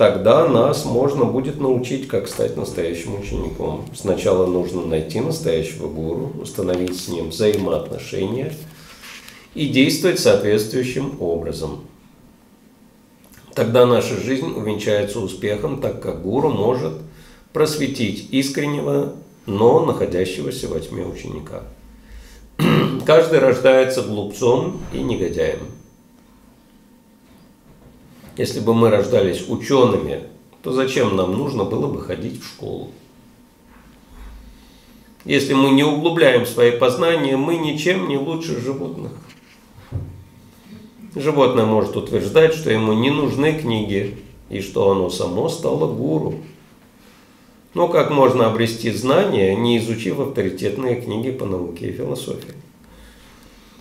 Тогда 0.00 0.48
нас 0.48 0.86
можно 0.86 1.26
будет 1.26 1.60
научить, 1.60 2.08
как 2.08 2.26
стать 2.26 2.56
настоящим 2.56 3.20
учеником. 3.20 3.84
Сначала 3.94 4.46
нужно 4.46 4.80
найти 4.80 5.20
настоящего 5.20 5.88
гуру, 5.88 6.32
установить 6.40 6.98
с 6.98 7.08
ним 7.08 7.28
взаимоотношения 7.28 8.54
и 9.54 9.68
действовать 9.68 10.18
соответствующим 10.18 11.20
образом. 11.20 11.80
Тогда 13.54 13.84
наша 13.84 14.16
жизнь 14.16 14.46
увенчается 14.46 15.20
успехом, 15.20 15.82
так 15.82 16.00
как 16.00 16.22
гуру 16.22 16.48
может 16.48 16.94
просветить 17.52 18.28
искреннего 18.30 19.12
но 19.44 19.84
находящегося 19.84 20.68
во 20.68 20.80
тьме 20.80 21.04
ученика. 21.04 21.64
Каждый 23.04 23.40
рождается 23.40 24.00
глупцом 24.00 24.80
и 24.94 25.02
негодяем. 25.02 25.58
Если 28.40 28.60
бы 28.60 28.72
мы 28.72 28.88
рождались 28.88 29.46
учеными, 29.50 30.22
то 30.62 30.72
зачем 30.72 31.14
нам 31.14 31.36
нужно 31.36 31.64
было 31.64 31.88
бы 31.88 32.00
ходить 32.00 32.42
в 32.42 32.46
школу? 32.46 32.88
Если 35.26 35.52
мы 35.52 35.72
не 35.72 35.84
углубляем 35.84 36.46
свои 36.46 36.70
познания, 36.70 37.36
мы 37.36 37.58
ничем 37.58 38.08
не 38.08 38.16
лучше 38.16 38.58
животных. 38.58 39.12
Животное 41.14 41.66
может 41.66 41.98
утверждать, 41.98 42.54
что 42.54 42.70
ему 42.70 42.94
не 42.94 43.10
нужны 43.10 43.52
книги, 43.52 44.16
и 44.48 44.62
что 44.62 44.90
оно 44.90 45.10
само 45.10 45.50
стало 45.50 45.92
гуру– 45.92 46.36
но 47.74 47.86
как 47.86 48.10
можно 48.10 48.48
обрести 48.48 48.90
знания, 48.90 49.54
не 49.54 49.78
изучив 49.78 50.18
авторитетные 50.18 51.00
книги 51.00 51.30
по 51.30 51.44
науке 51.44 51.90
и 51.90 51.92
философии? 51.92 52.54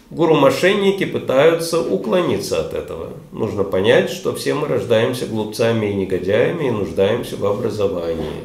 Гуру-мошенники 0.10 1.06
пытаются 1.06 1.80
уклониться 1.82 2.62
от 2.62 2.74
этого. 2.74 3.14
Нужно 3.32 3.64
понять, 3.64 4.10
что 4.10 4.34
все 4.34 4.56
мы 4.56 4.68
рождаемся 4.68 5.28
глупцами 5.28 5.88
и 5.88 5.94
негодяями 5.94 6.68
и 6.68 6.72
нуждаемся 6.72 7.38
в 7.38 7.46
образовании. 7.46 8.44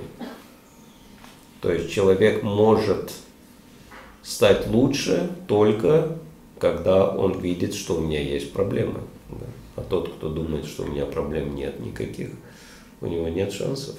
То 1.62 1.72
есть 1.72 1.90
человек 1.90 2.42
может 2.42 3.12
стать 4.22 4.66
лучше 4.66 5.30
только 5.46 6.18
когда 6.58 7.10
он 7.10 7.40
видит, 7.40 7.74
что 7.74 7.96
у 7.96 8.00
меня 8.00 8.20
есть 8.20 8.52
проблемы. 8.52 9.00
А 9.76 9.82
тот, 9.82 10.14
кто 10.14 10.30
думает, 10.30 10.64
что 10.64 10.84
у 10.84 10.86
меня 10.86 11.04
проблем 11.04 11.54
нет 11.54 11.78
никаких, 11.80 12.30
у 13.00 13.06
него 13.06 13.28
нет 13.28 13.52
шансов. 13.52 13.96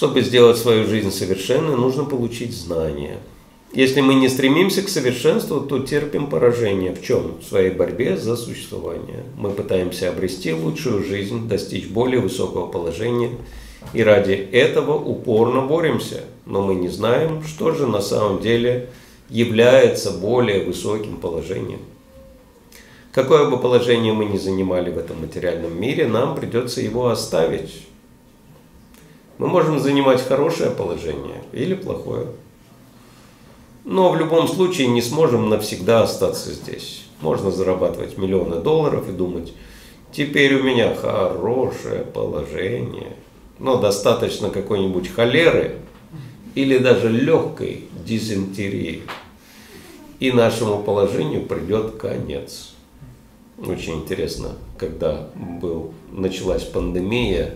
Чтобы 0.00 0.22
сделать 0.22 0.56
свою 0.56 0.86
жизнь 0.86 1.10
совершенной, 1.10 1.76
нужно 1.76 2.06
получить 2.06 2.54
знания. 2.54 3.18
Если 3.74 4.00
мы 4.00 4.14
не 4.14 4.30
стремимся 4.30 4.80
к 4.80 4.88
совершенству, 4.88 5.60
то 5.60 5.80
терпим 5.80 6.28
поражение. 6.28 6.94
В 6.94 7.02
чем? 7.02 7.38
В 7.38 7.44
своей 7.44 7.70
борьбе 7.70 8.16
за 8.16 8.34
существование. 8.34 9.24
Мы 9.36 9.50
пытаемся 9.50 10.08
обрести 10.08 10.54
лучшую 10.54 11.04
жизнь, 11.04 11.48
достичь 11.48 11.86
более 11.86 12.20
высокого 12.20 12.66
положения, 12.66 13.32
и 13.92 14.02
ради 14.02 14.32
этого 14.32 14.94
упорно 14.94 15.60
боремся. 15.60 16.22
Но 16.46 16.62
мы 16.62 16.76
не 16.76 16.88
знаем, 16.88 17.42
что 17.42 17.72
же 17.72 17.86
на 17.86 18.00
самом 18.00 18.40
деле 18.40 18.88
является 19.28 20.12
более 20.12 20.64
высоким 20.64 21.18
положением. 21.18 21.80
Какое 23.12 23.50
бы 23.50 23.58
положение 23.58 24.14
мы 24.14 24.24
ни 24.24 24.38
занимали 24.38 24.90
в 24.90 24.96
этом 24.96 25.20
материальном 25.20 25.78
мире, 25.78 26.06
нам 26.06 26.36
придется 26.36 26.80
его 26.80 27.10
оставить 27.10 27.89
мы 29.40 29.48
можем 29.48 29.80
занимать 29.80 30.20
хорошее 30.20 30.70
положение 30.70 31.42
или 31.52 31.72
плохое. 31.72 32.26
Но 33.86 34.10
в 34.10 34.16
любом 34.18 34.46
случае 34.46 34.88
не 34.88 35.00
сможем 35.00 35.48
навсегда 35.48 36.02
остаться 36.02 36.52
здесь. 36.52 37.06
Можно 37.22 37.50
зарабатывать 37.50 38.18
миллионы 38.18 38.56
долларов 38.56 39.08
и 39.08 39.12
думать, 39.12 39.54
теперь 40.12 40.56
у 40.56 40.62
меня 40.62 40.94
хорошее 40.94 42.00
положение. 42.00 43.16
Но 43.58 43.78
достаточно 43.78 44.50
какой-нибудь 44.50 45.08
холеры 45.08 45.76
или 46.54 46.76
даже 46.76 47.08
легкой 47.08 47.86
дизентерии. 48.04 49.04
И 50.18 50.32
нашему 50.32 50.82
положению 50.82 51.46
придет 51.46 51.92
конец. 51.92 52.74
Очень 53.56 54.00
интересно, 54.00 54.56
когда 54.76 55.30
был, 55.34 55.94
началась 56.12 56.64
пандемия, 56.64 57.54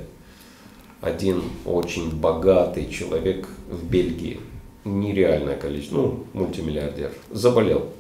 один 1.05 1.43
очень 1.67 2.11
богатый 2.11 2.89
человек 2.89 3.47
в 3.69 3.85
Бельгии, 3.85 4.41
нереальное 4.85 5.57
количество, 5.57 5.97
ну, 5.97 6.27
мультимиллиардер, 6.33 7.13
заболел. 7.31 7.91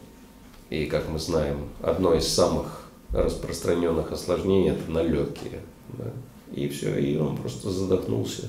И, 0.70 0.86
как 0.86 1.08
мы 1.10 1.18
знаем, 1.18 1.68
одно 1.82 2.14
из 2.14 2.26
самых 2.26 2.88
распространенных 3.10 4.10
осложнений– 4.10 4.70
это 4.70 4.90
на 4.90 5.02
легкие. 5.02 5.60
Да? 5.90 6.10
И 6.54 6.66
все, 6.68 6.98
и 6.98 7.16
он 7.18 7.36
просто 7.36 7.70
задохнулся 7.70 8.48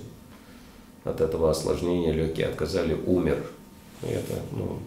от 1.04 1.20
этого 1.20 1.52
осложнения, 1.52 2.14
легкие 2.14 2.48
отказали, 2.48 2.98
умер. 3.06 3.46
И 4.04 4.08
это, 4.08 4.40
ну, 4.54 4.80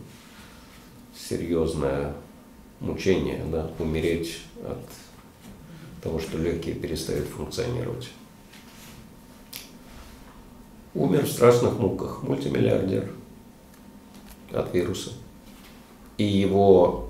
серьезное 1.15 2.15
мучение, 2.81 3.45
да, 3.53 3.71
умереть 3.79 4.39
от 4.65 6.03
того, 6.03 6.19
что 6.19 6.39
легкие 6.39 6.75
перестают 6.75 7.27
функционировать 7.27 8.09
умер 10.99 11.27
в 11.27 11.31
страшных 11.31 11.79
муках, 11.79 12.23
мультимиллиардер 12.23 13.11
от 14.51 14.75
вируса. 14.75 15.13
И 16.17 16.25
его 16.25 17.09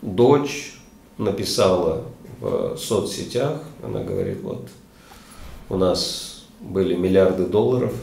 дочь 0.00 0.80
написала 1.18 2.04
в 2.40 2.76
соцсетях, 2.76 3.62
она 3.82 4.02
говорит, 4.02 4.40
вот 4.40 4.68
у 5.68 5.76
нас 5.76 6.46
были 6.60 6.94
миллиарды 6.94 7.44
долларов, 7.46 7.94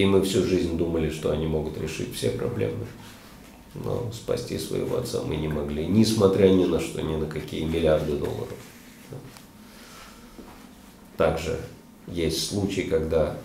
И 0.00 0.06
мы 0.06 0.22
всю 0.22 0.44
жизнь 0.44 0.78
думали, 0.78 1.10
что 1.10 1.30
они 1.30 1.46
могут 1.46 1.76
решить 1.76 2.14
все 2.14 2.30
проблемы. 2.30 2.86
Но 3.74 4.10
спасти 4.12 4.58
своего 4.58 4.96
отца 4.96 5.20
мы 5.22 5.36
не 5.36 5.46
могли, 5.46 5.86
несмотря 5.86 6.48
ни 6.48 6.64
на 6.64 6.80
что, 6.80 7.02
ни 7.02 7.16
на 7.16 7.26
какие 7.26 7.64
миллиарды 7.64 8.16
долларов. 8.16 8.56
Также 11.18 11.60
есть 12.06 12.48
случаи, 12.48 12.82
когда 12.82 13.36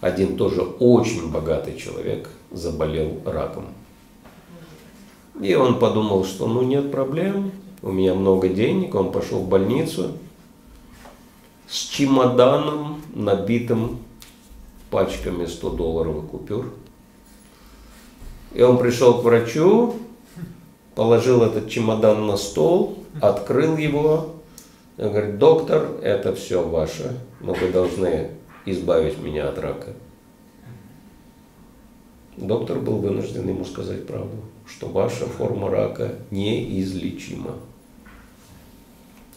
один 0.00 0.36
тоже 0.36 0.62
очень 0.62 1.30
богатый 1.30 1.76
человек 1.76 2.28
заболел 2.50 3.20
раком. 3.24 3.66
И 5.40 5.54
он 5.54 5.78
подумал, 5.78 6.24
что 6.24 6.46
ну 6.46 6.62
нет 6.62 6.90
проблем, 6.90 7.52
у 7.82 7.92
меня 7.92 8.14
много 8.14 8.48
денег, 8.48 8.94
он 8.94 9.10
пошел 9.10 9.40
в 9.40 9.48
больницу 9.48 10.12
с 11.66 11.76
чемоданом, 11.86 13.00
набитым 13.14 13.98
пачками 14.90 15.46
100 15.46 15.70
долларовых 15.70 16.30
купюр. 16.30 16.72
И 18.52 18.62
он 18.62 18.78
пришел 18.78 19.20
к 19.20 19.24
врачу, 19.24 19.94
положил 20.94 21.42
этот 21.42 21.70
чемодан 21.70 22.26
на 22.26 22.36
стол, 22.36 22.98
открыл 23.20 23.76
его, 23.76 24.34
и 25.00 25.02
говорит, 25.02 25.38
доктор, 25.38 25.96
это 26.02 26.34
все 26.34 26.62
ваше, 26.62 27.18
но 27.40 27.54
вы 27.54 27.72
должны 27.72 28.32
избавить 28.66 29.18
меня 29.18 29.48
от 29.48 29.58
рака. 29.58 29.94
Доктор 32.36 32.80
был 32.80 32.98
вынужден 32.98 33.48
ему 33.48 33.64
сказать 33.64 34.06
правду, 34.06 34.36
что 34.66 34.88
ваша 34.88 35.24
форма 35.24 35.70
рака 35.70 36.16
неизлечима. 36.30 37.54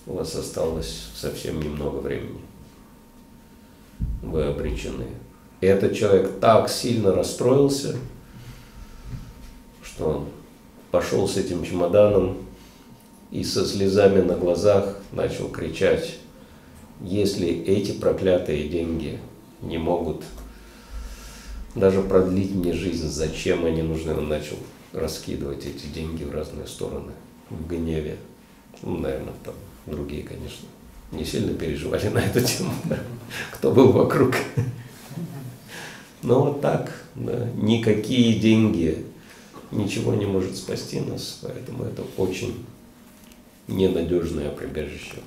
У 0.05 0.15
вас 0.15 0.35
осталось 0.35 1.07
совсем 1.15 1.61
немного 1.61 1.99
времени. 1.99 2.41
Вы 4.21 4.43
обречены. 4.43 5.05
И 5.61 5.65
этот 5.65 5.95
человек 5.95 6.41
так 6.41 6.69
сильно 6.69 7.13
расстроился, 7.13 7.95
что 9.81 10.09
он 10.09 10.25
пошел 10.91 11.25
с 11.25 11.37
этим 11.37 11.63
чемоданом 11.63 12.39
и 13.31 13.45
со 13.45 13.65
слезами 13.65 14.19
на 14.19 14.35
глазах 14.35 14.97
начал 15.13 15.49
кричать, 15.49 16.15
если 17.01 17.47
эти 17.47 17.91
проклятые 17.91 18.67
деньги 18.67 19.19
не 19.61 19.77
могут 19.77 20.23
даже 21.75 22.01
продлить 22.01 22.53
мне 22.53 22.73
жизнь, 22.73 23.07
зачем 23.07 23.65
они 23.65 23.81
нужны? 23.81 24.13
Он 24.15 24.27
начал 24.27 24.57
раскидывать 24.91 25.65
эти 25.65 25.87
деньги 25.87 26.23
в 26.23 26.31
разные 26.31 26.67
стороны, 26.67 27.11
в 27.49 27.67
гневе. 27.67 28.17
Ну, 28.81 28.97
наверное, 28.97 29.33
там 29.43 29.55
другие, 29.85 30.23
конечно, 30.23 30.67
не 31.11 31.25
сильно 31.25 31.53
переживали 31.53 32.09
на 32.09 32.19
эту 32.19 32.41
тему, 32.41 32.73
кто 33.51 33.71
был 33.71 33.91
вокруг. 33.91 34.35
Но 36.21 36.45
вот 36.45 36.61
так, 36.61 37.03
да, 37.15 37.49
никакие 37.55 38.39
деньги 38.39 39.05
ничего 39.71 40.13
не 40.13 40.25
может 40.25 40.55
спасти 40.55 40.99
нас, 40.99 41.39
поэтому 41.41 41.83
это 41.83 42.03
очень 42.17 42.65
ненадежное 43.67 44.49
прибежище. 44.49 45.17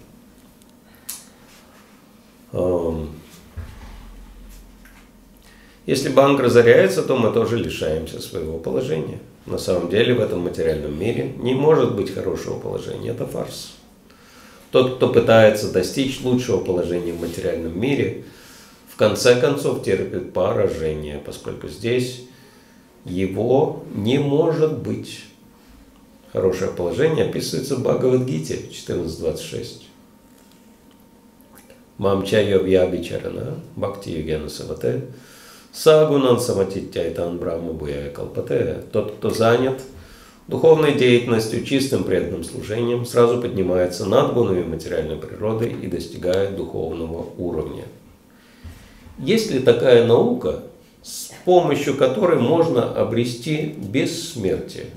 Если 5.87 6.09
банк 6.09 6.41
разоряется, 6.41 7.03
то 7.03 7.17
мы 7.17 7.33
тоже 7.33 7.59
лишаемся 7.59 8.21
своего 8.21 8.59
положения. 8.59 9.21
На 9.47 9.59
самом 9.59 9.89
деле 9.89 10.15
в 10.15 10.21
этом 10.21 10.41
материальном 10.41 10.99
мире 10.99 11.33
не 11.39 11.55
может 11.55 11.95
быть 11.95 12.13
хорошего 12.13 12.59
положения, 12.59 13.11
это 13.11 13.27
фарс. 13.27 13.75
Тот, 14.73 14.97
кто 14.97 15.09
пытается 15.09 15.73
достичь 15.73 16.21
лучшего 16.23 16.59
положения 16.59 17.13
в 17.13 17.21
материальном 17.21 17.79
мире, 17.79 18.25
в 18.89 18.97
конце 18.97 19.41
концов 19.41 19.85
терпит 19.85 20.33
поражение, 20.33 21.19
поскольку 21.25 21.69
здесь 21.69 22.23
его 23.05 23.85
не 23.95 24.19
может 24.19 24.79
быть. 24.79 25.21
Хорошее 26.37 26.71
положение 26.71 27.25
описывается 27.25 27.77
в 27.77 27.83
Бхагавадгите 27.83 28.67
14.26. 28.71 29.85
Мамча 31.97 32.43
йовьяби 32.43 33.03
чарана, 33.03 33.55
бхакти 33.75 34.11
югена 34.11 34.51
савате, 34.51 35.07
сагунан 35.73 36.39
саматитяйтан 36.39 37.39
брахма 37.39 37.73
буяя 37.73 38.11
калпате. 38.11 38.83
Тот, 38.93 39.13
кто 39.13 39.31
занят 39.31 39.81
духовной 40.47 40.93
деятельностью, 40.93 41.65
чистым 41.65 42.05
преданным 42.05 42.45
служением, 42.45 43.07
сразу 43.07 43.41
поднимается 43.41 44.05
над 44.05 44.35
гунами 44.35 44.63
материальной 44.63 45.17
природы 45.17 45.71
и 45.71 45.87
достигает 45.87 46.55
духовного 46.55 47.29
уровня. 47.39 47.85
Есть 49.19 49.51
ли 49.51 49.61
такая 49.61 50.07
наука, 50.07 50.65
с 51.03 51.31
помощью 51.47 51.97
которой 51.97 52.39
можно 52.39 52.93
обрести 52.93 53.75
бессмертие? 53.79 54.89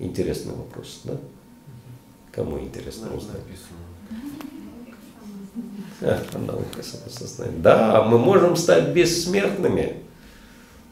Интересный 0.00 0.54
вопрос, 0.54 1.02
да? 1.04 1.16
Кому 2.32 2.58
интересно 2.58 3.14
узнать? 3.14 3.36
наука 6.00 6.82
самосознания. 6.82 7.58
Да, 7.58 8.02
мы 8.02 8.18
можем 8.18 8.56
стать 8.56 8.88
бессмертными, 8.88 9.96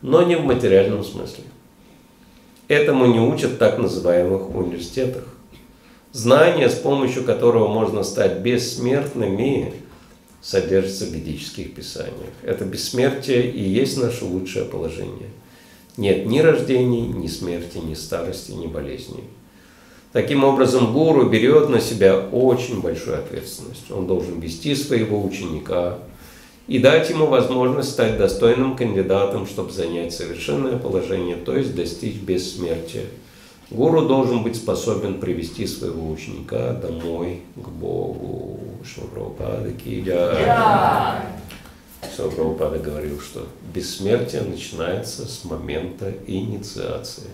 но 0.02 0.22
не 0.22 0.36
в 0.36 0.44
материальном 0.44 1.02
смысле. 1.02 1.44
Этому 2.68 3.06
не 3.06 3.18
учат 3.18 3.52
в 3.52 3.56
так 3.56 3.78
называемых 3.78 4.54
университетах. 4.54 5.24
Знание, 6.12 6.68
с 6.68 6.74
помощью 6.74 7.24
которого 7.24 7.68
можно 7.68 8.02
стать 8.02 8.40
бессмертными, 8.40 9.72
содержится 10.42 11.06
в 11.06 11.12
ведических 11.14 11.74
писаниях. 11.74 12.34
Это 12.42 12.66
бессмертие 12.66 13.50
и 13.50 13.62
есть 13.62 13.96
наше 13.96 14.26
лучшее 14.26 14.66
положение. 14.66 15.30
Нет 15.98 16.26
ни 16.26 16.38
рождений, 16.38 17.08
ни 17.08 17.26
смерти, 17.26 17.78
ни 17.78 17.94
старости, 17.94 18.52
ни 18.52 18.68
болезней. 18.68 19.24
Таким 20.12 20.44
образом, 20.44 20.92
гуру 20.92 21.28
берет 21.28 21.68
на 21.68 21.80
себя 21.80 22.16
очень 22.16 22.80
большую 22.80 23.18
ответственность. 23.18 23.90
Он 23.90 24.06
должен 24.06 24.38
вести 24.38 24.76
своего 24.76 25.22
ученика 25.22 25.98
и 26.68 26.78
дать 26.78 27.10
ему 27.10 27.26
возможность 27.26 27.90
стать 27.90 28.16
достойным 28.16 28.76
кандидатом, 28.76 29.48
чтобы 29.48 29.72
занять 29.72 30.14
совершенное 30.14 30.78
положение, 30.78 31.34
то 31.34 31.56
есть 31.56 31.74
достичь 31.74 32.14
бессмертия. 32.14 33.06
Гуру 33.70 34.02
должен 34.02 34.44
быть 34.44 34.54
способен 34.54 35.18
привести 35.18 35.66
своего 35.66 36.10
ученика 36.10 36.74
домой 36.74 37.40
к 37.56 37.68
Богу. 37.68 38.60
Шаврапада 38.84 39.72
Кидя. 39.72 41.24
Шаврапада 42.16 42.78
говорил, 42.78 43.20
что 43.20 43.46
бессмертие 43.72 44.42
начинается 44.42 45.28
с 45.28 45.44
момента 45.44 46.12
инициации. 46.26 47.28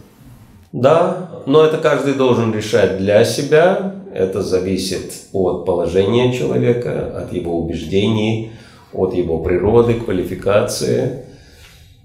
Да, 0.72 1.42
но 1.46 1.64
это 1.64 1.78
каждый 1.78 2.14
должен 2.14 2.52
решать 2.52 2.98
для 2.98 3.24
себя. 3.24 3.94
Это 4.12 4.42
зависит 4.42 5.12
от 5.32 5.64
положения 5.64 6.32
человека, 6.32 7.16
от 7.16 7.32
его 7.32 7.60
убеждений, 7.60 8.52
от 8.92 9.14
его 9.14 9.40
природы, 9.42 9.94
квалификации. 9.94 11.26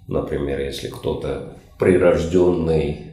Например, 0.07 0.59
если 0.59 0.87
кто-то 0.87 1.53
прирожденный 1.77 3.11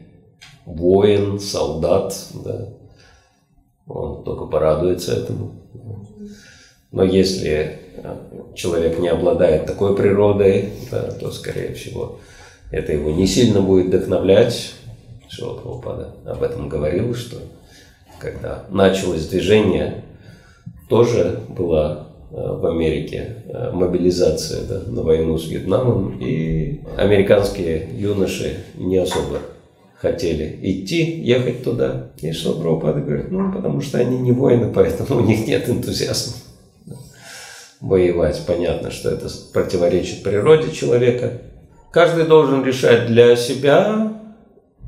воин, 0.65 1.39
солдат, 1.39 2.15
да, 2.35 2.69
он 3.87 4.25
только 4.25 4.47
порадуется 4.47 5.13
этому. 5.15 5.53
Но 6.91 7.05
если 7.05 7.81
человек 8.55 8.99
не 8.99 9.09
обладает 9.09 9.67
такой 9.67 9.97
природой, 9.97 10.71
да, 10.91 11.11
то, 11.13 11.31
скорее 11.31 11.75
всего, 11.75 12.19
это 12.71 12.93
его 12.93 13.11
не 13.11 13.27
сильно 13.27 13.61
будет 13.61 13.87
вдохновлять, 13.87 14.73
Шила 15.29 15.61
об 16.25 16.43
этом 16.43 16.69
говорил, 16.69 17.15
что 17.15 17.37
когда 18.19 18.65
началось 18.71 19.27
движение, 19.27 20.05
тоже 20.89 21.41
была 21.49 22.09
э, 22.31 22.35
в 22.37 22.65
Америке 22.67 23.43
э, 23.47 23.71
мобилизация 23.73 24.63
да, 24.67 24.91
на 24.91 25.03
войну 25.03 25.37
с 25.37 25.49
Вьетнамом, 25.49 26.19
и 26.21 26.81
американские 26.97 27.89
юноши 27.93 28.59
не 28.77 28.97
особо 28.97 29.41
хотели 29.97 30.59
идти, 30.63 31.21
ехать 31.21 31.65
туда. 31.65 32.11
И 32.21 32.33
что 32.33 32.55
Прабхупада 32.55 33.01
говорит, 33.01 33.31
ну, 33.31 33.53
потому 33.53 33.81
что 33.81 33.99
они 33.99 34.19
не 34.19 34.33
воины, 34.33 34.73
поэтому 34.73 35.21
у 35.21 35.25
них 35.25 35.47
нет 35.47 35.69
энтузиазма 35.69 36.46
воевать. 37.81 38.43
Понятно, 38.47 38.91
что 38.91 39.11
это 39.11 39.29
противоречит 39.53 40.23
природе 40.23 40.73
человека. 40.73 41.43
Каждый 41.93 42.25
должен 42.25 42.65
решать 42.65 43.07
для 43.07 43.37
себя, 43.37 44.17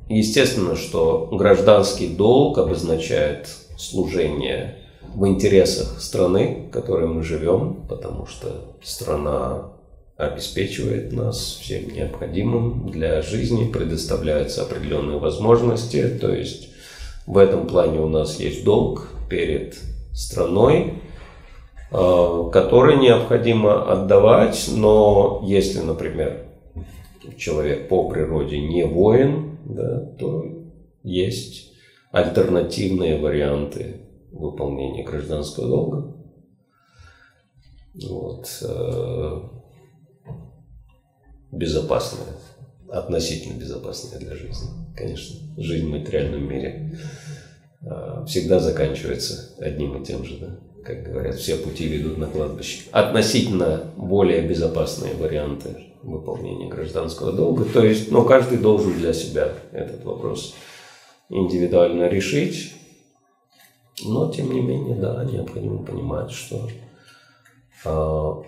Естественно, 0.09 0.74
что 0.74 1.28
гражданский 1.30 2.09
долг 2.09 2.57
обозначает 2.57 3.49
служение 3.76 4.76
в 5.14 5.26
интересах 5.26 6.01
страны, 6.01 6.66
в 6.68 6.70
которой 6.70 7.07
мы 7.07 7.22
живем, 7.22 7.84
потому 7.89 8.26
что 8.26 8.74
страна 8.82 9.72
обеспечивает 10.16 11.12
нас 11.12 11.59
всем 11.61 11.91
необходимым 11.91 12.91
для 12.91 13.20
жизни, 13.20 13.70
предоставляются 13.70 14.62
определенные 14.62 15.18
возможности, 15.18 16.09
то 16.20 16.32
есть 16.32 16.70
в 17.26 17.36
этом 17.36 17.66
плане 17.66 18.01
у 18.01 18.09
нас 18.09 18.41
есть 18.41 18.64
долг 18.64 19.09
перед 19.28 19.76
страной, 20.14 20.95
которые 21.91 22.99
необходимо 22.99 23.91
отдавать, 23.91 24.70
но 24.74 25.43
если, 25.45 25.80
например, 25.80 26.47
человек 27.36 27.89
по 27.89 28.09
природе 28.09 28.61
не 28.61 28.84
воин, 28.84 29.59
да, 29.64 30.01
то 30.18 30.45
есть 31.03 31.72
альтернативные 32.12 33.18
варианты 33.18 34.03
выполнения 34.32 35.05
гражданского 35.05 35.68
долга. 35.68 36.14
Вот. 37.95 38.62
Э, 38.62 39.41
безопасные, 41.53 42.26
относительно 42.91 43.59
безопасные 43.59 44.20
для 44.20 44.34
жизни. 44.36 44.68
Конечно, 44.97 45.39
жизнь 45.57 45.86
в 45.86 45.91
материальном 45.91 46.49
мире 46.49 46.99
э, 47.82 48.24
всегда 48.26 48.61
заканчивается 48.61 49.55
одним 49.59 50.01
и 50.01 50.05
тем 50.05 50.24
же, 50.24 50.39
да? 50.39 50.61
Как 50.89 51.03
говорят, 51.03 51.34
все 51.34 51.57
пути 51.57 51.86
ведут 51.86 52.16
на 52.16 52.26
кладбище. 52.26 52.84
Относительно 52.93 53.93
более 53.99 54.41
безопасные 54.41 55.14
варианты 55.16 55.93
выполнения 56.03 56.66
гражданского 56.66 57.32
долга. 57.32 57.66
То 57.66 57.84
есть, 57.84 58.11
ну, 58.11 58.24
каждый 58.24 58.57
должен 58.57 58.95
для 58.95 59.12
себя 59.12 59.53
этот 59.72 60.03
вопрос 60.05 60.55
индивидуально 61.28 62.09
решить. 62.09 62.72
Но, 64.03 64.32
тем 64.32 64.51
не 64.51 64.62
менее, 64.62 64.95
да, 64.95 65.22
необходимо 65.30 65.84
понимать, 65.84 66.30
что 66.30 66.70
э, 67.84 67.91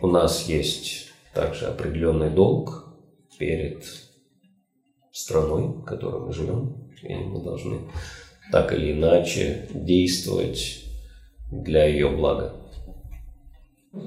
у 0.00 0.06
нас 0.06 0.48
есть 0.48 1.08
также 1.34 1.66
определенный 1.66 2.30
долг 2.30 2.94
перед 3.38 3.84
страной, 5.12 5.66
в 5.66 5.84
которой 5.84 6.22
мы 6.22 6.32
живем, 6.32 6.90
и 7.02 7.14
мы 7.16 7.42
должны 7.42 7.80
так 8.50 8.72
или 8.72 8.92
иначе 8.92 9.68
действовать 9.74 10.79
для 11.50 11.86
ее 11.86 12.08
блага. 12.08 12.54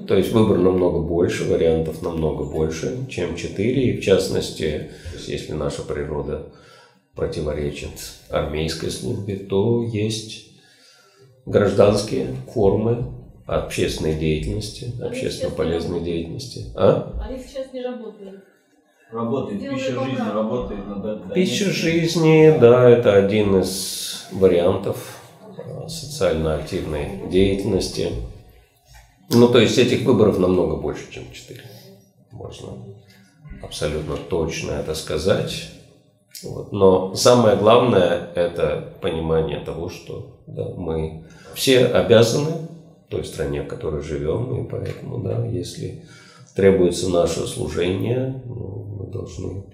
То 0.08 0.16
есть 0.16 0.32
выбор 0.32 0.58
намного 0.58 1.00
больше, 1.00 1.44
вариантов 1.44 2.00
намного 2.00 2.44
больше, 2.44 3.06
чем 3.10 3.36
четыре. 3.36 3.90
И 3.90 4.00
в 4.00 4.02
частности, 4.02 4.90
если 5.26 5.52
наша 5.52 5.82
природа 5.82 6.46
противоречит 7.14 7.90
армейской 8.30 8.90
службе, 8.90 9.36
то 9.36 9.82
есть 9.82 10.48
гражданские 11.44 12.34
формы 12.52 13.12
общественной 13.46 14.14
деятельности, 14.14 14.92
общественно 15.02 15.50
полезной 15.50 16.00
деятельности. 16.00 16.66
А? 16.74 17.12
Они 17.22 17.38
сейчас 17.38 17.72
не 17.72 17.82
работают. 17.82 18.42
Работает, 19.12 19.60
пища 19.60 19.92
жизни 19.92 20.34
работает. 20.34 20.86
Надо, 20.88 21.34
пища 21.34 21.70
жизни, 21.70 22.58
да, 22.58 22.88
это 22.88 23.14
один 23.14 23.60
из 23.60 24.26
вариантов 24.32 25.20
а, 25.40 25.88
социально 26.14 26.54
активной 26.54 27.28
деятельности. 27.28 28.12
Ну, 29.30 29.48
то 29.48 29.58
есть 29.58 29.76
этих 29.78 30.02
выборов 30.02 30.38
намного 30.38 30.76
больше, 30.76 31.10
чем 31.10 31.24
четыре. 31.32 31.62
Можно 32.30 32.68
абсолютно 33.60 34.16
точно 34.16 34.72
это 34.72 34.94
сказать. 34.94 35.72
Вот. 36.44 36.70
Но 36.70 37.16
самое 37.16 37.56
главное– 37.56 38.30
это 38.36 38.94
понимание 39.00 39.58
того, 39.58 39.88
что 39.88 40.38
да, 40.46 40.68
мы 40.76 41.24
все 41.54 41.86
обязаны 41.86 42.68
той 43.08 43.24
стране, 43.24 43.62
в 43.62 43.66
которой 43.66 44.00
живем, 44.00 44.64
и 44.64 44.70
поэтому, 44.70 45.18
да, 45.18 45.44
если 45.44 46.04
требуется 46.54 47.10
наше 47.10 47.44
служение, 47.48 48.40
ну, 48.44 48.98
мы 49.00 49.06
должны 49.10 49.64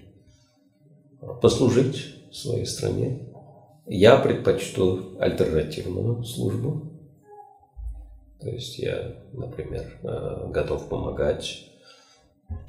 послужить 1.39 2.15
своей 2.33 2.65
стране. 2.65 3.30
Я 3.93 4.15
предпочту 4.15 5.17
альтернативную 5.19 6.23
службу, 6.23 6.83
то 8.39 8.47
есть 8.47 8.79
я, 8.79 9.17
например, 9.33 9.83
э, 10.03 10.47
готов 10.49 10.87
помогать 10.87 11.69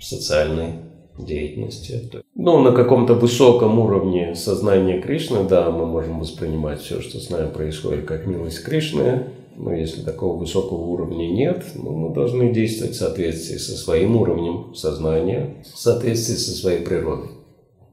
в 0.01 0.05
социальной 0.05 0.81
деятельности. 1.17 2.11
Ну, 2.35 2.59
на 2.59 2.73
каком-то 2.73 3.15
высоком 3.15 3.79
уровне 3.79 4.35
сознания 4.35 5.01
Кришны, 5.01 5.45
да, 5.45 5.71
мы 5.71 5.87
можем 5.87 6.19
воспринимать 6.19 6.81
все, 6.81 7.01
что 7.01 7.21
с 7.21 7.31
нами 7.31 7.53
происходит, 7.53 8.05
как 8.05 8.27
милость 8.27 8.65
Кришны. 8.65 9.29
Но 9.55 9.73
если 9.73 10.03
такого 10.03 10.37
высокого 10.37 10.81
уровня 10.81 11.29
нет, 11.29 11.65
ну, 11.77 11.93
мы 11.93 12.13
должны 12.13 12.53
действовать 12.53 12.97
в 12.97 12.99
соответствии 12.99 13.59
со 13.59 13.77
своим 13.77 14.17
уровнем 14.17 14.75
сознания, 14.75 15.63
в 15.73 15.79
соответствии 15.79 16.35
со 16.35 16.51
своей 16.51 16.85
природой. 16.85 17.42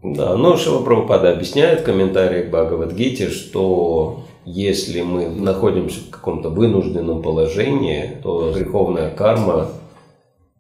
Да, 0.02 0.36
но 0.36 0.56
Шива 0.56 0.84
Прабхупада 0.84 1.32
объясняет 1.32 1.82
в 1.82 1.84
комментариях 1.84 2.48
к 2.48 2.50
Бхагавадгите, 2.50 3.30
что 3.30 4.24
если 4.46 5.02
мы 5.02 5.30
находимся 5.30 6.00
в 6.02 6.10
каком-то 6.10 6.50
вынужденном 6.50 7.22
положении, 7.22 8.18
то 8.24 8.54
греховная 8.54 9.14
карма 9.14 9.70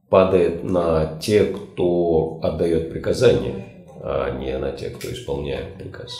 падает 0.09 0.63
на 0.63 1.17
тех, 1.21 1.53
кто 1.53 2.39
отдает 2.43 2.91
приказания, 2.91 3.85
а 4.01 4.37
не 4.37 4.57
на 4.57 4.71
тех, 4.71 4.97
кто 4.97 5.11
исполняет 5.11 5.75
приказ. 5.75 6.11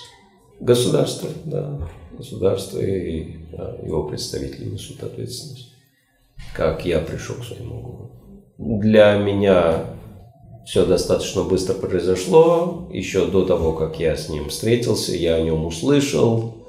Государство, 0.62 1.30
да, 1.44 1.90
государство 2.18 2.80
и 2.80 3.36
да, 3.52 3.76
его 3.84 4.04
представители 4.04 4.70
несут 4.70 5.04
ответственность. 5.04 5.74
Как 6.56 6.86
я 6.86 7.00
пришел 7.00 7.36
к 7.36 7.44
своему 7.44 7.82
гуру. 7.82 8.12
Для 8.58 9.18
меня 9.18 9.86
все 10.70 10.86
достаточно 10.86 11.44
быстро 11.44 11.74
произошло. 11.74 12.88
Еще 12.94 13.26
до 13.26 13.44
того, 13.44 13.74
как 13.74 14.00
я 14.00 14.16
с 14.16 14.30
ним 14.30 14.50
встретился, 14.50 15.16
я 15.16 15.34
о 15.34 15.42
нем 15.42 15.66
услышал, 15.66 16.64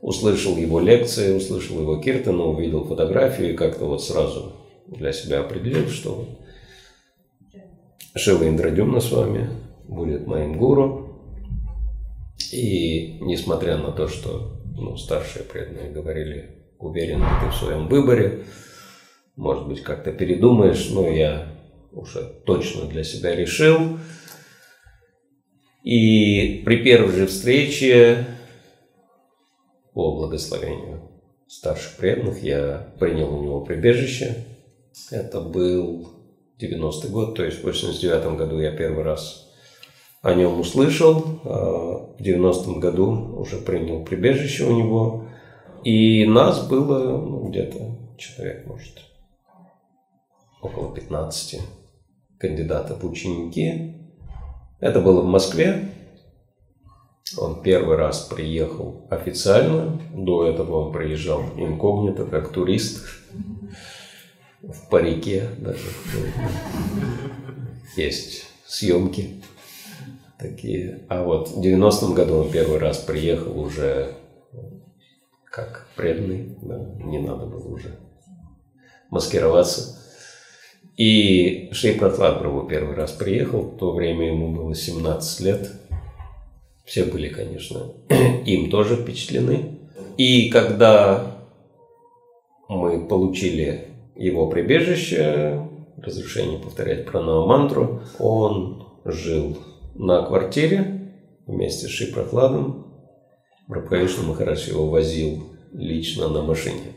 услышал 0.00 0.56
его 0.56 0.78
лекции, 0.78 1.36
услышал 1.36 1.80
его 1.80 1.96
киртану, 1.96 2.52
увидел 2.52 2.84
фотографию 2.84 3.52
и 3.52 3.56
как-то 3.56 3.86
вот 3.86 4.00
сразу 4.00 4.52
для 4.86 5.12
себя 5.12 5.40
определил, 5.40 5.88
что 5.88 6.24
Шива 8.14 8.48
Индрадюмна 8.48 9.00
с 9.00 9.10
вами 9.10 9.50
будет 9.88 10.28
моим 10.28 10.56
гуру. 10.56 11.08
И 12.52 13.18
несмотря 13.22 13.76
на 13.76 13.90
то, 13.90 14.06
что 14.06 14.52
ну, 14.76 14.96
старшие 14.96 15.44
преданные 15.44 15.90
говорили, 15.90 16.62
уверен 16.78 17.24
ты 17.40 17.50
в 17.50 17.56
своем 17.56 17.88
выборе, 17.88 18.44
может 19.34 19.66
быть, 19.66 19.82
как-то 19.82 20.12
передумаешь, 20.12 20.90
но 20.90 21.08
я 21.08 21.51
уже 21.92 22.22
точно 22.44 22.86
для 22.86 23.04
себя 23.04 23.34
решил. 23.34 23.98
И 25.82 26.62
при 26.64 26.82
первой 26.82 27.12
же 27.12 27.26
встрече 27.26 28.26
по 29.92 30.16
благословению 30.16 31.10
старших 31.48 31.96
преданных 31.96 32.42
я 32.42 32.94
принял 32.98 33.34
у 33.34 33.42
него 33.42 33.60
прибежище. 33.60 34.46
Это 35.10 35.40
был 35.40 36.08
90-й 36.60 37.08
год, 37.08 37.34
то 37.34 37.44
есть 37.44 37.60
в 37.60 37.64
89 37.64 38.36
году 38.36 38.60
я 38.60 38.76
первый 38.76 39.02
раз 39.02 39.48
о 40.22 40.34
нем 40.34 40.60
услышал, 40.60 41.40
а 41.44 42.14
в 42.16 42.20
90-м 42.20 42.78
году 42.78 43.36
уже 43.38 43.58
принял 43.58 44.04
прибежище 44.04 44.64
у 44.64 44.76
него. 44.76 45.26
И 45.82 46.24
нас 46.26 46.68
было 46.68 47.18
ну, 47.18 47.48
где-то 47.48 47.98
человек, 48.16 48.66
может, 48.66 49.02
около 50.60 50.94
15 50.94 51.60
кандидатов 52.42 53.02
в 53.02 53.06
ученики. 53.08 53.94
Это 54.80 55.00
было 55.00 55.20
в 55.22 55.26
Москве, 55.26 55.92
он 57.38 57.62
первый 57.62 57.96
раз 57.96 58.22
приехал 58.22 59.06
официально, 59.10 60.00
до 60.12 60.44
этого 60.46 60.86
он 60.86 60.92
приезжал 60.92 61.40
инкогнито, 61.56 62.26
как 62.26 62.52
турист, 62.52 63.06
в 64.60 64.90
парике 64.90 65.50
даже. 65.58 65.88
Есть 67.96 68.44
съемки 68.66 69.42
такие. 70.36 71.04
А 71.08 71.22
вот 71.22 71.48
в 71.50 71.60
90-м 71.60 72.14
году 72.14 72.38
он 72.38 72.50
первый 72.50 72.78
раз 72.78 72.98
приехал 72.98 73.58
уже 73.58 74.14
как 75.44 75.86
преданный, 75.96 76.56
да, 76.60 76.78
не 77.04 77.20
надо 77.20 77.46
было 77.46 77.68
уже 77.68 77.98
маскироваться. 79.10 80.01
И 80.96 81.70
Шей 81.72 81.94
Пратлад 81.94 82.42
первый 82.68 82.94
раз 82.94 83.12
приехал, 83.12 83.62
в 83.62 83.78
то 83.78 83.92
время 83.92 84.28
ему 84.28 84.52
было 84.52 84.74
17 84.74 85.40
лет– 85.40 85.70
все 86.84 87.04
были, 87.04 87.28
конечно, 87.28 87.92
им 88.46 88.70
тоже 88.70 88.96
впечатлены. 88.96 89.78
И 90.16 90.50
когда 90.50 91.38
мы 92.68 93.06
получили 93.06 93.88
его 94.16 94.48
прибежище, 94.48 95.68
разрешение 95.96 96.58
повторять 96.58 97.06
пранава 97.06 97.46
мантру, 97.46 98.02
он 98.18 98.86
жил 99.04 99.58
на 99.94 100.22
квартире 100.22 101.14
вместе 101.46 101.86
с 101.86 101.90
Шипрокладом. 101.90 102.88
Прабхавишну 103.68 104.24
Махараш 104.24 104.68
его 104.68 104.90
возил 104.90 105.44
лично 105.72 106.28
на 106.28 106.42
машине 106.42 106.92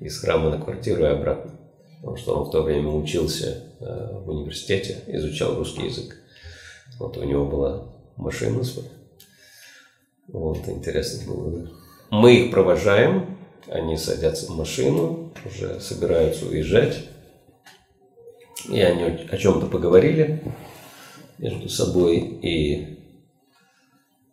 из 0.00 0.20
храма 0.20 0.50
на 0.50 0.58
квартиру 0.58 1.02
и 1.02 1.06
обратно. 1.06 1.57
Потому 2.00 2.16
что 2.16 2.36
он 2.36 2.48
в 2.48 2.50
то 2.50 2.62
время 2.62 2.90
учился 2.90 3.64
э, 3.80 4.20
в 4.24 4.30
университете, 4.30 5.02
изучал 5.08 5.56
русский 5.56 5.86
язык. 5.86 6.16
Вот 6.98 7.16
у 7.16 7.24
него 7.24 7.44
была 7.44 7.88
машина 8.16 8.62
своя. 8.64 8.88
Вот, 10.28 10.68
интересно 10.68 11.32
было? 11.32 11.70
Мы 12.10 12.36
их 12.36 12.50
провожаем, 12.50 13.38
они 13.68 13.96
садятся 13.96 14.46
в 14.46 14.56
машину, 14.56 15.32
уже 15.44 15.80
собираются 15.80 16.46
уезжать. 16.46 17.08
И 18.68 18.80
они 18.80 19.04
о 19.30 19.36
чем-то 19.36 19.66
поговорили 19.66 20.42
между 21.38 21.68
собой, 21.68 22.18
и 22.18 22.98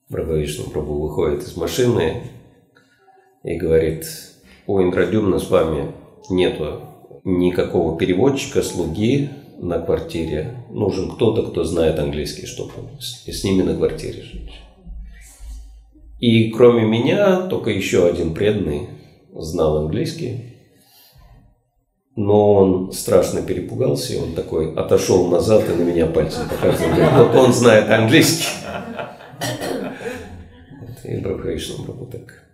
Брабавишну 0.10 0.70
Прабу 0.70 1.02
выходит 1.02 1.44
из 1.44 1.56
машины 1.56 2.24
и 3.44 3.56
говорит, 3.56 4.06
у 4.68 4.82
Индрадюмна 4.82 5.40
с 5.40 5.50
вами 5.50 5.94
нету 6.30 6.82
никакого 7.26 7.98
переводчика, 7.98 8.62
слуги 8.62 9.30
на 9.58 9.80
квартире. 9.80 10.64
Нужен 10.70 11.12
кто-то, 11.12 11.44
кто 11.44 11.64
знает 11.64 12.00
английский, 12.00 12.46
чтобы 12.46 12.72
с, 13.00 13.26
с 13.26 13.44
ними 13.44 13.64
на 13.64 13.76
квартире 13.76 14.22
жить. 14.22 14.52
И 16.20 16.52
кроме 16.52 16.86
меня, 16.86 17.42
только 17.48 17.72
еще 17.72 18.08
один 18.08 18.34
преданный 18.34 18.90
знал 19.34 19.78
английский. 19.78 20.54
Но 22.16 22.54
он 22.54 22.92
страшно 22.94 23.42
перепугался, 23.42 24.14
и 24.14 24.18
он 24.18 24.34
такой 24.34 24.74
отошел 24.74 25.28
назад 25.28 25.70
и 25.70 25.74
на 25.74 25.82
меня 25.82 26.06
пальцем 26.06 26.48
показывал. 26.48 27.26
Вот 27.26 27.36
он 27.36 27.52
знает 27.52 27.90
английский. 27.90 28.48
И 31.04 31.18
Брабхаишна 31.18 31.84
Прабhu 31.86 32.10
так 32.10 32.45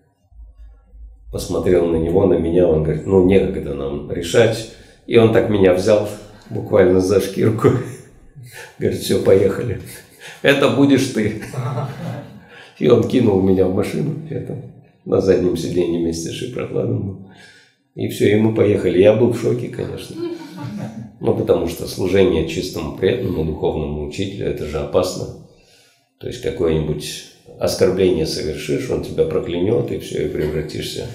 посмотрел 1.32 1.88
на 1.88 1.96
него, 1.96 2.26
на 2.28 2.36
меня, 2.36 2.68
он 2.68 2.84
говорит, 2.84 3.06
ну 3.06 3.26
некогда 3.26 3.74
нам 3.74 4.12
решать. 4.12 4.74
И 5.08 5.18
он 5.18 5.34
так 5.34 5.50
меня 5.50 5.74
взял 5.74 6.08
буквально 6.50 7.02
за 7.02 7.22
шкирку. 7.22 7.70
Говорит, 8.80 9.00
все, 9.00 9.22
поехали. 9.22 9.82
Это 10.42 10.70
будешь 10.70 11.08
ты. 11.08 11.42
И 12.80 12.90
он 12.90 13.08
кинул 13.08 13.42
меня 13.42 13.66
в 13.66 13.74
машину, 13.74 14.16
это, 14.30 14.58
на 15.06 15.22
заднем 15.22 15.56
сиденье 15.56 16.00
вместе 16.00 16.30
с 16.30 16.34
Шипрокладом. 16.34 17.32
И 17.96 18.08
все, 18.08 18.32
и 18.32 18.36
мы 18.36 18.56
поехали. 18.56 19.00
Я 19.00 19.14
был 19.14 19.34
в 19.34 19.40
шоке, 19.40 19.68
конечно. 19.68 20.16
Ну, 21.20 21.36
потому 21.36 21.68
что 21.68 21.88
служение 21.88 22.48
чистому 22.48 22.98
преданному 22.98 23.46
духовному 23.46 24.08
учителю, 24.08 24.48
это 24.48 24.66
же 24.66 24.80
опасно. 24.80 25.28
То 26.20 26.28
есть 26.28 26.42
какое-нибудь 26.42 27.31
оскорбление 27.60 28.26
совершишь, 28.26 28.89
он 28.89 29.04
тебя 29.04 29.26
проклянет, 29.26 29.92
и 29.92 30.00
все, 30.00 30.26
и 30.26 30.30
превратишься 30.30 31.06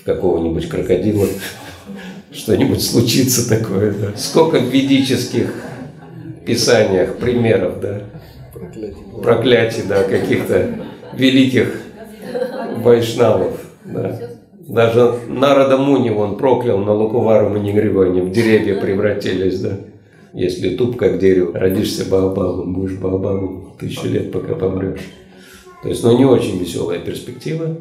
в 0.00 0.04
какого-нибудь 0.04 0.68
крокодила. 0.68 1.26
Что-нибудь 2.32 2.82
случится 2.82 3.48
такое, 3.48 3.92
да. 3.92 4.12
Сколько 4.16 4.58
в 4.58 4.68
ведических 4.68 5.54
писаниях 6.46 7.16
примеров, 7.18 7.80
да. 7.80 8.02
Проклятий. 9.22 9.82
Да, 9.88 10.02
каких-то 10.04 10.74
великих 11.14 11.82
вайшнавов, 12.78 13.60
да. 13.84 14.30
Даже 14.66 15.18
Нарада 15.28 15.76
Муни 15.76 16.10
он 16.10 16.36
проклял 16.36 16.78
на 16.78 16.94
Лукувару 16.94 17.50
Манигриване, 17.50 18.22
в 18.22 18.32
деревья 18.32 18.80
превратились, 18.80 19.60
да. 19.60 19.78
Если 20.32 20.76
туп 20.76 20.96
как 20.96 21.18
дерево, 21.18 21.58
родишься 21.58 22.08
Баобабом, 22.08 22.72
будешь 22.72 22.96
Баобабом 22.96 23.76
тысячу 23.78 24.08
лет, 24.08 24.32
пока 24.32 24.54
помрешь. 24.54 25.00
То 25.82 25.88
есть, 25.88 26.02
ну, 26.04 26.16
не 26.16 26.24
очень 26.24 26.58
веселая 26.58 27.00
перспектива. 27.00 27.76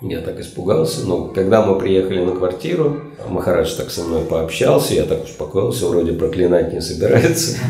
Я 0.00 0.20
так 0.20 0.40
испугался, 0.40 1.06
но 1.06 1.28
когда 1.28 1.64
мы 1.64 1.78
приехали 1.78 2.24
на 2.24 2.32
квартиру, 2.32 3.02
Махарадж 3.28 3.76
так 3.76 3.90
со 3.90 4.02
мной 4.02 4.24
пообщался, 4.24 4.94
я 4.94 5.04
так 5.04 5.24
успокоился, 5.24 5.86
вроде 5.86 6.12
проклинать 6.12 6.72
не 6.72 6.80
собирается. 6.80 7.58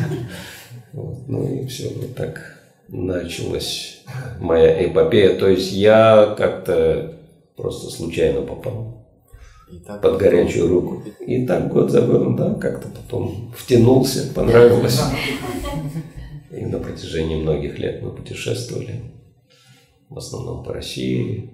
Вот, 0.92 1.26
ну 1.26 1.50
и 1.50 1.66
все, 1.68 1.88
вот 1.88 2.14
так 2.14 2.60
началась 2.88 4.02
моя 4.38 4.86
эпопея. 4.86 5.38
То 5.38 5.48
есть 5.48 5.72
я 5.72 6.34
как-то 6.36 7.14
просто 7.56 7.90
случайно 7.90 8.42
попал 8.42 9.06
под 10.02 10.18
горячую 10.18 10.68
руку. 10.68 11.02
И 11.26 11.46
так 11.46 11.72
год 11.72 11.90
за 11.90 12.02
годом, 12.02 12.36
да, 12.36 12.54
как-то 12.54 12.88
потом 12.88 13.52
втянулся, 13.56 14.30
понравилось. 14.34 15.00
И 16.52 16.66
на 16.66 16.78
протяжении 16.78 17.36
многих 17.36 17.78
лет 17.78 18.02
мы 18.02 18.10
путешествовали. 18.10 19.00
В 20.08 20.18
основном 20.18 20.62
по 20.62 20.72
России, 20.74 21.50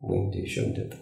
в 0.00 0.12
Индии, 0.14 0.40
еще 0.40 0.64
где-то. 0.64 0.96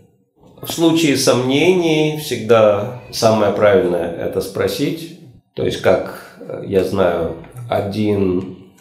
В 0.61 0.71
случае 0.71 1.17
сомнений 1.17 2.19
всегда 2.19 3.01
самое 3.13 3.53
правильное– 3.53 4.13
это 4.19 4.41
спросить. 4.41 5.21
То 5.55 5.65
есть, 5.65 5.81
как 5.81 6.41
я 6.67 6.85
знаю, 6.85 7.37
один 7.69 8.73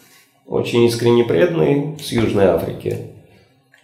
очень 0.46 0.84
искренне 0.84 1.24
преданный 1.24 1.96
с 1.98 2.10
Южной 2.10 2.46
Африки, 2.46 3.12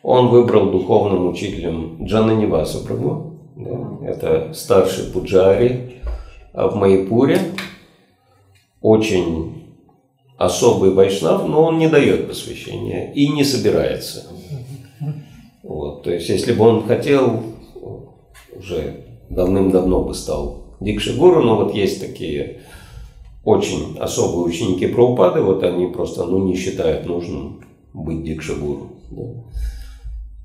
он 0.03 0.29
выбрал 0.29 0.71
духовным 0.71 1.29
учителем 1.29 2.05
Джана 2.05 2.33
Ниваса 2.33 2.79
Прабhu. 2.79 3.39
Да, 3.57 4.07
это 4.07 4.53
старший 4.53 5.13
пуджари 5.13 6.03
в 6.53 6.75
Майпуре. 6.75 7.41
Очень 8.81 9.56
особый 10.37 10.93
вайшнав, 10.93 11.47
но 11.49 11.65
он 11.65 11.79
не 11.79 11.89
дает 11.89 12.29
посвящения 12.29 13.13
и 13.13 13.29
не 13.29 13.45
собирается. 13.45 14.27
Вот, 15.63 16.05
то 16.05 16.13
есть, 16.13 16.29
если 16.29 16.53
бы 16.53 16.65
он 16.65 16.87
хотел, 16.87 17.43
уже 18.57 19.05
давным-давно 19.29 20.05
бы 20.05 20.15
стал 20.15 20.77
Дикшигуру, 20.81 21.43
но 21.43 21.57
вот 21.57 21.75
есть 21.75 22.01
такие 22.01 22.61
очень 23.45 23.97
особые 23.99 24.45
ученики 24.45 24.87
Прабхупады, 24.87 25.41
вот 25.41 25.63
они 25.63 25.87
просто 25.87 26.25
ну, 26.25 26.45
не 26.45 26.57
считают 26.57 27.07
нужным 27.07 27.63
быть 27.93 28.25
Дикшигуру. 28.25 28.89
Да. 29.11 29.23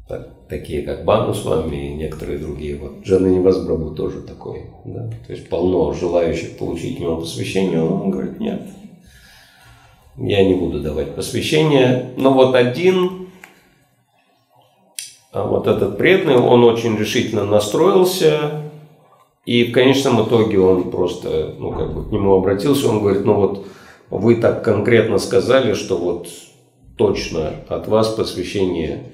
Так, 0.07 0.29
такие 0.49 0.81
как 0.81 1.05
Бану 1.05 1.33
с 1.33 1.45
вами 1.45 1.91
и 1.91 1.93
некоторые 1.93 2.37
другие. 2.37 2.77
Вот 2.77 3.03
Джана 3.03 3.27
Невазбрабу 3.27 3.91
тоже 3.91 4.21
такой. 4.21 4.65
Да? 4.85 5.09
То 5.25 5.33
есть 5.33 5.47
полно 5.49 5.93
желающих 5.93 6.57
получить 6.57 6.99
него 6.99 7.17
посвящение, 7.17 7.81
он 7.81 8.11
говорит, 8.11 8.39
нет, 8.39 8.61
я 10.17 10.43
не 10.45 10.55
буду 10.55 10.79
давать 10.79 11.15
посвящение. 11.15 12.11
Но 12.17 12.33
вот 12.33 12.55
один, 12.55 13.29
а 15.31 15.43
вот 15.45 15.67
этот 15.67 15.97
преданный, 15.97 16.37
он 16.37 16.63
очень 16.63 16.97
решительно 16.97 17.45
настроился. 17.45 18.63
И 19.45 19.65
в 19.65 19.71
конечном 19.71 20.23
итоге 20.23 20.59
он 20.59 20.91
просто, 20.91 21.55
ну, 21.57 21.71
как 21.71 21.93
бы 21.93 22.07
к 22.07 22.11
нему 22.11 22.33
обратился, 22.33 22.89
он 22.89 22.99
говорит, 22.99 23.25
ну 23.25 23.33
вот 23.35 23.65
вы 24.09 24.35
так 24.35 24.63
конкретно 24.63 25.17
сказали, 25.17 25.73
что 25.73 25.97
вот 25.97 26.27
точно 26.97 27.53
от 27.67 27.87
вас 27.87 28.09
посвящение 28.09 29.11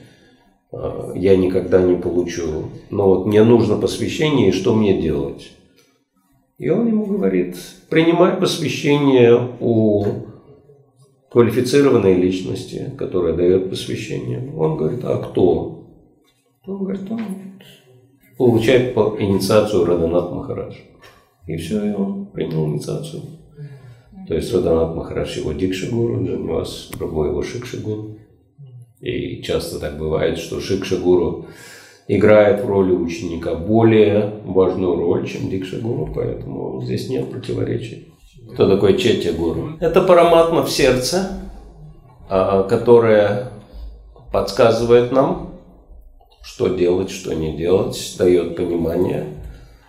а, 0.74 1.14
я 1.16 1.38
никогда 1.38 1.82
не 1.82 1.96
получу. 1.96 2.66
Но 2.90 3.08
вот 3.08 3.26
мне 3.26 3.44
нужно 3.44 3.78
посвящение, 3.78 4.50
и 4.50 4.54
что 4.54 4.74
мне 4.74 5.02
делать? 5.02 5.52
И 6.58 6.70
он 6.70 6.88
ему 6.88 7.06
говорит, 7.06 7.56
принимай 7.90 8.36
посвящение 8.36 9.40
у 9.60 10.06
квалифицированной 11.38 12.16
личности, 12.16 12.92
которая 12.98 13.36
дает 13.36 13.70
посвящение. 13.70 14.52
Он 14.58 14.76
говорит, 14.76 15.02
а 15.04 15.20
кто? 15.20 15.86
Он 16.66 16.80
говорит, 16.80 17.12
он 17.12 17.22
получает 18.40 18.96
по 18.96 19.16
инициацию 19.20 19.86
Раданат 19.86 20.32
Махарадж. 20.32 20.78
И 21.46 21.56
все, 21.58 21.92
и 21.92 21.94
он 21.94 22.26
принял 22.32 22.66
инициацию. 22.66 23.22
То 24.28 24.34
есть 24.34 24.52
Раданат 24.52 24.96
Махарадж 24.96 25.38
его 25.38 25.52
Дикшигуру, 25.52 26.26
Джанивас 26.26 26.90
Прабhu 26.98 27.28
его 27.28 27.44
Шикшигуру. 27.44 28.18
И 29.00 29.44
часто 29.44 29.78
так 29.78 30.00
бывает, 30.00 30.40
что 30.40 30.60
Шикшигуру 30.60 31.46
играет 32.08 32.66
в 32.66 32.68
роли 32.68 32.94
ученика 32.94 33.54
более 33.54 34.42
важную 34.44 34.96
роль, 34.96 35.28
чем 35.28 35.52
Дикшигуру, 35.52 36.12
поэтому 36.16 36.82
здесь 36.84 37.10
нет 37.10 37.30
противоречий. 37.30 38.07
Кто 38.58 38.68
такой 38.68 38.98
Четья 38.98 39.34
Гуру? 39.34 39.74
Это 39.80 40.02
параматма 40.02 40.64
в 40.64 40.72
сердце, 40.72 41.44
а, 42.28 42.64
которая 42.64 43.52
подсказывает 44.34 45.12
нам, 45.12 45.54
что 46.42 46.68
делать, 46.68 47.12
что 47.12 47.36
не 47.36 47.56
делать, 47.56 48.16
дает 48.18 48.56
понимание. 48.56 49.28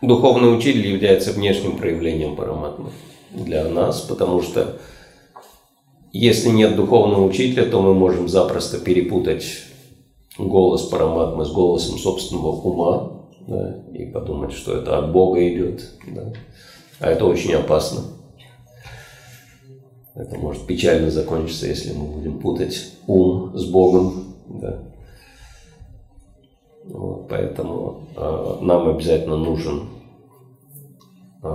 Духовный 0.03 0.55
учитель 0.55 0.87
является 0.87 1.33
внешним 1.33 1.79
проявлением 1.79 2.37
параматмы 2.37 2.91
для 3.31 3.65
нас, 3.71 4.03
потому 4.03 4.43
что 4.43 4.77
если 6.13 6.51
нет 6.51 6.77
духовного 6.77 7.25
учителя, 7.25 7.65
то 7.65 7.81
мы 7.81 7.95
можем 7.95 8.29
запросто 8.29 8.79
перепутать 8.79 9.47
голос 10.37 10.83
параматмы 10.83 11.47
с 11.47 11.51
голосом 11.51 11.97
собственного 11.97 12.49
ума 12.49 13.13
да, 13.47 13.83
и 13.95 14.05
подумать, 14.05 14.53
что 14.53 14.77
это 14.77 14.99
от 14.99 15.11
Бога 15.11 15.41
идет. 15.49 15.89
Да. 16.07 16.35
А 17.01 17.09
это 17.09 17.25
очень 17.25 17.55
опасно. 17.55 18.18
Это 20.19 20.37
может 20.37 20.67
печально 20.67 21.11
закончиться, 21.13 21.69
если 21.69 21.93
мы 21.93 22.07
будем 22.07 22.41
путать 22.41 22.93
ум 23.07 23.57
с 23.57 23.65
Богом. 23.67 24.35
Да. 24.49 24.81
Вот, 26.87 27.29
поэтому 27.29 28.01
э, 28.17 28.57
нам 28.63 28.89
обязательно 28.89 29.37
нужен 29.37 29.89
э, 31.41 31.49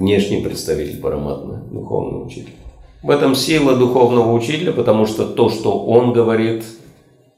внешний 0.00 0.42
представитель 0.42 1.00
параматмы, 1.00 1.62
духовный 1.70 2.26
учитель. 2.26 2.56
В 3.04 3.10
этом 3.10 3.36
сила 3.36 3.76
духовного 3.76 4.32
учителя, 4.32 4.72
потому 4.72 5.06
что 5.06 5.24
то, 5.24 5.48
что 5.48 5.78
он 5.78 6.12
говорит, 6.12 6.64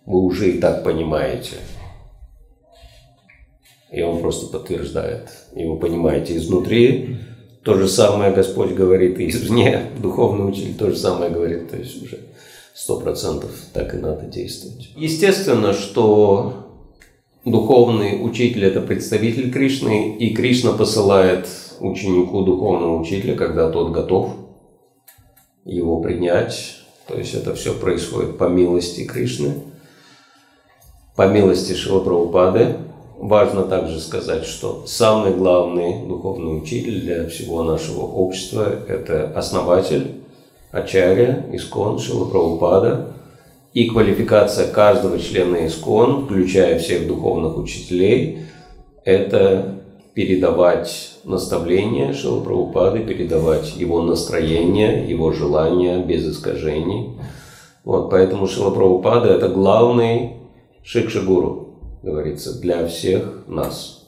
вы 0.07 0.21
уже 0.21 0.53
и 0.53 0.61
так 0.61 0.83
понимаете. 0.83 1.57
И 3.93 4.01
он 4.01 4.21
просто 4.21 4.51
подтверждает. 4.51 5.29
И 5.55 5.67
вы 5.67 5.77
понимаете, 5.77 6.37
изнутри 6.37 7.19
то 7.63 7.75
же 7.75 7.89
самое 7.89 8.33
Господь 8.33 8.73
говорит, 8.73 9.19
и 9.21 9.29
извне 9.29 9.91
духовный 10.01 10.49
учитель 10.49 10.75
то 10.75 10.91
же 10.91 10.97
самое 10.97 11.31
говорит. 11.31 11.71
То 11.71 11.77
есть 11.77 12.03
уже 12.03 12.19
сто 12.75 12.99
процентов 12.99 13.51
так 13.73 13.95
и 13.95 13.99
надо 13.99 14.27
действовать. 14.27 14.91
Естественно, 14.97 15.75
что 15.75 16.71
духовный 17.45 18.25
учитель– 18.25 18.65
это 18.67 18.81
представитель 18.81 19.53
Кришны, 19.53 20.17
и 20.17 20.35
Кришна 20.35 20.73
посылает 20.73 21.47
ученику 21.81 22.43
духовного 22.43 23.01
учителя, 23.01 23.35
когда 23.35 23.71
тот 23.71 23.93
готов 23.93 24.33
его 25.65 26.01
принять. 26.01 26.77
То 27.07 27.17
есть 27.17 27.35
это 27.35 27.55
все 27.55 27.75
происходит 27.75 28.39
по 28.39 28.45
милости 28.45 29.05
Кришны, 29.05 29.55
по 31.17 31.29
милости 31.29 31.75
Шилапрабхупады. 31.75 32.77
Важно 33.21 33.65
также 33.65 34.01
сказать, 34.01 34.47
что 34.47 34.85
самый 34.87 35.35
главный 35.35 36.07
духовный 36.07 36.57
учитель 36.57 37.03
для 37.03 37.29
всего 37.29 37.63
нашего 37.63 38.01
общества– 38.01 38.67
это 38.89 39.31
основатель, 39.37 40.23
Ачарья, 40.71 41.45
Искон, 41.53 41.99
Шилапрабхупада. 41.99 43.13
И 43.75 43.91
квалификация 43.91 44.73
каждого 44.73 45.19
члена 45.19 45.67
Искон, 45.67 46.25
включая 46.25 46.79
всех 46.79 47.07
духовных 47.07 47.59
учителей, 47.59 48.47
это 49.05 49.75
передавать 50.15 51.19
наставления 51.25 52.15
Шила 52.15 52.43
Прабхупады, 52.43 53.01
передавать 53.01 53.77
его 53.77 54.01
настроение, 54.01 55.07
его 55.07 55.31
желания 55.33 56.03
без 56.03 56.27
искажений. 56.27 57.19
Вот, 57.85 58.09
поэтому 58.09 58.47
Шила 58.47 58.71
Прабхупада– 58.71 59.29
это 59.35 59.51
главный 59.51 60.37
шикшагуру, 60.83 61.70
говорится, 62.03 62.61
для 62.61 62.87
всех 62.87 63.45
нас. 63.47 64.01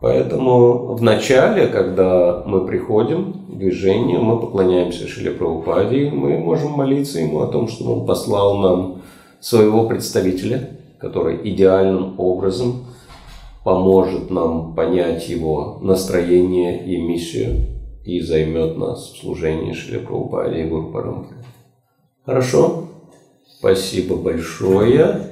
Поэтому 0.00 0.94
в 0.94 1.02
начале, 1.02 1.66
когда 1.66 2.42
мы 2.46 2.66
приходим 2.66 3.44
в 3.48 3.58
движение, 3.58 4.18
мы 4.18 4.40
поклоняемся 4.40 5.06
Шиле 5.06 5.30
Прабхупаде, 5.30 6.10
мы 6.10 6.38
можем 6.38 6.72
молиться 6.72 7.20
ему 7.20 7.40
о 7.40 7.48
том, 7.48 7.68
что 7.68 7.92
он 7.92 8.06
послал 8.06 8.56
нам 8.58 9.02
своего 9.40 9.86
представителя, 9.86 10.70
который 10.98 11.38
идеальным 11.50 12.18
образом 12.18 12.86
поможет 13.62 14.30
нам 14.30 14.74
понять 14.74 15.28
его 15.28 15.78
настроение 15.82 16.86
и 16.86 16.96
миссию 16.96 17.66
и 18.04 18.20
займет 18.20 18.78
нас 18.78 19.12
в 19.12 19.18
служении 19.18 19.74
Шри 19.74 19.98
Прабхупаде 19.98 20.62
и 20.62 20.66
Гуру. 20.66 21.26
Хорошо? 22.24 22.84
Спасибо 23.58 24.16
большое. 24.16 25.29